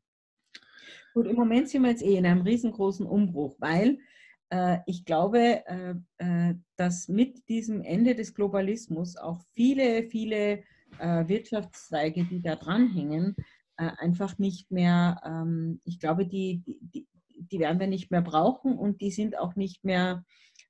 [1.13, 3.99] Gut, im Moment sind wir jetzt eh in einem riesengroßen Umbruch, weil
[4.49, 10.63] äh, ich glaube, äh, äh, dass mit diesem Ende des Globalismus auch viele, viele
[10.99, 13.35] äh, Wirtschaftszweige, die da dranhängen,
[13.77, 18.77] äh, einfach nicht mehr, ähm, ich glaube, die, die, die werden wir nicht mehr brauchen
[18.77, 20.23] und die sind auch nicht mehr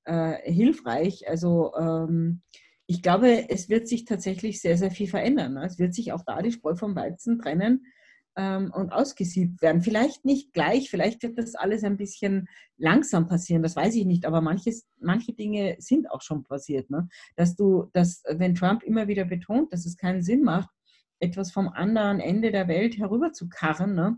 [0.05, 1.27] äh, hilfreich.
[1.27, 2.41] Also ähm,
[2.88, 5.53] ich glaube, es wird sich tatsächlich sehr, sehr viel verändern.
[5.53, 5.65] Ne?
[5.65, 7.85] Es wird sich auch da die Spreu vom Weizen trennen
[8.35, 9.81] ähm, und ausgesiebt werden.
[9.81, 12.47] Vielleicht nicht gleich, vielleicht wird das alles ein bisschen
[12.77, 16.89] langsam passieren, das weiß ich nicht, aber manches, manche Dinge sind auch schon passiert.
[16.89, 17.07] Ne?
[17.35, 20.69] Dass du, dass, wenn Trump immer wieder betont, dass es keinen Sinn macht,
[21.24, 24.18] etwas vom anderen Ende der Welt herüber zu karren, ne?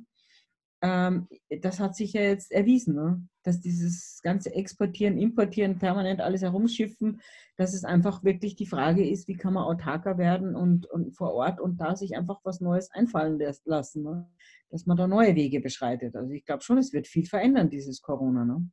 [0.82, 1.28] ähm,
[1.62, 3.28] das hat sich ja jetzt erwiesen, ne?
[3.44, 7.22] dass dieses ganze Exportieren, Importieren, permanent alles herumschiffen,
[7.58, 11.34] dass es einfach wirklich die Frage ist, wie kann man autarker werden und, und vor
[11.34, 14.30] Ort und da sich einfach was Neues einfallen lassen, ne?
[14.70, 16.16] dass man da neue Wege beschreitet.
[16.16, 18.46] Also ich glaube schon, es wird viel verändern, dieses Corona.
[18.46, 18.70] Ne?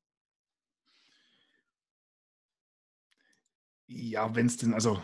[3.87, 5.01] Ja, wenn es denn, also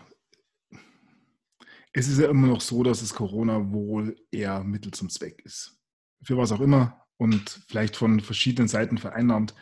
[1.92, 5.78] es ist ja immer noch so, dass das Corona wohl eher Mittel zum Zweck ist.
[6.22, 9.54] Für was auch immer und vielleicht von verschiedenen Seiten vereinnahmt.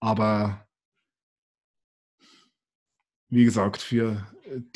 [0.00, 0.66] Aber
[3.28, 4.26] wie gesagt, für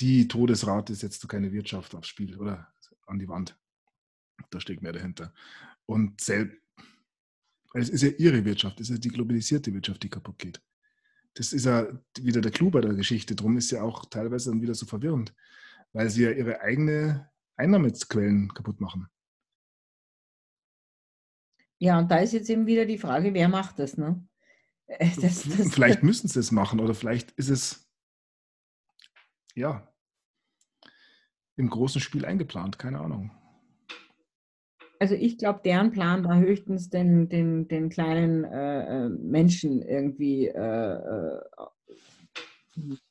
[0.00, 2.72] die Todesrate setzt du keine Wirtschaft aufs Spiel oder
[3.06, 3.58] an die Wand.
[4.50, 5.32] Da steckt mehr dahinter.
[5.86, 6.56] Und selbst,
[7.74, 10.62] es ist ja ihre Wirtschaft, es ist ja die globalisierte Wirtschaft, die kaputt geht.
[11.34, 11.86] Das ist ja
[12.18, 13.36] wieder der Clou bei der Geschichte.
[13.36, 15.34] Darum ist ja auch teilweise dann wieder so verwirrend,
[15.96, 19.08] weil sie ja ihre eigene Einnahmequellen kaputt machen.
[21.78, 24.22] Ja, und da ist jetzt eben wieder die Frage, wer macht das, ne?
[24.86, 27.90] Äh, das, das, vielleicht müssen sie es machen oder vielleicht ist es
[29.54, 29.90] ja
[31.56, 33.30] im großen Spiel eingeplant, keine Ahnung.
[34.98, 40.48] Also ich glaube, deren Plan war höchstens den, den, den kleinen äh, äh Menschen irgendwie
[40.48, 41.40] äh, äh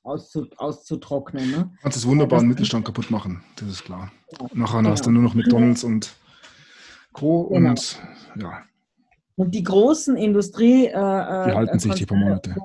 [0.03, 1.51] auszu, auszutrocknen.
[1.51, 1.57] Ne?
[1.57, 4.11] Du kannst es wunderbar im Mittelstand kaputt machen, das ist klar.
[4.31, 4.89] Ja, Nachher genau.
[4.91, 6.15] hast du nur noch McDonalds und
[7.13, 7.49] Co.
[7.49, 7.69] Genau.
[7.69, 7.99] und
[8.39, 8.63] ja.
[9.35, 10.87] Und die großen Industrie.
[10.87, 10.95] Äh, die
[11.53, 12.55] halten sich die paar Monate.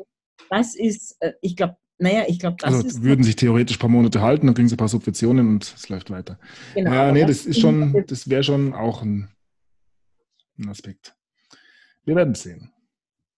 [0.51, 3.03] Das ist, ich glaube, naja, ich glaube, das also, ist.
[3.03, 5.89] würden sich theoretisch ein paar Monate halten, dann kriegen sie ein paar Subventionen und es
[5.91, 6.39] läuft weiter.
[6.75, 9.29] Genau, ja, nee, das ist schon, das wäre schon auch ein,
[10.59, 11.15] ein Aspekt.
[12.05, 12.73] Wir werden sehen.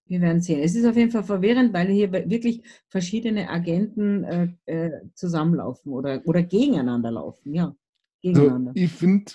[0.06, 0.60] Wir werden sehen.
[0.60, 6.22] Es ist auf jeden Fall verwirrend, weil hier wirklich verschiedene Agenten äh, äh, zusammenlaufen oder,
[6.26, 7.54] oder gegeneinander laufen.
[7.54, 7.76] Ja, also,
[8.20, 8.70] gegeneinander.
[8.70, 9.32] Also ich finde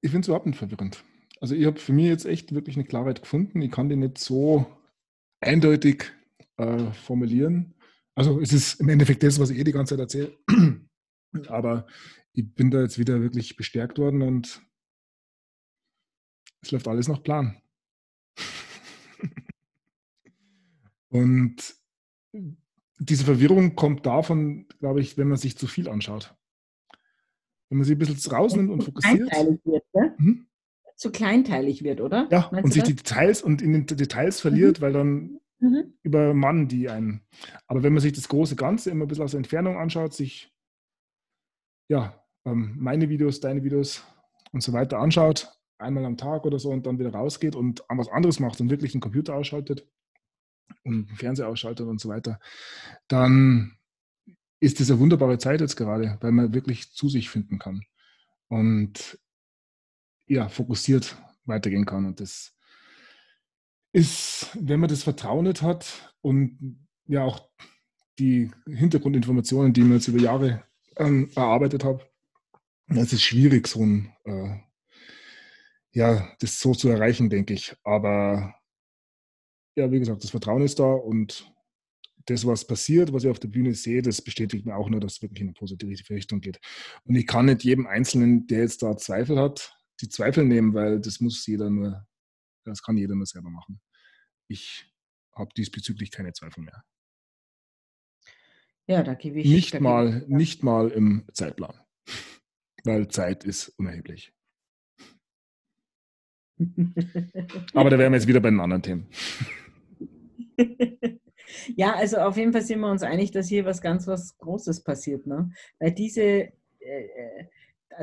[0.00, 1.04] ich finde es überhaupt nicht verwirrend.
[1.40, 3.60] Also ich habe für mich jetzt echt wirklich eine Klarheit gefunden.
[3.62, 4.66] Ich kann die nicht so
[5.40, 6.12] eindeutig
[6.56, 7.74] äh, formulieren.
[8.14, 10.38] Also es ist im Endeffekt das, was ich eh die ganze Zeit erzähle.
[11.48, 11.86] Aber
[12.32, 14.62] ich bin da jetzt wieder wirklich bestärkt worden und
[16.62, 17.60] es läuft alles nach Plan.
[21.10, 21.74] Und
[22.98, 26.34] diese Verwirrung kommt davon, glaube ich, wenn man sich zu viel anschaut.
[27.68, 29.30] Wenn man sich ein bisschen rausnimmt und fokussiert.
[29.64, 30.14] Wird, ne?
[30.16, 30.46] hm?
[30.96, 32.28] Zu kleinteilig wird, oder?
[32.30, 32.88] Ja, Meinst und sich das?
[32.88, 34.82] die Details und in den Details verliert, mhm.
[34.82, 35.94] weil dann mhm.
[36.02, 37.22] übermannen die einen.
[37.66, 40.52] Aber wenn man sich das große Ganze immer ein bisschen aus der Entfernung anschaut, sich
[41.88, 44.04] ja, ähm, meine Videos, deine Videos
[44.52, 47.98] und so weiter anschaut, einmal am Tag oder so und dann wieder rausgeht und an
[47.98, 49.86] was anderes macht und wirklich den Computer ausschaltet
[50.84, 52.40] und Fernseher ausschaltet und so weiter,
[53.08, 53.76] dann
[54.60, 57.82] ist das eine wunderbare Zeit jetzt gerade, weil man wirklich zu sich finden kann
[58.48, 59.18] und
[60.26, 62.06] ja, fokussiert weitergehen kann.
[62.06, 62.54] Und das
[63.92, 67.48] ist, wenn man das Vertrauen nicht hat und ja auch
[68.18, 70.64] die Hintergrundinformationen, die mir jetzt über Jahre
[70.96, 72.04] ähm, erarbeitet habe,
[72.88, 74.56] es ist schwierig, so ein, äh,
[75.92, 77.76] ja, das so zu erreichen, denke ich.
[77.84, 78.54] Aber
[79.78, 81.50] ja, wie gesagt, das Vertrauen ist da und
[82.26, 85.14] das, was passiert, was ich auf der Bühne sehe, das bestätigt mir auch nur, dass
[85.14, 86.60] es wirklich in eine positive Richtung geht.
[87.04, 91.00] Und ich kann nicht jedem Einzelnen, der jetzt da Zweifel hat, die Zweifel nehmen, weil
[91.00, 92.06] das muss jeder nur,
[92.64, 93.80] das kann jeder nur selber machen
[94.48, 94.90] ich
[95.34, 96.82] habe diesbezüglich keine Zweifel mehr.
[98.86, 99.46] Ja, da gebe ich.
[99.46, 101.78] Nicht, mal, ich, nicht mal im Zeitplan,
[102.84, 104.32] weil Zeit ist unerheblich.
[107.74, 109.06] Aber da wären wir jetzt wieder bei den anderen Themen.
[111.76, 114.82] ja, also auf jeden Fall sind wir uns einig, dass hier was ganz was Großes
[114.82, 115.26] passiert.
[115.26, 115.50] Ne?
[115.78, 117.44] Weil diese, äh, äh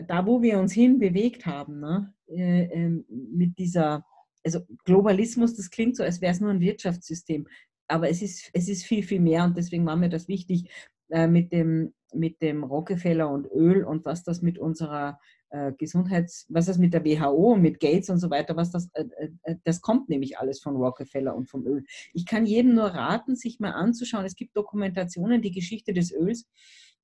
[0.07, 2.13] da wo wir uns hin bewegt haben, ne?
[2.27, 4.03] Äh, ähm, mit dieser
[4.45, 7.47] also Globalismus, das klingt so, als wäre es nur ein Wirtschaftssystem,
[7.87, 10.69] aber es ist, es ist viel, viel mehr und deswegen war mir das wichtig
[11.09, 15.44] äh, mit, dem, mit dem Rockefeller und Öl und was das mit unserer äh,
[15.77, 19.29] Gesundheits-, was das mit der WHO, mit Gates und so weiter, was das, äh, äh,
[19.43, 21.83] äh, das kommt nämlich alles von Rockefeller und vom Öl.
[22.13, 24.25] Ich kann jedem nur raten, sich mal anzuschauen.
[24.25, 26.45] Es gibt Dokumentationen, die Geschichte des Öls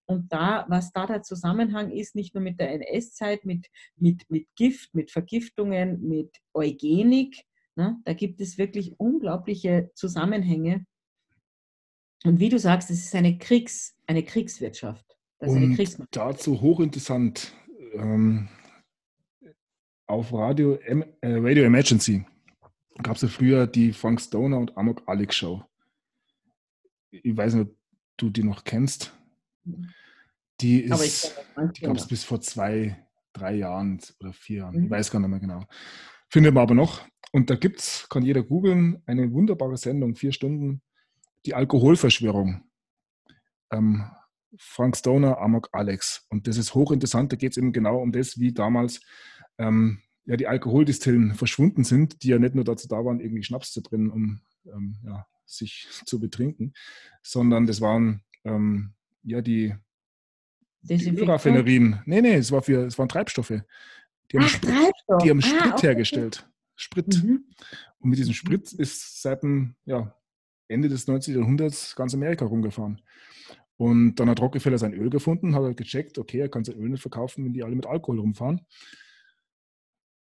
[0.06, 4.48] und da, was da der Zusammenhang ist, nicht nur mit der NS-Zeit, mit, mit, mit
[4.56, 7.46] Gift, mit Vergiftungen, mit Eugenik,
[7.76, 10.86] ne, da gibt es wirklich unglaubliche Zusammenhänge.
[12.24, 15.06] Und wie du sagst, es ist eine, Kriegs-, eine Kriegswirtschaft.
[15.40, 17.52] Das und dazu hochinteressant,
[17.94, 18.48] ähm,
[20.08, 22.26] auf Radio, äh, Radio Emergency
[23.02, 25.64] gab es ja früher die Frank Stoner und Amok Alex Show.
[27.12, 27.76] Ich weiß nicht, ob
[28.18, 29.14] du die noch kennst.
[30.60, 31.36] Die ist,
[31.74, 34.86] ich glaube, es bis vor zwei, drei Jahren oder vier Jahren, mhm.
[34.86, 35.66] ich weiß gar nicht mehr genau.
[36.30, 37.02] Findet man aber noch.
[37.32, 40.82] Und da gibt es, kann jeder googeln, eine wunderbare Sendung, vier Stunden,
[41.46, 42.64] die Alkoholverschwörung.
[43.72, 44.06] Ähm,
[44.58, 46.26] Frank Stoner, Amok Alex.
[46.30, 49.02] Und das ist hochinteressant, da geht es eben genau um das, wie damals
[49.58, 53.72] ähm, ja, die Alkoholdistillen verschwunden sind, die ja nicht nur dazu da waren, irgendwie Schnaps
[53.72, 56.74] zu drin, um ähm, ja, sich zu betrinken,
[57.22, 59.76] sondern das waren ähm, ja die
[60.84, 62.02] die Ölraffinerien.
[62.06, 63.54] Nee, nee, es, war für, es waren Treibstoffe.
[64.32, 65.24] Die haben, Ach, Sprit, Treibstoff.
[65.24, 65.88] Die haben ah, Sprit okay.
[65.88, 66.50] hergestellt.
[66.76, 67.24] Sprit.
[67.24, 67.46] Mhm.
[68.00, 70.16] Und mit diesem Sprit ist seit dem ja,
[70.68, 71.36] Ende des 19.
[71.36, 73.02] Jahrhunderts ganz Amerika rumgefahren.
[73.82, 76.90] Und dann hat Rockefeller sein Öl gefunden, hat er gecheckt, okay, er kann sein Öl
[76.90, 78.62] nicht verkaufen, wenn die alle mit Alkohol rumfahren.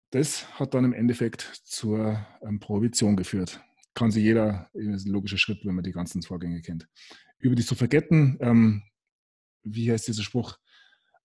[0.10, 3.62] das hat dann im Endeffekt zur ähm, Prohibition geführt.
[3.94, 6.90] Kann sich jeder, das ist ein logischer Schritt, wenn man die ganzen Vorgänge kennt.
[7.40, 8.84] Über die Suffragetten, ähm,
[9.64, 10.58] wie heißt dieser Spruch?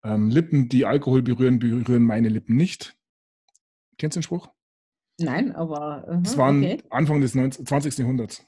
[0.04, 2.96] Ähm, Lippen, die Alkohol berühren, berühren meine Lippen nicht.
[3.98, 4.50] Kennst du den Spruch?
[5.18, 6.06] Nein, aber.
[6.08, 6.80] Uh das waren okay.
[6.90, 7.98] Anfang des 19, 20.
[7.98, 8.46] Jahrhunderts.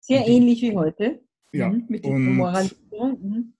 [0.00, 1.27] Sehr die, ähnlich wie heute.
[1.52, 1.70] Ja.
[1.70, 3.54] Mhm, mit und mhm.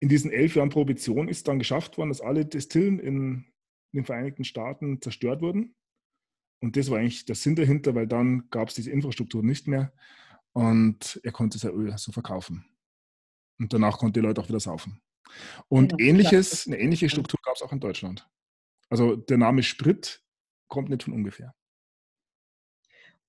[0.00, 3.44] in diesen elf Jahren Prohibition ist dann geschafft worden, dass alle Destillen in,
[3.94, 5.74] den Vereinigten Staaten zerstört wurden.
[6.62, 9.92] Und das war eigentlich der Sinn dahinter, weil dann gab es diese Infrastruktur nicht mehr
[10.52, 12.64] und er konnte sein Öl so verkaufen.
[13.58, 15.00] Und danach konnten die Leute auch wieder saufen.
[15.68, 18.28] Und genau, ähnliches, eine ähnliche Struktur gab es auch in Deutschland.
[18.88, 20.22] Also der Name Sprit
[20.68, 21.54] kommt nicht von ungefähr.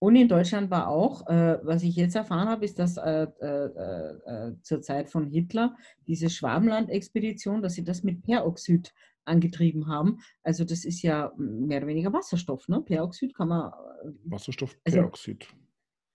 [0.03, 3.65] Und in Deutschland war auch, äh, was ich jetzt erfahren habe, ist, dass äh, äh,
[3.65, 5.77] äh zur Zeit von Hitler
[6.07, 8.93] diese Schwabenland-Expedition, dass sie das mit Peroxid
[9.23, 10.19] angetrieben haben.
[10.43, 12.81] Also das ist ja mehr oder weniger Wasserstoff, ne?
[12.81, 13.71] Peroxid kann man.
[13.71, 15.47] Äh, Wasserstoffperoxid.
[15.47, 15.55] Also,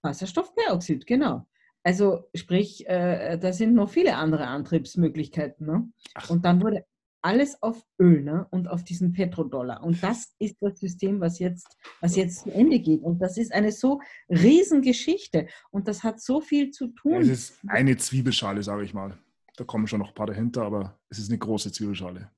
[0.03, 1.47] Wasserstoffperoxid, genau.
[1.83, 5.67] Also sprich, äh, da sind noch viele andere Antriebsmöglichkeiten.
[5.67, 5.89] Ne?
[6.29, 6.85] Und dann wurde
[7.23, 8.47] alles auf Öl ne?
[8.51, 9.83] und auf diesen Petrodollar.
[9.83, 13.03] Und das ist das System, was jetzt, was jetzt zu Ende geht.
[13.03, 15.49] Und das ist eine so Riesengeschichte.
[15.71, 17.21] Und das hat so viel zu tun.
[17.21, 19.19] Es ist eine Zwiebelschale, sage ich mal.
[19.57, 22.31] Da kommen schon noch ein paar dahinter, aber es ist eine große Zwiebelschale.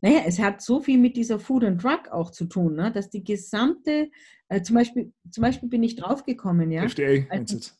[0.00, 2.90] Naja, es hat so viel mit dieser Food and Drug auch zu tun, ne?
[2.92, 4.10] dass die gesamte,
[4.48, 6.84] äh, zum, Beispiel, zum Beispiel bin ich draufgekommen, ja.
[6.84, 7.78] FDA, als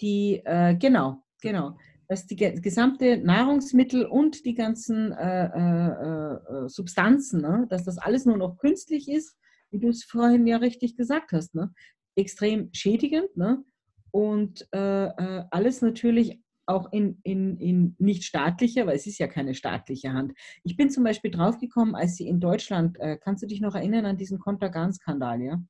[0.00, 1.76] die, äh, genau, genau
[2.08, 8.24] dass die gesamte Nahrungsmittel und die ganzen äh, äh, äh, Substanzen, ne, dass das alles
[8.24, 9.36] nur noch künstlich ist,
[9.70, 11.70] wie du es vorhin ja richtig gesagt hast, ne,
[12.16, 13.62] extrem schädigend ne,
[14.10, 19.26] und äh, äh, alles natürlich auch in, in, in nicht staatlicher, weil es ist ja
[19.26, 20.32] keine staatliche Hand.
[20.64, 24.06] Ich bin zum Beispiel draufgekommen, als sie in Deutschland, äh, kannst du dich noch erinnern
[24.06, 25.62] an diesen Kontergan-Skandal, ja?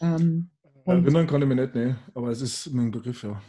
[0.00, 0.50] Ähm,
[0.84, 3.40] Erinnern kann ich mich nicht, ne, aber es ist mein Begriff, ja.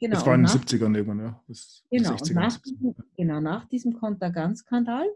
[0.00, 0.14] Genau.
[0.14, 1.44] Das war in den 70ern irgendwann, ja.
[1.46, 5.06] Das genau, 60er, nach diesem, genau, nach diesem Kontergan-Skandal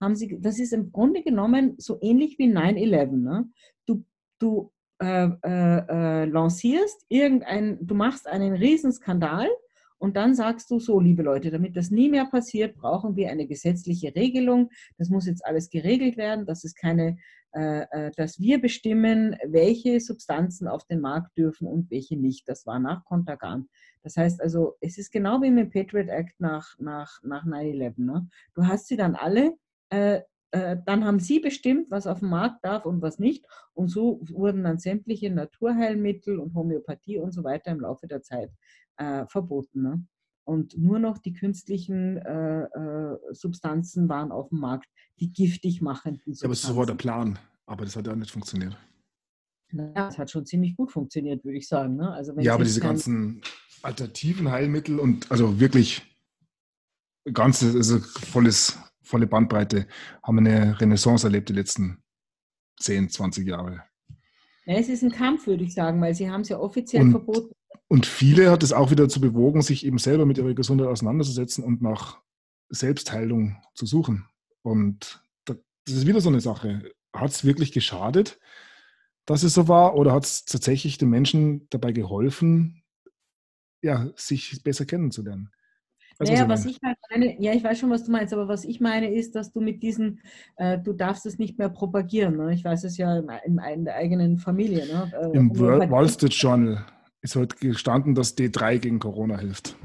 [0.00, 3.16] haben sie, das ist im Grunde genommen so ähnlich wie 9-11.
[3.16, 3.50] Ne?
[3.84, 4.04] Du,
[4.38, 9.48] du äh, äh, äh, lancierst irgendein, du machst einen Riesenskandal
[9.98, 13.46] und dann sagst du so, liebe Leute, damit das nie mehr passiert, brauchen wir eine
[13.48, 14.70] gesetzliche Regelung.
[14.96, 16.46] Das muss jetzt alles geregelt werden.
[16.46, 17.16] Das ist keine,
[17.52, 22.48] äh, äh, dass wir bestimmen, welche Substanzen auf den Markt dürfen und welche nicht.
[22.48, 23.68] Das war nach Kontergan.
[24.02, 27.94] Das heißt also, es ist genau wie mit dem Patriot Act nach, nach, nach 9-11.
[27.96, 28.28] Ne?
[28.54, 29.56] Du hast sie dann alle,
[29.90, 30.20] äh,
[30.50, 33.44] äh, dann haben sie bestimmt, was auf dem Markt darf und was nicht.
[33.74, 38.50] Und so wurden dann sämtliche Naturheilmittel und Homöopathie und so weiter im Laufe der Zeit
[38.96, 39.82] äh, verboten.
[39.82, 40.06] Ne?
[40.44, 44.88] Und nur noch die künstlichen äh, äh, Substanzen waren auf dem Markt,
[45.20, 46.42] die giftig machenden Substanzen.
[46.42, 48.76] Ja, aber so war der Plan, aber das hat ja nicht funktioniert.
[49.72, 51.96] Ja, es hat schon ziemlich gut funktioniert, würde ich sagen.
[51.96, 52.10] Ne?
[52.10, 53.42] Also ja, aber diese ganzen
[53.82, 56.02] alternativen Heilmittel und also wirklich
[57.32, 59.86] ganz, also volles, volle Bandbreite
[60.22, 62.02] haben eine Renaissance erlebt die letzten
[62.80, 63.82] 10, 20 Jahre.
[64.66, 67.10] Ja, es ist ein Kampf, würde ich sagen, weil sie haben es ja offiziell und,
[67.10, 67.52] verboten.
[67.88, 71.64] Und viele hat es auch wieder zu bewogen, sich eben selber mit ihrer Gesundheit auseinanderzusetzen
[71.64, 72.20] und nach
[72.68, 74.26] Selbstheilung zu suchen.
[74.62, 75.56] Und das
[75.86, 76.90] ist wieder so eine Sache.
[77.14, 78.38] Hat es wirklich geschadet?
[79.28, 79.94] dass es so war?
[79.94, 82.82] Oder hat es tatsächlich den Menschen dabei geholfen,
[83.82, 85.50] ja, sich besser kennenzulernen?
[86.18, 88.48] Weißt, naja, was, was ich halt meine, ja, ich weiß schon, was du meinst, aber
[88.48, 90.20] was ich meine ist, dass du mit diesen,
[90.56, 92.36] äh, du darfst es nicht mehr propagieren.
[92.36, 92.52] Ne?
[92.54, 94.86] Ich weiß es ja in, in, in der eigenen Familie.
[94.86, 95.12] Ne?
[95.14, 96.84] Äh, Im Wall Street Journal
[97.22, 99.76] ist heute gestanden, dass D3 gegen Corona hilft.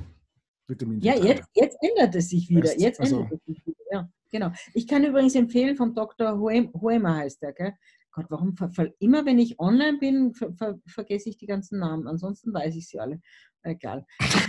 [0.67, 1.05] Vitamin D3.
[1.05, 2.79] Ja, jetzt, jetzt ändert es sich wieder.
[2.79, 4.09] Jetzt also, ändert es sich wieder, ja.
[4.31, 4.51] Genau.
[4.73, 6.39] Ich kann übrigens empfehlen vom Dr.
[6.39, 7.73] Huema heißt der, gell?
[8.11, 8.55] Gott, warum
[8.99, 12.07] immer wenn ich online bin, ver ver vergesse ich die ganzen Namen.
[12.07, 13.19] Ansonsten weiß ich sie alle.
[13.63, 14.05] Egal.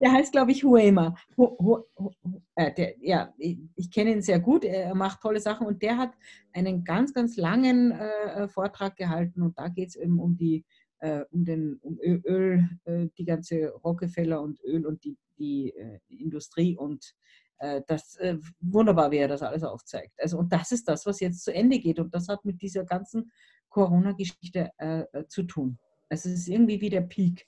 [0.00, 1.14] der heißt, glaube ich, Huema.
[1.36, 2.10] Hu, Hu, Hu,
[2.54, 4.64] äh, der, ja, ich, ich kenne ihn sehr gut.
[4.64, 6.12] Er macht tolle Sachen und der hat
[6.52, 10.64] einen ganz, ganz langen äh, Vortrag gehalten und da geht es eben um die
[11.00, 15.98] äh, um den um Öl, äh, die ganze Rockefeller und Öl und die, die äh,
[16.08, 17.14] Industrie und
[17.58, 20.12] äh, das äh, wunderbar, wie er das alles aufzeigt.
[20.18, 21.98] Also, und das ist das, was jetzt zu Ende geht.
[21.98, 23.30] Und das hat mit dieser ganzen
[23.68, 25.78] Corona-Geschichte äh, äh zu tun.
[26.10, 27.46] Also es ist irgendwie wie der Peak,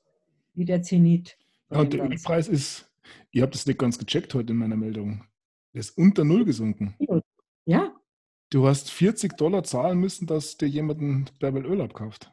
[0.54, 1.36] wie der Zenit.
[1.70, 2.90] Ja, und der Ölpreis ist,
[3.32, 5.24] ihr habt das nicht ganz gecheckt heute in meiner Meldung,
[5.74, 6.94] der ist unter Null gesunken.
[7.66, 7.94] Ja.
[8.50, 12.32] Du hast 40 Dollar zahlen müssen, dass dir jemand ein Bärbel Öl abkauft.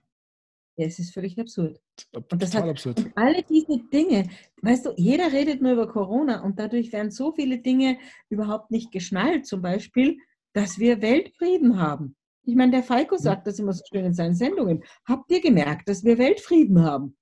[0.75, 1.81] Ja, es ist völlig absurd.
[2.13, 2.99] Und, das hat, absurd.
[2.99, 4.29] und alle diese Dinge,
[4.61, 7.97] weißt du, jeder redet nur über Corona und dadurch werden so viele Dinge
[8.29, 9.45] überhaupt nicht geschnallt.
[9.45, 10.17] Zum Beispiel,
[10.53, 12.15] dass wir Weltfrieden haben.
[12.43, 14.83] Ich meine, der Falco sagt das immer so schön in seinen Sendungen.
[15.05, 17.15] Habt ihr gemerkt, dass wir Weltfrieden haben?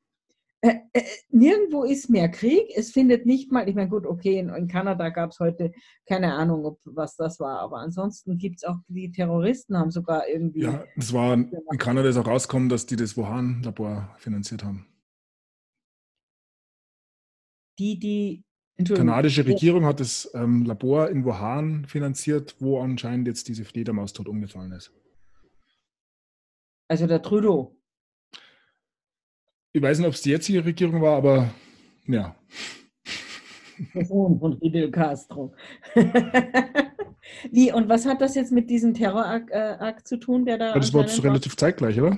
[0.61, 2.71] Äh, äh, nirgendwo ist mehr Krieg.
[2.75, 5.71] Es findet nicht mal, ich meine, gut, okay, in, in Kanada gab es heute
[6.07, 10.27] keine Ahnung, ob, was das war, aber ansonsten gibt es auch die Terroristen, haben sogar
[10.27, 10.61] irgendwie.
[10.61, 14.87] Ja, es war in Kanada ist auch rausgekommen, dass die das Wuhan-Labor finanziert haben.
[17.79, 18.43] Die, die.
[18.79, 24.13] Die kanadische Regierung hat das ähm, Labor in Wuhan finanziert, wo anscheinend jetzt diese Fledermaus
[24.13, 24.91] tot umgefallen ist.
[26.87, 27.75] Also der Trudeau.
[29.73, 31.53] Ich weiß nicht, ob es die jetzige Regierung war, aber
[32.07, 32.35] ja.
[34.07, 35.53] Von Fidel Castro.
[37.51, 40.73] Wie, und was hat das jetzt mit diesem Terrorakt äh, zu tun, der da.
[40.73, 42.17] das war relativ zeitgleich, oder?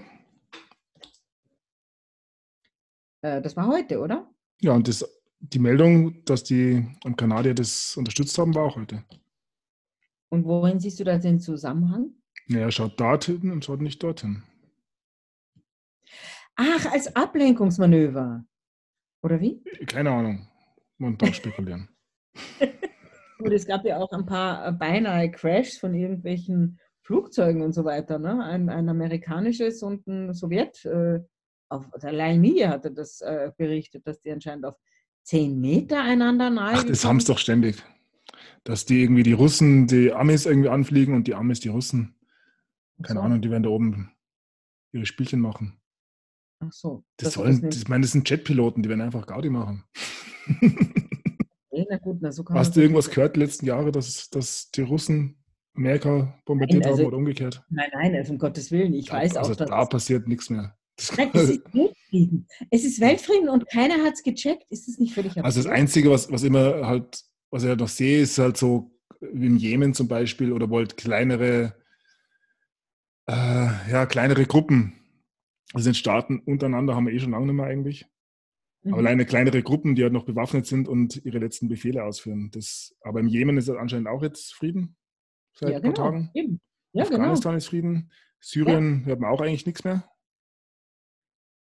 [3.22, 4.30] Äh, das war heute, oder?
[4.62, 5.06] Ja, und das,
[5.40, 9.04] die Meldung, dass die am Kanadier das unterstützt haben, war auch heute.
[10.30, 12.12] Und worin siehst du da den Zusammenhang?
[12.48, 14.44] Naja, schaut dorthin und schaut nicht dorthin.
[16.62, 18.44] Ach, als Ablenkungsmanöver.
[19.24, 19.64] Oder wie?
[19.88, 20.50] Keine Ahnung.
[20.98, 21.88] Man darf spekulieren.
[23.40, 27.86] Gut, es gab ja auch ein paar äh, beinahe Crashs von irgendwelchen Flugzeugen und so
[27.86, 28.20] weiter.
[28.20, 28.44] Ne?
[28.44, 30.84] Ein, ein amerikanisches und ein Sowjet.
[30.84, 31.22] Äh,
[31.70, 34.76] auf der Media hatte das äh, berichtet, dass die anscheinend auf
[35.24, 36.74] zehn Meter einander nahe.
[36.76, 37.82] Ach, das haben sie doch ständig.
[38.66, 42.18] Dass die irgendwie die Russen, die Amis irgendwie anfliegen und die Amis die Russen.
[43.02, 43.26] Keine so.
[43.26, 44.12] Ahnung, die werden da oben
[44.92, 45.79] ihre Spielchen machen.
[46.60, 47.04] Ach so.
[47.18, 49.86] Das, sollen, das, ich meine, das sind Jetpiloten, die werden einfach Gaudi machen.
[51.72, 55.38] Na gut, na, so Hast du irgendwas gehört die letzten Jahre, dass, dass die Russen
[55.76, 57.64] Amerika bombardiert nein, also, haben oder umgekehrt?
[57.70, 58.94] Nein, nein, also um Gottes Willen.
[58.94, 59.70] Ich da, weiß also auch, dass.
[59.70, 60.76] Da passiert nichts mehr.
[61.16, 62.48] Nein, es ist Weltfrieden.
[62.70, 64.66] Es ist Weltfrieden und keiner hat es gecheckt.
[64.70, 65.46] Ist es nicht völlig absurd?
[65.46, 67.22] Also das Einzige, was, was immer halt,
[67.52, 68.92] was ich halt noch sehe, ist halt so
[69.22, 71.76] wie im Jemen zum Beispiel oder wollt kleinere,
[73.28, 74.99] äh, ja, kleinere Gruppen
[75.74, 78.06] also in Staaten untereinander haben wir eh schon lange nicht mehr eigentlich.
[78.84, 78.94] Mhm.
[78.94, 82.50] Aber alleine kleinere Gruppen, die halt noch bewaffnet sind und ihre letzten Befehle ausführen.
[82.52, 84.96] Das, aber im Jemen ist anscheinend auch jetzt Frieden
[85.54, 86.04] seit ja, ein paar genau.
[86.04, 86.32] Tagen.
[86.34, 86.62] Eben.
[86.94, 87.18] Ja, genau.
[87.18, 87.58] Afghanistan genau.
[87.58, 88.12] ist Frieden.
[88.40, 89.06] Syrien ja.
[89.08, 90.10] hört man auch eigentlich nichts mehr.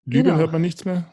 [0.05, 0.37] Libyen genau.
[0.37, 1.13] hört man nichts mehr.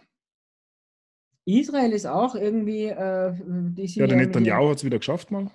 [1.45, 2.86] Israel ist auch irgendwie.
[2.86, 3.34] Äh,
[3.76, 5.49] ja, der Netanyahu hat es wieder geschafft mal.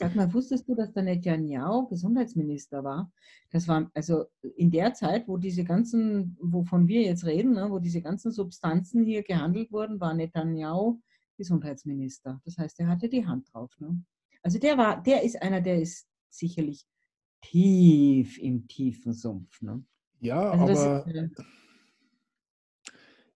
[0.00, 3.12] Sag mal, wusstest du, dass der Netanyahu Gesundheitsminister war?
[3.50, 4.24] Das war also
[4.56, 9.04] in der Zeit, wo diese ganzen, wovon wir jetzt reden, ne, wo diese ganzen Substanzen
[9.04, 11.02] hier gehandelt wurden, war Netanyahu
[11.36, 12.40] Gesundheitsminister.
[12.46, 13.78] Das heißt, er hatte die Hand drauf.
[13.78, 14.02] Ne?
[14.42, 16.86] Also der war, der ist einer, der ist sicherlich
[17.42, 19.60] tief im tiefen Sumpf.
[19.60, 19.84] Ne?
[20.20, 21.28] Ja, also aber ist, äh,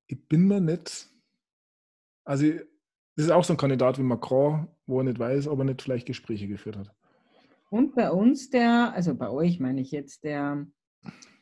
[0.06, 1.10] ich bin mir nicht.
[2.24, 2.46] Also
[3.16, 5.82] das ist auch so ein Kandidat wie Macron, wo er nicht weiß, ob er nicht
[5.82, 6.90] vielleicht Gespräche geführt hat.
[7.70, 10.66] Und bei uns der, also bei euch meine ich jetzt der,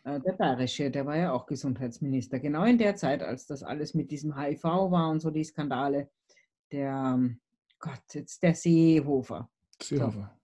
[0.04, 2.38] äh, der Bayerische, der war ja auch Gesundheitsminister.
[2.38, 6.10] Genau in der Zeit, als das alles mit diesem HIV war und so die Skandale.
[6.70, 7.18] Der,
[7.78, 9.50] Gott, jetzt der Seehofer.
[9.80, 10.32] Seehofer.
[10.34, 10.42] So.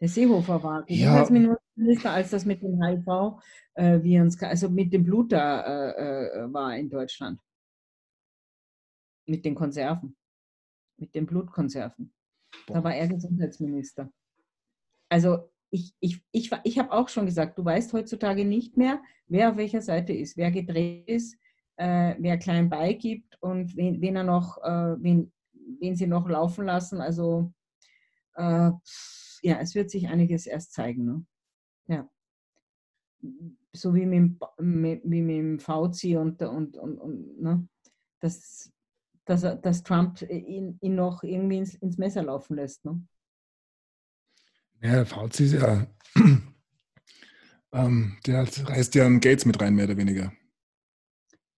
[0.00, 2.14] Der Seehofer war Gesundheitsminister, ja.
[2.14, 3.40] als das mit dem HIV,
[3.74, 7.40] äh, also mit dem Blut da äh, äh, war in Deutschland.
[9.26, 10.16] Mit den Konserven
[10.98, 12.12] mit den Blutkonserven.
[12.66, 14.10] Da war er Gesundheitsminister.
[15.08, 19.50] Also ich, ich, ich, ich habe auch schon gesagt, du weißt heutzutage nicht mehr, wer
[19.50, 21.36] auf welcher Seite ist, wer gedreht ist,
[21.76, 26.66] äh, wer klein beigibt und wen, wen er noch, äh, wen, wen sie noch laufen
[26.66, 27.00] lassen.
[27.00, 27.52] Also
[28.34, 28.70] äh,
[29.42, 31.04] ja, es wird sich einiges erst zeigen.
[31.04, 31.26] Ne?
[31.86, 32.10] Ja.
[33.72, 37.68] So wie mit, mit, wie mit dem Fauci und, und, und, und ne?
[38.20, 38.72] das
[39.28, 42.84] dass, dass Trump ihn, ihn noch irgendwie ins, ins, Messer laufen lässt.
[42.84, 43.06] Ne?
[44.80, 45.86] Ja, Fauci ist ja,
[47.72, 50.32] ähm, der reißt ja einen Gates mit rein, mehr oder weniger.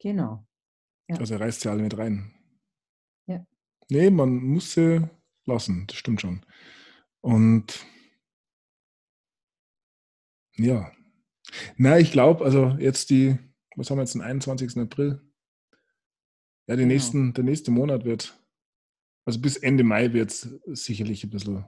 [0.00, 0.46] Genau.
[1.08, 1.16] Ja.
[1.16, 2.32] Also er reißt ja alle mit rein.
[3.26, 3.46] Ja.
[3.88, 5.08] Nee, man muss sie
[5.46, 6.44] lassen, das stimmt schon.
[7.20, 7.86] Und
[10.56, 10.90] ja.
[11.76, 13.38] Na, ich glaube, also jetzt die,
[13.76, 14.76] was haben wir jetzt, den 21.
[14.78, 15.20] April?
[16.70, 16.92] Ja, die genau.
[16.92, 18.40] nächsten, der nächste Monat wird,
[19.24, 21.64] also bis Ende Mai wird es sicherlich ein bisschen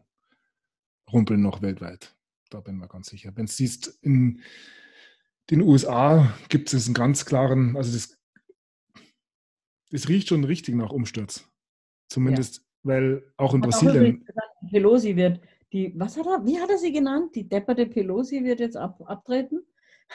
[1.13, 2.15] rumpeln noch weltweit.
[2.51, 3.33] Da bin ich mir ganz sicher.
[3.35, 4.41] Wenn du siehst, in
[5.51, 8.17] den USA gibt es einen ganz klaren, also das,
[9.91, 11.51] das riecht schon richtig nach Umsturz.
[12.09, 12.65] Zumindest, ja.
[12.85, 14.25] weil auch in hat Brasilien.
[14.37, 15.41] Auch Pelosi wird,
[15.73, 17.35] die, was hat er, wie hat er sie genannt?
[17.35, 19.67] Die depperte Pelosi wird jetzt ab, abtreten?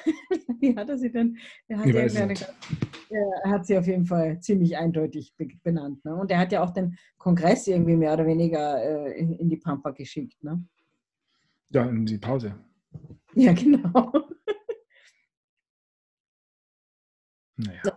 [0.59, 1.37] Wie hat er sie denn?
[1.67, 2.33] Er hat, eine,
[3.09, 5.33] er hat sie auf jeden Fall ziemlich eindeutig
[5.63, 6.03] benannt.
[6.05, 6.15] Ne?
[6.15, 9.57] Und er hat ja auch den Kongress irgendwie mehr oder weniger äh, in, in, die
[9.57, 10.43] Pampa geschickt.
[10.43, 10.63] Ne?
[11.69, 12.55] Ja, in die Pause.
[13.35, 14.11] Ja, genau.
[17.57, 17.81] Naja.
[17.83, 17.91] So,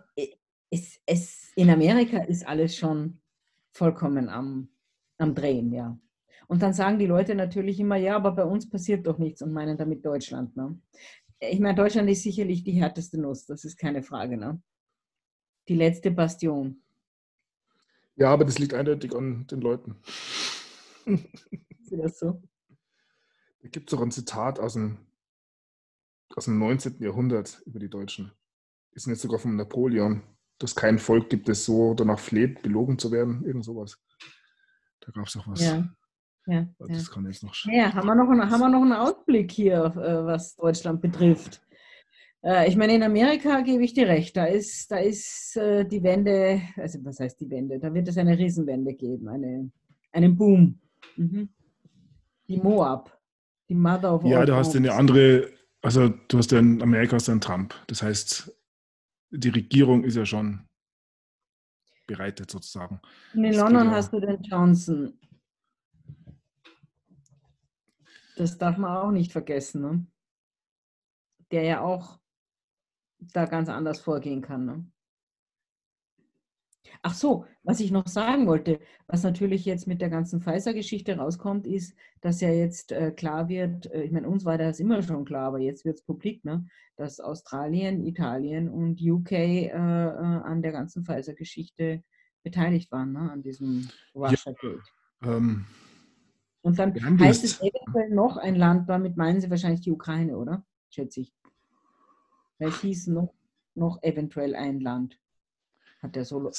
[0.70, 3.20] es, es, in Amerika ist alles schon
[3.72, 4.68] vollkommen am,
[5.18, 5.98] am Drehen, ja.
[6.48, 9.52] Und dann sagen die Leute natürlich immer, ja, aber bei uns passiert doch nichts und
[9.52, 10.56] meinen damit Deutschland.
[10.56, 10.76] Ne?
[11.40, 14.36] Ich meine, Deutschland ist sicherlich die härteste Nuss, das ist keine Frage.
[14.36, 14.62] Ne?
[15.68, 16.82] Die letzte Bastion.
[18.16, 19.96] Ja, aber das liegt eindeutig an den Leuten.
[21.06, 22.42] Ist das so?
[23.62, 24.98] Da gibt es auch ein Zitat aus dem,
[26.36, 27.02] aus dem 19.
[27.02, 28.32] Jahrhundert über die Deutschen.
[28.94, 30.22] Sind jetzt sogar von Napoleon,
[30.58, 33.98] dass kein Volk gibt, das so danach fleht, belogen zu werden, irgend sowas.
[35.00, 35.62] Da gab es auch was.
[35.62, 35.88] Ja.
[36.46, 37.12] Ja, das ja.
[37.12, 40.24] kann jetzt noch ja, haben wir noch, einen, haben wir noch einen Ausblick hier, äh,
[40.24, 41.60] was Deutschland betrifft.
[42.42, 46.02] Äh, ich meine, in Amerika gebe ich dir recht, da ist, da ist äh, die
[46.02, 47.78] Wende, also was heißt die Wende?
[47.78, 49.70] Da wird es eine Riesenwende geben, eine,
[50.12, 50.80] einen Boom.
[51.16, 51.50] Mhm.
[52.48, 53.16] Die Moab,
[53.68, 55.50] die Mother of Ja, du hast eine andere,
[55.82, 57.74] also du hast ja in Amerika hast du einen Trump.
[57.86, 58.52] Das heißt,
[59.30, 60.66] die Regierung ist ja schon
[62.06, 63.00] bereitet sozusagen.
[63.34, 65.16] Und in London ja- hast du den Johnson.
[68.40, 70.06] Das darf man auch nicht vergessen, ne?
[71.50, 72.18] der ja auch
[73.18, 74.64] da ganz anders vorgehen kann.
[74.64, 74.90] Ne?
[77.02, 81.66] Ach so, was ich noch sagen wollte, was natürlich jetzt mit der ganzen Pfizer-Geschichte rauskommt,
[81.66, 85.26] ist, dass ja jetzt äh, klar wird, äh, ich meine, uns war das immer schon
[85.26, 90.62] klar, aber jetzt wird es publik, ne, dass Australien, Italien und UK äh, äh, an
[90.62, 92.02] der ganzen Pfizer-Geschichte
[92.42, 94.94] beteiligt waren, ne, an diesem Russia-Gate.
[95.24, 95.66] Ähm,
[96.62, 100.64] Und dann heißt es eventuell noch ein Land, damit meinen Sie wahrscheinlich die Ukraine, oder?
[100.90, 101.34] Schätze ich.
[102.58, 103.32] Weil es hieß noch,
[103.74, 105.18] noch eventuell ein Land.
[106.02, 106.50] Hat der so.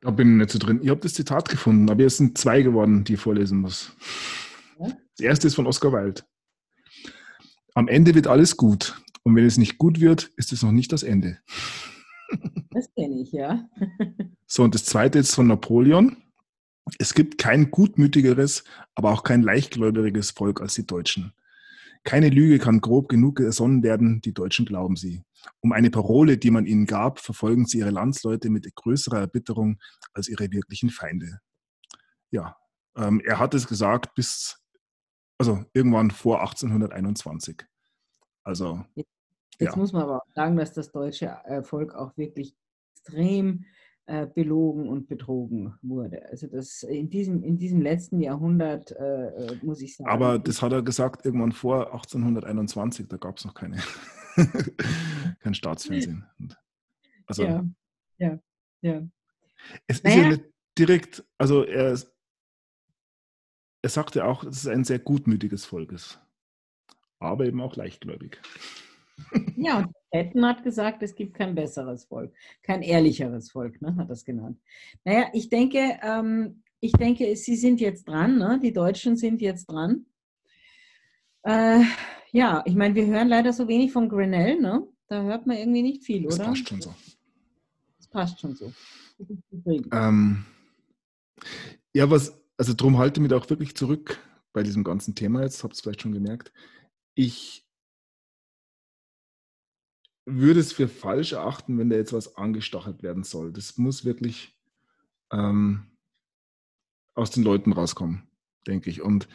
[0.00, 0.80] da bin ich nicht so drin.
[0.82, 3.94] Ich habe das Zitat gefunden, aber es sind zwei geworden, die ich vorlesen muss.
[4.78, 4.88] Ja?
[4.88, 6.22] Das erste ist von Oscar Wilde.
[7.74, 9.00] Am Ende wird alles gut.
[9.22, 11.38] Und wenn es nicht gut wird, ist es noch nicht das Ende.
[12.70, 13.68] Das kenne ich, ja.
[14.46, 16.16] So, und das zweite ist von Napoleon.
[16.98, 18.64] Es gibt kein gutmütigeres,
[18.94, 21.32] aber auch kein leichtgläubiges Volk als die Deutschen.
[22.04, 25.24] Keine Lüge kann grob genug ersonnen werden, die Deutschen glauben sie.
[25.60, 29.80] Um eine Parole, die man ihnen gab, verfolgen sie ihre Landsleute mit größerer Erbitterung
[30.12, 31.40] als ihre wirklichen Feinde.
[32.30, 32.56] Ja,
[32.96, 34.62] ähm, er hat es gesagt bis,
[35.38, 37.64] also irgendwann vor 1821.
[38.44, 38.84] Also,
[39.58, 39.76] Jetzt Ja.
[39.76, 42.54] muss man aber auch sagen, dass das deutsche äh, Volk auch wirklich
[42.94, 43.64] extrem
[44.06, 46.28] äh, belogen und betrogen wurde.
[46.30, 50.08] Also das in diesem, in diesem letzten Jahrhundert, äh, äh, muss ich sagen.
[50.08, 53.78] aber das hat er gesagt irgendwann vor 1821, da gab es noch keine,
[55.40, 56.24] kein Staatsfernsehen.
[57.26, 57.64] Also, ja,
[58.18, 58.38] ja,
[58.82, 59.08] ja.
[59.88, 60.22] Es ist Naja.
[60.22, 60.44] ja nicht
[60.78, 61.98] direkt, also er,
[63.82, 66.20] er sagte auch, dass es ein sehr gutmütiges Volk ist,
[67.18, 68.40] aber eben auch leichtgläubig.
[69.56, 72.32] Ja, und Patton hat gesagt, es gibt kein besseres Volk,
[72.62, 74.58] kein ehrlicheres Volk, ne, hat es genannt.
[75.04, 78.58] Naja, ich denke, ähm, ich denke, sie sind jetzt dran, ne?
[78.62, 80.06] die Deutschen sind jetzt dran.
[81.42, 81.82] Äh,
[82.32, 84.86] ja, ich meine, wir hören leider so wenig von Grenell, ne?
[85.08, 86.46] da hört man irgendwie nicht viel, Das oder?
[86.46, 86.94] passt schon so.
[87.98, 88.72] Das passt schon so.
[89.92, 90.44] Ähm,
[91.94, 94.18] ja, was, also drum halte ich mich auch wirklich zurück
[94.54, 96.52] bei diesem ganzen Thema jetzt, habt ihr es vielleicht schon gemerkt.
[97.14, 97.65] Ich
[100.26, 103.52] würde es für falsch erachten, wenn da jetzt was angestachelt werden soll.
[103.52, 104.58] Das muss wirklich
[105.32, 105.86] ähm,
[107.14, 108.28] aus den Leuten rauskommen,
[108.66, 109.00] denke ich.
[109.00, 109.28] Und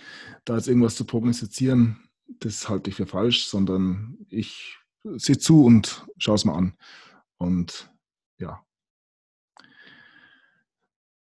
[0.46, 2.10] da jetzt irgendwas zu prognostizieren,
[2.40, 6.74] das halte ich für falsch, sondern ich sehe zu und schaue es mal an.
[7.38, 7.90] Und
[8.38, 8.64] ja.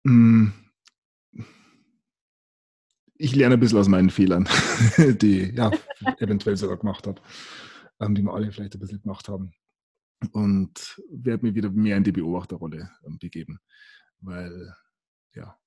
[0.03, 0.49] Mm.
[3.17, 4.49] Ich lerne ein bisschen aus meinen Fehlern,
[4.99, 5.71] die ja
[6.19, 7.23] eventuell sogar gemacht habe,
[8.05, 9.53] ähm, die wir alle vielleicht ein bisschen gemacht haben.
[10.33, 13.59] Und werde mich wieder mehr in die Beobachterrolle ähm, begeben,
[14.21, 14.75] weil
[15.35, 15.59] ja,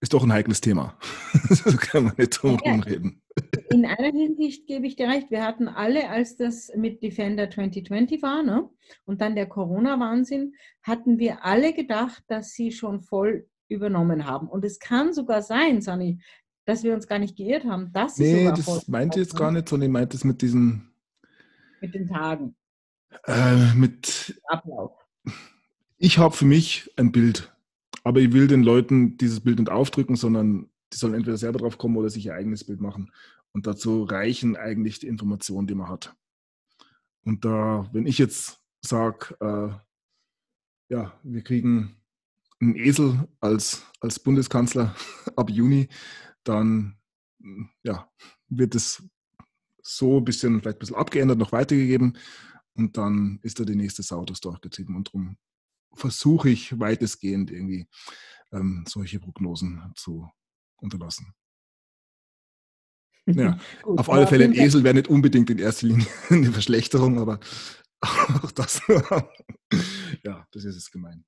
[0.00, 0.96] ist doch ein heikles Thema.
[1.50, 2.74] so kann man nicht drum Ja.
[2.74, 3.22] reden.
[3.70, 5.30] In einer Hinsicht gebe ich dir recht.
[5.30, 8.68] Wir hatten alle, als das mit Defender 2020 war ne?
[9.04, 14.48] und dann der Corona-Wahnsinn, hatten wir alle gedacht, dass sie schon voll übernommen haben.
[14.48, 16.20] Und es kann sogar sein, Sani,
[16.66, 19.50] dass wir uns gar nicht geirrt haben, dass sie Nee, das meinte ich jetzt gar
[19.50, 20.90] nicht, sondern ich meinte es mit diesem,
[21.80, 22.56] mit den Tagen,
[23.24, 24.92] äh, mit Ablauf.
[25.98, 27.52] ich habe für mich ein Bild,
[28.04, 31.78] aber ich will den Leuten dieses Bild nicht aufdrücken, sondern die sollen entweder selber drauf
[31.78, 33.12] kommen oder sich ihr eigenes Bild machen.
[33.52, 36.14] Und dazu reichen eigentlich die Informationen, die man hat.
[37.24, 41.96] Und da, wenn ich jetzt sage, äh, ja, wir kriegen
[42.60, 44.94] einen Esel als, als Bundeskanzler
[45.36, 45.88] ab Juni,
[46.44, 46.96] dann
[47.82, 48.10] ja,
[48.48, 49.02] wird es
[49.86, 52.18] so ein bisschen, vielleicht ein bisschen abgeändert, noch weitergegeben.
[52.74, 54.96] Und dann ist da die nächste Sau durchs Dorf getrieben.
[54.96, 55.36] Und darum
[55.94, 57.86] versuche ich weitestgehend irgendwie
[58.52, 60.28] ähm, solche Prognosen zu
[60.76, 61.34] unterlassen.
[63.26, 67.18] Ja, Gut, auf alle Fälle, ein Esel wäre nicht unbedingt in erster Linie eine Verschlechterung,
[67.18, 67.40] aber
[68.00, 68.82] auch das,
[70.22, 71.24] ja, das ist es gemein.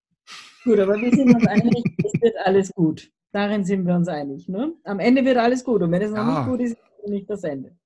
[0.64, 3.10] Gut, aber wir sind uns einig, es wird alles gut.
[3.32, 4.48] Darin sind wir uns einig.
[4.48, 4.74] Ne?
[4.85, 6.40] Am Ende wird alles gut und wenn es noch ja.
[6.40, 7.76] nicht gut ist, ist es nicht das Ende.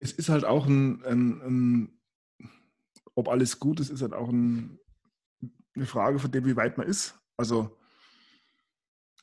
[0.00, 1.98] Es ist halt auch ein, ein, ein
[3.14, 4.78] ob alles gut ist, ist halt auch ein,
[5.74, 7.18] eine Frage von dem, wie weit man ist.
[7.36, 7.76] Also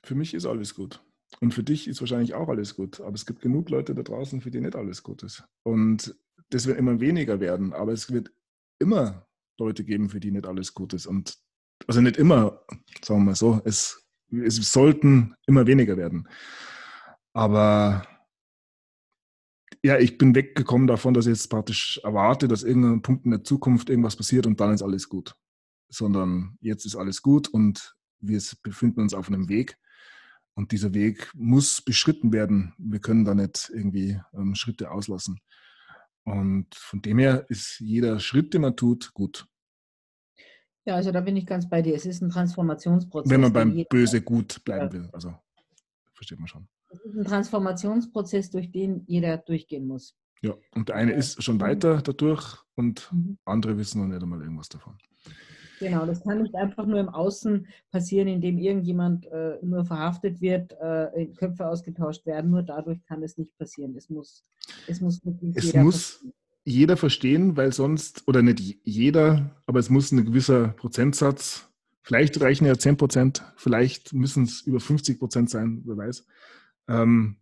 [0.03, 1.01] für mich ist alles gut.
[1.39, 3.01] Und für dich ist wahrscheinlich auch alles gut.
[3.01, 5.43] Aber es gibt genug Leute da draußen, für die nicht alles gut ist.
[5.63, 6.15] Und
[6.49, 7.73] das wird immer weniger werden.
[7.73, 8.31] Aber es wird
[8.79, 9.27] immer
[9.57, 11.07] Leute geben, für die nicht alles gut ist.
[11.07, 11.37] Und
[11.87, 12.61] also nicht immer,
[13.03, 16.27] sagen wir mal so, es, es sollten immer weniger werden.
[17.33, 18.07] Aber
[19.85, 23.43] ja, ich bin weggekommen davon, dass ich jetzt praktisch erwarte, dass irgendein Punkt in der
[23.43, 25.35] Zukunft irgendwas passiert und dann ist alles gut.
[25.89, 29.77] Sondern jetzt ist alles gut und wir befinden uns auf einem Weg
[30.55, 32.73] und dieser Weg muss beschritten werden.
[32.79, 35.39] Wir können da nicht irgendwie ähm, Schritte auslassen.
[36.23, 39.47] Und von dem her ist jeder Schritt, den man tut, gut.
[40.85, 41.93] Ja, also da bin ich ganz bei dir.
[41.93, 43.29] Es ist ein Transformationsprozess.
[43.29, 45.09] Wenn man beim Böse gut bleiben will.
[45.13, 45.35] Also
[46.15, 46.67] versteht man schon.
[46.89, 50.15] Es ist ein Transformationsprozess, durch den jeder durchgehen muss.
[50.41, 53.37] Ja, und der eine ist schon weiter dadurch und mhm.
[53.45, 54.97] andere wissen noch nicht einmal irgendwas davon.
[55.79, 60.73] Genau, das kann nicht einfach nur im Außen passieren, indem irgendjemand äh, nur verhaftet wird,
[60.79, 62.51] äh, Köpfe ausgetauscht werden.
[62.51, 63.95] Nur dadurch kann es nicht passieren.
[63.95, 64.45] Es muss,
[64.87, 66.33] es muss wirklich es jeder muss verstehen.
[66.63, 71.69] jeder verstehen, weil sonst, oder nicht jeder, aber es muss ein gewisser Prozentsatz,
[72.03, 76.25] vielleicht reichen ja 10 Prozent, vielleicht müssen es über 50 Prozent sein, wer weiß.
[76.87, 77.41] Ähm,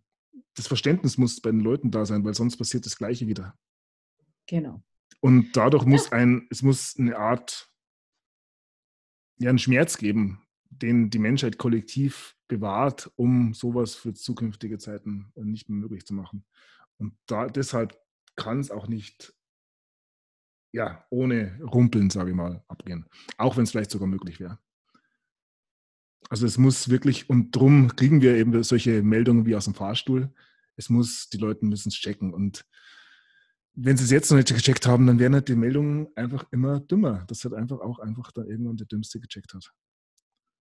[0.54, 3.58] das Verständnis muss bei den Leuten da sein, weil sonst passiert das Gleiche wieder.
[4.46, 4.82] Genau.
[5.20, 7.70] Und dadurch muss ein, es muss eine Art
[9.38, 15.42] ja, einen Schmerz geben, den die Menschheit kollektiv bewahrt, um sowas für zukünftige Zeiten äh,
[15.42, 16.44] nicht mehr möglich zu machen.
[16.98, 17.98] Und da, deshalb
[18.36, 19.34] kann es auch nicht
[20.72, 23.06] ja, ohne Rumpeln, sage ich mal, abgehen.
[23.38, 24.58] Auch wenn es vielleicht sogar möglich wäre.
[26.30, 30.32] Also es muss wirklich, und darum kriegen wir eben solche Meldungen wie aus dem Fahrstuhl.
[30.76, 32.32] Es muss, die Leute müssen es checken.
[32.32, 32.64] Und
[33.74, 36.80] wenn sie es jetzt noch nicht gecheckt haben, dann werden halt die Meldungen einfach immer
[36.80, 37.24] dümmer.
[37.28, 39.72] Das hat einfach auch einfach dann irgendwann der Dümmste gecheckt hat.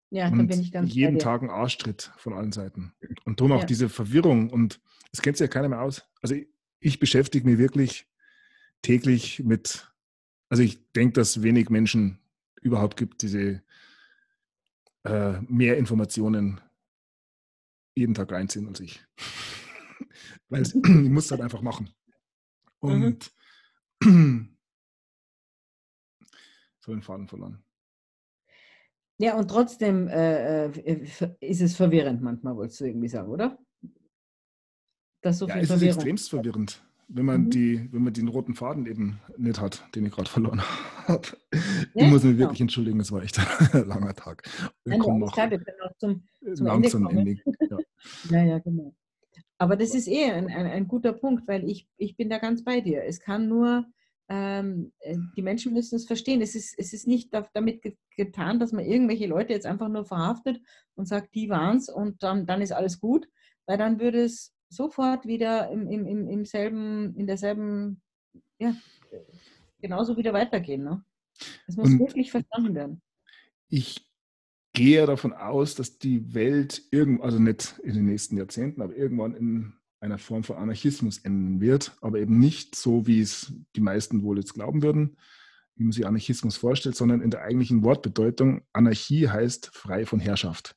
[0.10, 2.94] Ja, und da bin ich ganz jeden Tag ein Arschtritt von allen Seiten.
[3.26, 3.66] Und darum auch ja.
[3.66, 4.50] diese Verwirrung.
[4.50, 4.80] Und
[5.12, 6.04] es kennt sich ja keiner mehr aus.
[6.22, 6.48] Also ich,
[6.80, 8.08] ich beschäftige mich wirklich
[8.82, 9.92] täglich mit,
[10.50, 12.20] also ich denke, dass wenig Menschen
[12.62, 13.64] überhaupt gibt, diese
[15.04, 16.62] äh, mehr Informationen
[17.96, 19.04] jeden Tag reinziehen als ich.
[20.50, 20.74] Weil ich
[21.10, 21.90] muss es halt einfach machen.
[22.80, 23.32] Und
[24.04, 24.58] mhm.
[26.80, 27.64] so den Faden verloren.
[29.20, 33.58] Ja, und trotzdem äh, äh ist es verwirrend manchmal, wolltest du irgendwie sagen, oder?
[35.22, 37.50] Das so ja, es ist extremst verwirrend, wenn man, mhm.
[37.50, 40.62] die, wenn man den roten Faden eben nicht hat, den ich gerade verloren
[41.08, 41.28] habe.
[41.94, 42.40] Ja, ich muss mich genau.
[42.40, 44.44] wirklich entschuldigen, es war echt ein langer Tag.
[44.84, 46.24] Wir Nein, kommen noch, wir können noch zum,
[46.54, 47.38] zum langsam Ende.
[47.46, 47.58] Ende.
[47.70, 47.78] Ja.
[48.30, 48.94] ja, ja, genau.
[49.58, 52.64] Aber das ist eh ein, ein, ein, guter Punkt, weil ich, ich bin da ganz
[52.64, 53.04] bei dir.
[53.04, 53.86] Es kann nur,
[54.30, 56.42] ähm, äh, die Menschen müssen es verstehen.
[56.42, 57.82] Es ist, es ist nicht damit
[58.16, 60.62] getan, dass man irgendwelche Leute jetzt einfach nur verhaftet
[60.96, 63.28] und sagt, die waren es und dann, dann ist alles gut,
[63.66, 68.02] weil dann würde es sofort wieder im, im, im, im selben, in derselben,
[68.60, 68.76] ja,
[69.82, 70.84] genauso wieder weitergehen.
[70.84, 71.04] Ne?
[71.68, 73.02] Es muss und wirklich verstanden werden.
[73.70, 74.08] Ich
[74.74, 79.36] gehe davon aus, dass die Welt irgendwann, also nicht in den nächsten Jahrzehnten, aber irgendwann
[79.36, 84.22] in einer Form von Anarchismus enden wird, aber eben nicht so, wie es die meisten
[84.22, 85.18] wohl jetzt glauben würden,
[85.76, 90.76] wie man sich Anarchismus vorstellt, sondern in der eigentlichen Wortbedeutung, Anarchie heißt frei von Herrschaft.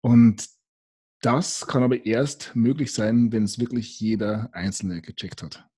[0.00, 0.48] Und
[1.24, 5.68] das kann aber erst möglich sein, wenn es wirklich jeder Einzelne gecheckt hat.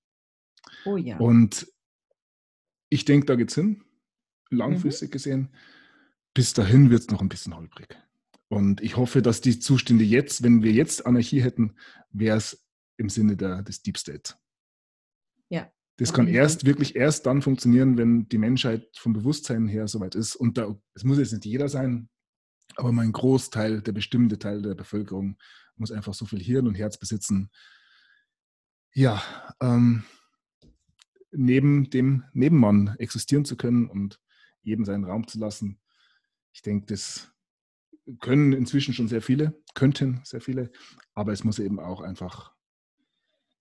[0.85, 1.17] Oh ja.
[1.17, 1.71] Und
[2.89, 3.83] ich denke, da geht es hin,
[4.49, 5.11] langfristig mhm.
[5.11, 5.49] gesehen
[6.37, 7.97] bis dahin wird es noch ein bisschen holprig.
[8.47, 11.73] Und ich hoffe, dass die Zustände jetzt, wenn wir jetzt Anarchie hätten,
[12.11, 12.63] wäre es
[12.97, 14.35] im Sinne der, des Deep State.
[15.49, 15.67] Ja.
[15.97, 20.35] Das kann erst wirklich erst dann funktionieren, wenn die Menschheit vom Bewusstsein her soweit ist.
[20.35, 22.07] Und da, es muss jetzt nicht jeder sein,
[22.75, 25.37] aber mein Großteil, der bestimmte Teil der Bevölkerung
[25.75, 27.49] muss einfach so viel Hirn und Herz besitzen.
[28.93, 29.21] Ja,
[29.61, 30.03] ähm,
[31.31, 34.19] neben dem Nebenmann existieren zu können und
[34.63, 35.79] jedem seinen Raum zu lassen
[36.57, 37.31] ich denke, das
[38.19, 40.71] können inzwischen schon sehr viele, könnten sehr viele,
[41.13, 42.51] aber es muss eben auch einfach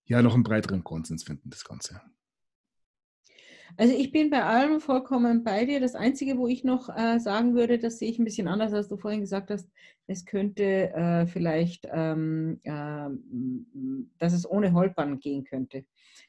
[0.07, 2.01] ja noch einen breiteren Konsens finden, das Ganze.
[3.77, 5.81] Also ich bin bei allem vollkommen bei dir.
[5.81, 8.89] Das Einzige, wo ich noch äh, sagen würde, das sehe ich ein bisschen anders, als
[8.89, 9.69] du vorhin gesagt hast,
[10.07, 13.09] es könnte äh, vielleicht, ähm, äh,
[14.19, 15.85] dass es ohne Holpern gehen könnte.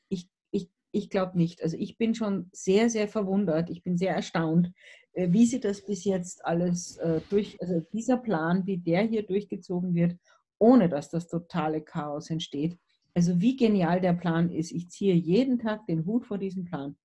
[0.09, 1.61] Ich, ich, ich glaube nicht.
[1.61, 3.69] Also ich bin schon sehr, sehr verwundert.
[3.69, 4.71] Ich bin sehr erstaunt,
[5.13, 9.23] äh, wie sie das bis jetzt alles äh, durch, also dieser Plan, wie der hier
[9.23, 10.17] durchgezogen wird,
[10.59, 12.77] ohne dass das totale Chaos entsteht.
[13.13, 14.71] Also wie genial der Plan ist.
[14.71, 16.95] Ich ziehe jeden Tag den Hut vor diesem Plan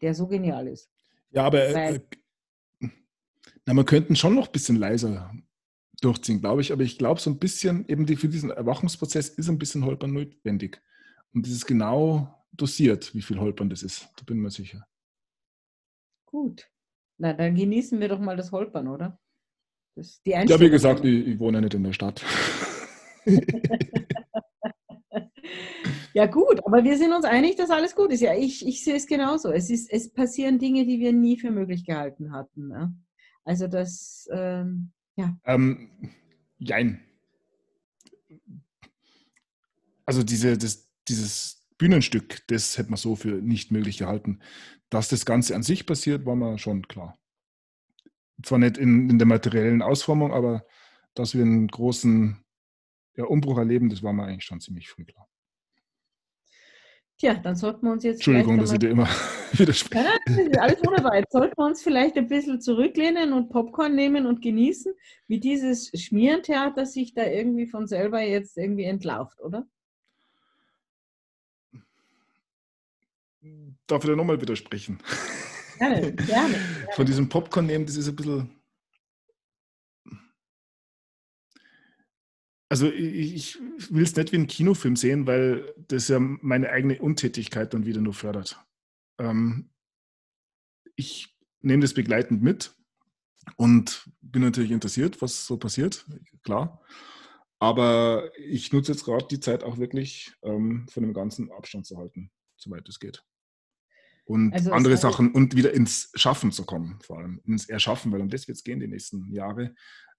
[0.00, 0.90] der so genial ist.
[1.30, 2.02] Ja, aber äh, Weil,
[2.80, 2.88] äh,
[3.66, 5.32] na, man könnte schon noch ein bisschen leiser
[6.00, 6.72] durchziehen, glaube ich.
[6.72, 10.12] Aber ich glaube, so ein bisschen, eben die, für diesen Erwachungsprozess ist ein bisschen Holpern
[10.12, 10.80] notwendig.
[11.32, 14.08] Und das ist genau dosiert, wie viel Holpern das ist.
[14.16, 14.86] Da bin ich mir sicher.
[16.26, 16.68] Gut.
[17.18, 19.20] Na, dann genießen wir doch mal das Holpern, oder?
[19.94, 22.24] Das ja, wie gesagt, ich, ich wohne ja nicht in der Stadt.
[26.14, 28.20] Ja, gut, aber wir sind uns einig, dass alles gut ist.
[28.20, 29.50] Ja, ich, ich sehe es genauso.
[29.52, 32.68] Es, ist, es passieren Dinge, die wir nie für möglich gehalten hatten.
[32.68, 32.94] Ne?
[33.44, 35.36] Also das, ähm, ja.
[35.44, 35.90] Ähm,
[36.58, 37.00] jein.
[40.04, 44.40] Also diese, das, dieses Bühnenstück, das hätte man so für nicht möglich gehalten.
[44.90, 47.18] Dass das Ganze an sich passiert, war mir schon klar.
[48.42, 50.66] Zwar nicht in, in der materiellen Ausformung, aber
[51.14, 52.42] dass wir einen großen
[53.16, 55.28] ja, Umbruch erleben, das war mir eigentlich schon ziemlich früh klar.
[57.20, 58.16] Tja, dann sollten wir uns jetzt.
[58.16, 59.06] Entschuldigung, dass ich dir immer
[59.52, 60.08] widerspreche.
[60.54, 61.18] Ja, alles wunderbar.
[61.18, 64.94] Jetzt sollten wir uns vielleicht ein bisschen zurücklehnen und Popcorn nehmen und genießen,
[65.26, 69.66] wie dieses Schmierentheater sich da irgendwie von selber jetzt irgendwie entlauft, oder?
[73.86, 74.98] Darf ich da nochmal widersprechen?
[75.76, 76.54] Gerne, gerne.
[76.94, 78.59] Von diesem Popcorn nehmen, das ist ein bisschen
[82.70, 83.58] Also ich
[83.90, 88.00] will es nicht wie ein Kinofilm sehen, weil das ja meine eigene Untätigkeit dann wieder
[88.00, 88.64] nur fördert.
[89.18, 89.70] Ähm,
[90.94, 92.72] ich nehme das begleitend mit
[93.56, 96.06] und bin natürlich interessiert, was so passiert,
[96.44, 96.80] klar.
[97.58, 101.98] Aber ich nutze jetzt gerade die Zeit auch wirklich ähm, von dem ganzen Abstand zu
[101.98, 103.24] halten, soweit es geht.
[104.24, 108.20] Und also andere Sachen und wieder ins Schaffen zu kommen, vor allem ins Erschaffen, weil
[108.20, 109.74] um das wird es gehen die nächsten Jahre.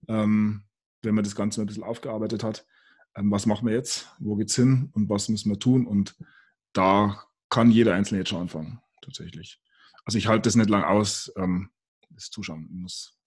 [0.10, 0.66] Ähm,
[1.04, 2.66] wenn man das Ganze ein bisschen aufgearbeitet hat,
[3.16, 5.86] ähm, was machen wir jetzt, wo geht's hin und was müssen wir tun?
[5.86, 6.16] Und
[6.74, 9.60] da kann jeder Einzelne jetzt schon anfangen, tatsächlich.
[10.06, 11.70] Also ich halte das nicht lang aus, ähm,
[12.10, 13.18] das Zuschauen muss.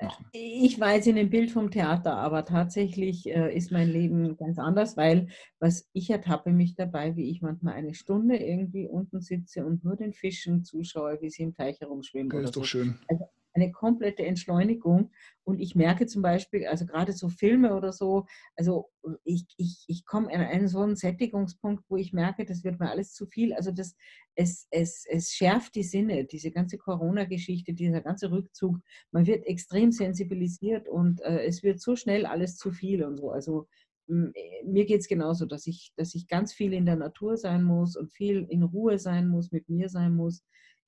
[0.00, 0.26] Machen.
[0.32, 4.96] Ich weiß in dem Bild vom Theater, aber tatsächlich äh, ist mein Leben ganz anders,
[4.96, 5.28] weil
[5.60, 9.96] was ich ertappe mich dabei, wie ich manchmal eine Stunde irgendwie unten sitze und nur
[9.96, 12.30] den Fischen zuschaue, wie sie im Teich herumschwimmen.
[12.30, 12.66] Das ist doch so.
[12.66, 12.98] schön.
[13.08, 13.24] Also
[13.54, 15.10] eine komplette Entschleunigung.
[15.44, 18.26] Und ich merke zum Beispiel, also gerade so Filme oder so,
[18.56, 18.90] also
[19.24, 22.90] ich, ich, ich komme an einen so einen Sättigungspunkt, wo ich merke, das wird mir
[22.90, 23.52] alles zu viel.
[23.52, 23.94] Also das,
[24.34, 28.78] es, es, es schärft die Sinne, diese ganze Corona-Geschichte, dieser ganze Rückzug.
[29.12, 33.30] Man wird extrem sensibilisiert und äh, es wird so schnell alles zu viel und so.
[33.30, 33.68] Also
[34.06, 37.96] mir geht es genauso, dass ich, dass ich ganz viel in der Natur sein muss
[37.96, 40.42] und viel in Ruhe sein muss, mit mir sein muss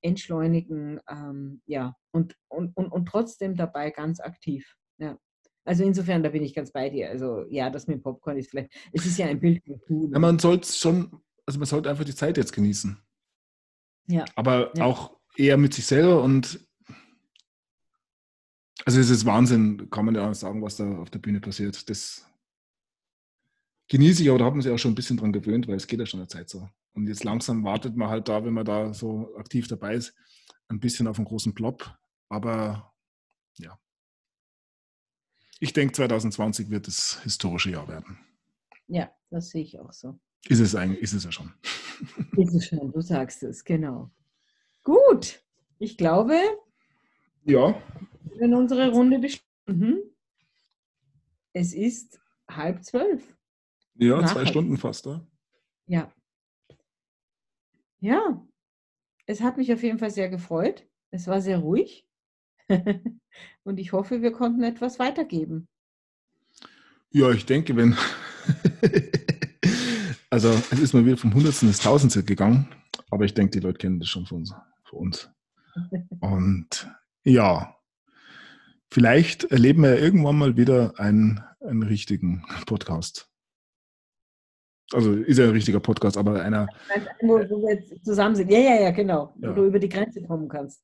[0.06, 4.74] entschleunigen, ähm, ja, und, und, und, und trotzdem dabei ganz aktiv.
[4.98, 5.18] Ja.
[5.64, 7.10] Also insofern, da bin ich ganz bei dir.
[7.10, 9.62] Also ja, das mit Popcorn ist vielleicht, es ist ja ein Bild.
[9.66, 12.96] Ja, man sollte schon, also man sollte einfach die Zeit jetzt genießen.
[14.08, 14.24] Ja.
[14.36, 14.84] Aber ja.
[14.84, 16.60] auch eher mit sich selber und
[18.84, 21.90] also es ist Wahnsinn, kann man ja auch sagen, was da auf der Bühne passiert.
[21.90, 22.24] Das
[23.88, 25.88] genieße ich, aber da hat man sich auch schon ein bisschen dran gewöhnt, weil es
[25.88, 26.68] geht ja schon eine Zeit so.
[26.96, 30.14] Und jetzt langsam wartet man halt da, wenn man da so aktiv dabei ist,
[30.68, 31.94] ein bisschen auf einen großen Plop.
[32.30, 32.94] Aber
[33.58, 33.78] ja.
[35.60, 38.18] Ich denke, 2020 wird das historische Jahr werden.
[38.88, 40.18] Ja, das sehe ich auch so.
[40.48, 41.52] Ist es eigentlich, ist es ja schon.
[42.36, 44.10] Ist es schon, du sagst es, genau.
[44.82, 45.42] Gut,
[45.78, 46.38] ich glaube,
[47.44, 47.82] ja.
[48.38, 50.02] in unsere Runde bestanden.
[51.52, 53.34] Es ist halb zwölf.
[53.94, 55.26] Ja, Nach zwei Stunden fast, ja.
[55.86, 56.12] Ja.
[58.00, 58.46] Ja,
[59.26, 60.86] es hat mich auf jeden Fall sehr gefreut.
[61.10, 62.06] Es war sehr ruhig.
[63.64, 65.68] Und ich hoffe, wir konnten etwas weitergeben.
[67.10, 67.96] Ja, ich denke, wenn.
[70.30, 72.68] also, es ist mal wieder vom Hundertsten ins Tausendste gegangen.
[73.10, 74.54] Aber ich denke, die Leute kennen das schon von uns.
[74.84, 75.30] Von uns.
[76.20, 76.90] Und
[77.24, 77.76] ja,
[78.90, 83.30] vielleicht erleben wir irgendwann mal wieder einen, einen richtigen Podcast.
[84.92, 86.68] Also ist ja ein richtiger Podcast, aber einer.
[87.20, 88.50] Wo, wo wir jetzt zusammen sind.
[88.50, 89.34] Ja, ja, ja, genau.
[89.40, 89.50] Ja.
[89.50, 90.82] Wo du über die Grenze kommen kannst.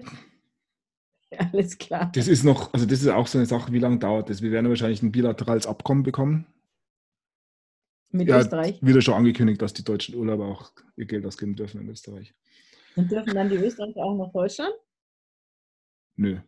[1.53, 2.11] Alles klar.
[2.15, 4.41] Das ist noch, also das ist auch so eine Sache, wie lange dauert das?
[4.41, 6.47] Wir werden wahrscheinlich ein bilaterales Abkommen bekommen.
[8.11, 8.79] Mit Ja, Österreich.
[8.83, 12.35] wieder schon angekündigt, dass die deutschen Urlauber auch ihr Geld ausgeben dürfen in Österreich.
[12.97, 14.73] Und dürfen dann die Österreicher auch nach Deutschland?
[16.17, 16.39] Nö.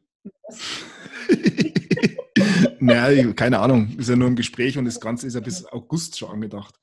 [2.81, 3.97] naja, keine Ahnung.
[3.98, 6.78] Ist ja nur im Gespräch und das Ganze ist ja bis August schon angedacht.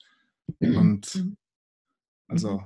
[0.60, 1.38] Und Mhm.
[2.28, 2.64] also,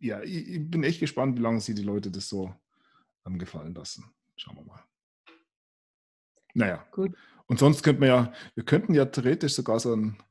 [0.00, 2.54] ja, ich, ich bin echt gespannt, wie lange sie die Leute das so
[3.26, 4.04] gefallen lassen.
[4.36, 4.84] Schauen wir mal.
[6.54, 7.16] Naja, Gut.
[7.46, 10.22] und sonst könnten wir ja, wir könnten ja theoretisch sogar so einen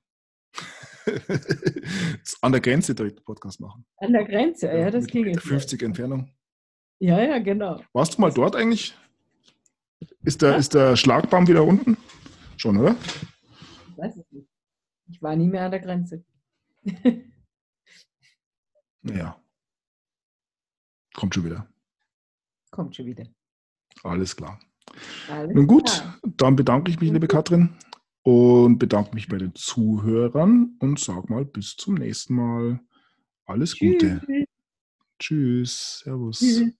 [2.42, 3.86] an der Grenze direkt Podcast machen.
[3.98, 5.42] An der Grenze, ja, das mit ging jetzt.
[5.44, 6.32] 50 Entfernung.
[7.00, 7.82] Ja, ja, genau.
[7.94, 8.96] Warst du mal dort eigentlich?
[10.24, 10.56] Ist der, Ja.
[10.58, 11.98] ist der Schlagbaum wieder unten?
[12.58, 12.96] Schon, oder?
[13.92, 14.48] Ich weiß es nicht.
[15.10, 16.24] Ich war nie mehr an der Grenze.
[19.06, 19.38] Ja.
[21.14, 21.68] Kommt schon wieder.
[22.72, 23.26] Kommt schon wieder.
[24.04, 24.60] Alles klar.
[25.30, 26.20] Alles Nun gut, klar.
[26.38, 27.76] dann bedanke ich mich, liebe Katrin,
[28.22, 32.80] und bedanke mich bei den Zuhörern und sag mal bis zum nächsten Mal.
[33.46, 34.22] Alles Gute.
[34.26, 34.46] Tschüss.
[35.20, 36.00] Tschüss.
[36.06, 36.40] Servus.
[36.40, 36.74] Tschüss.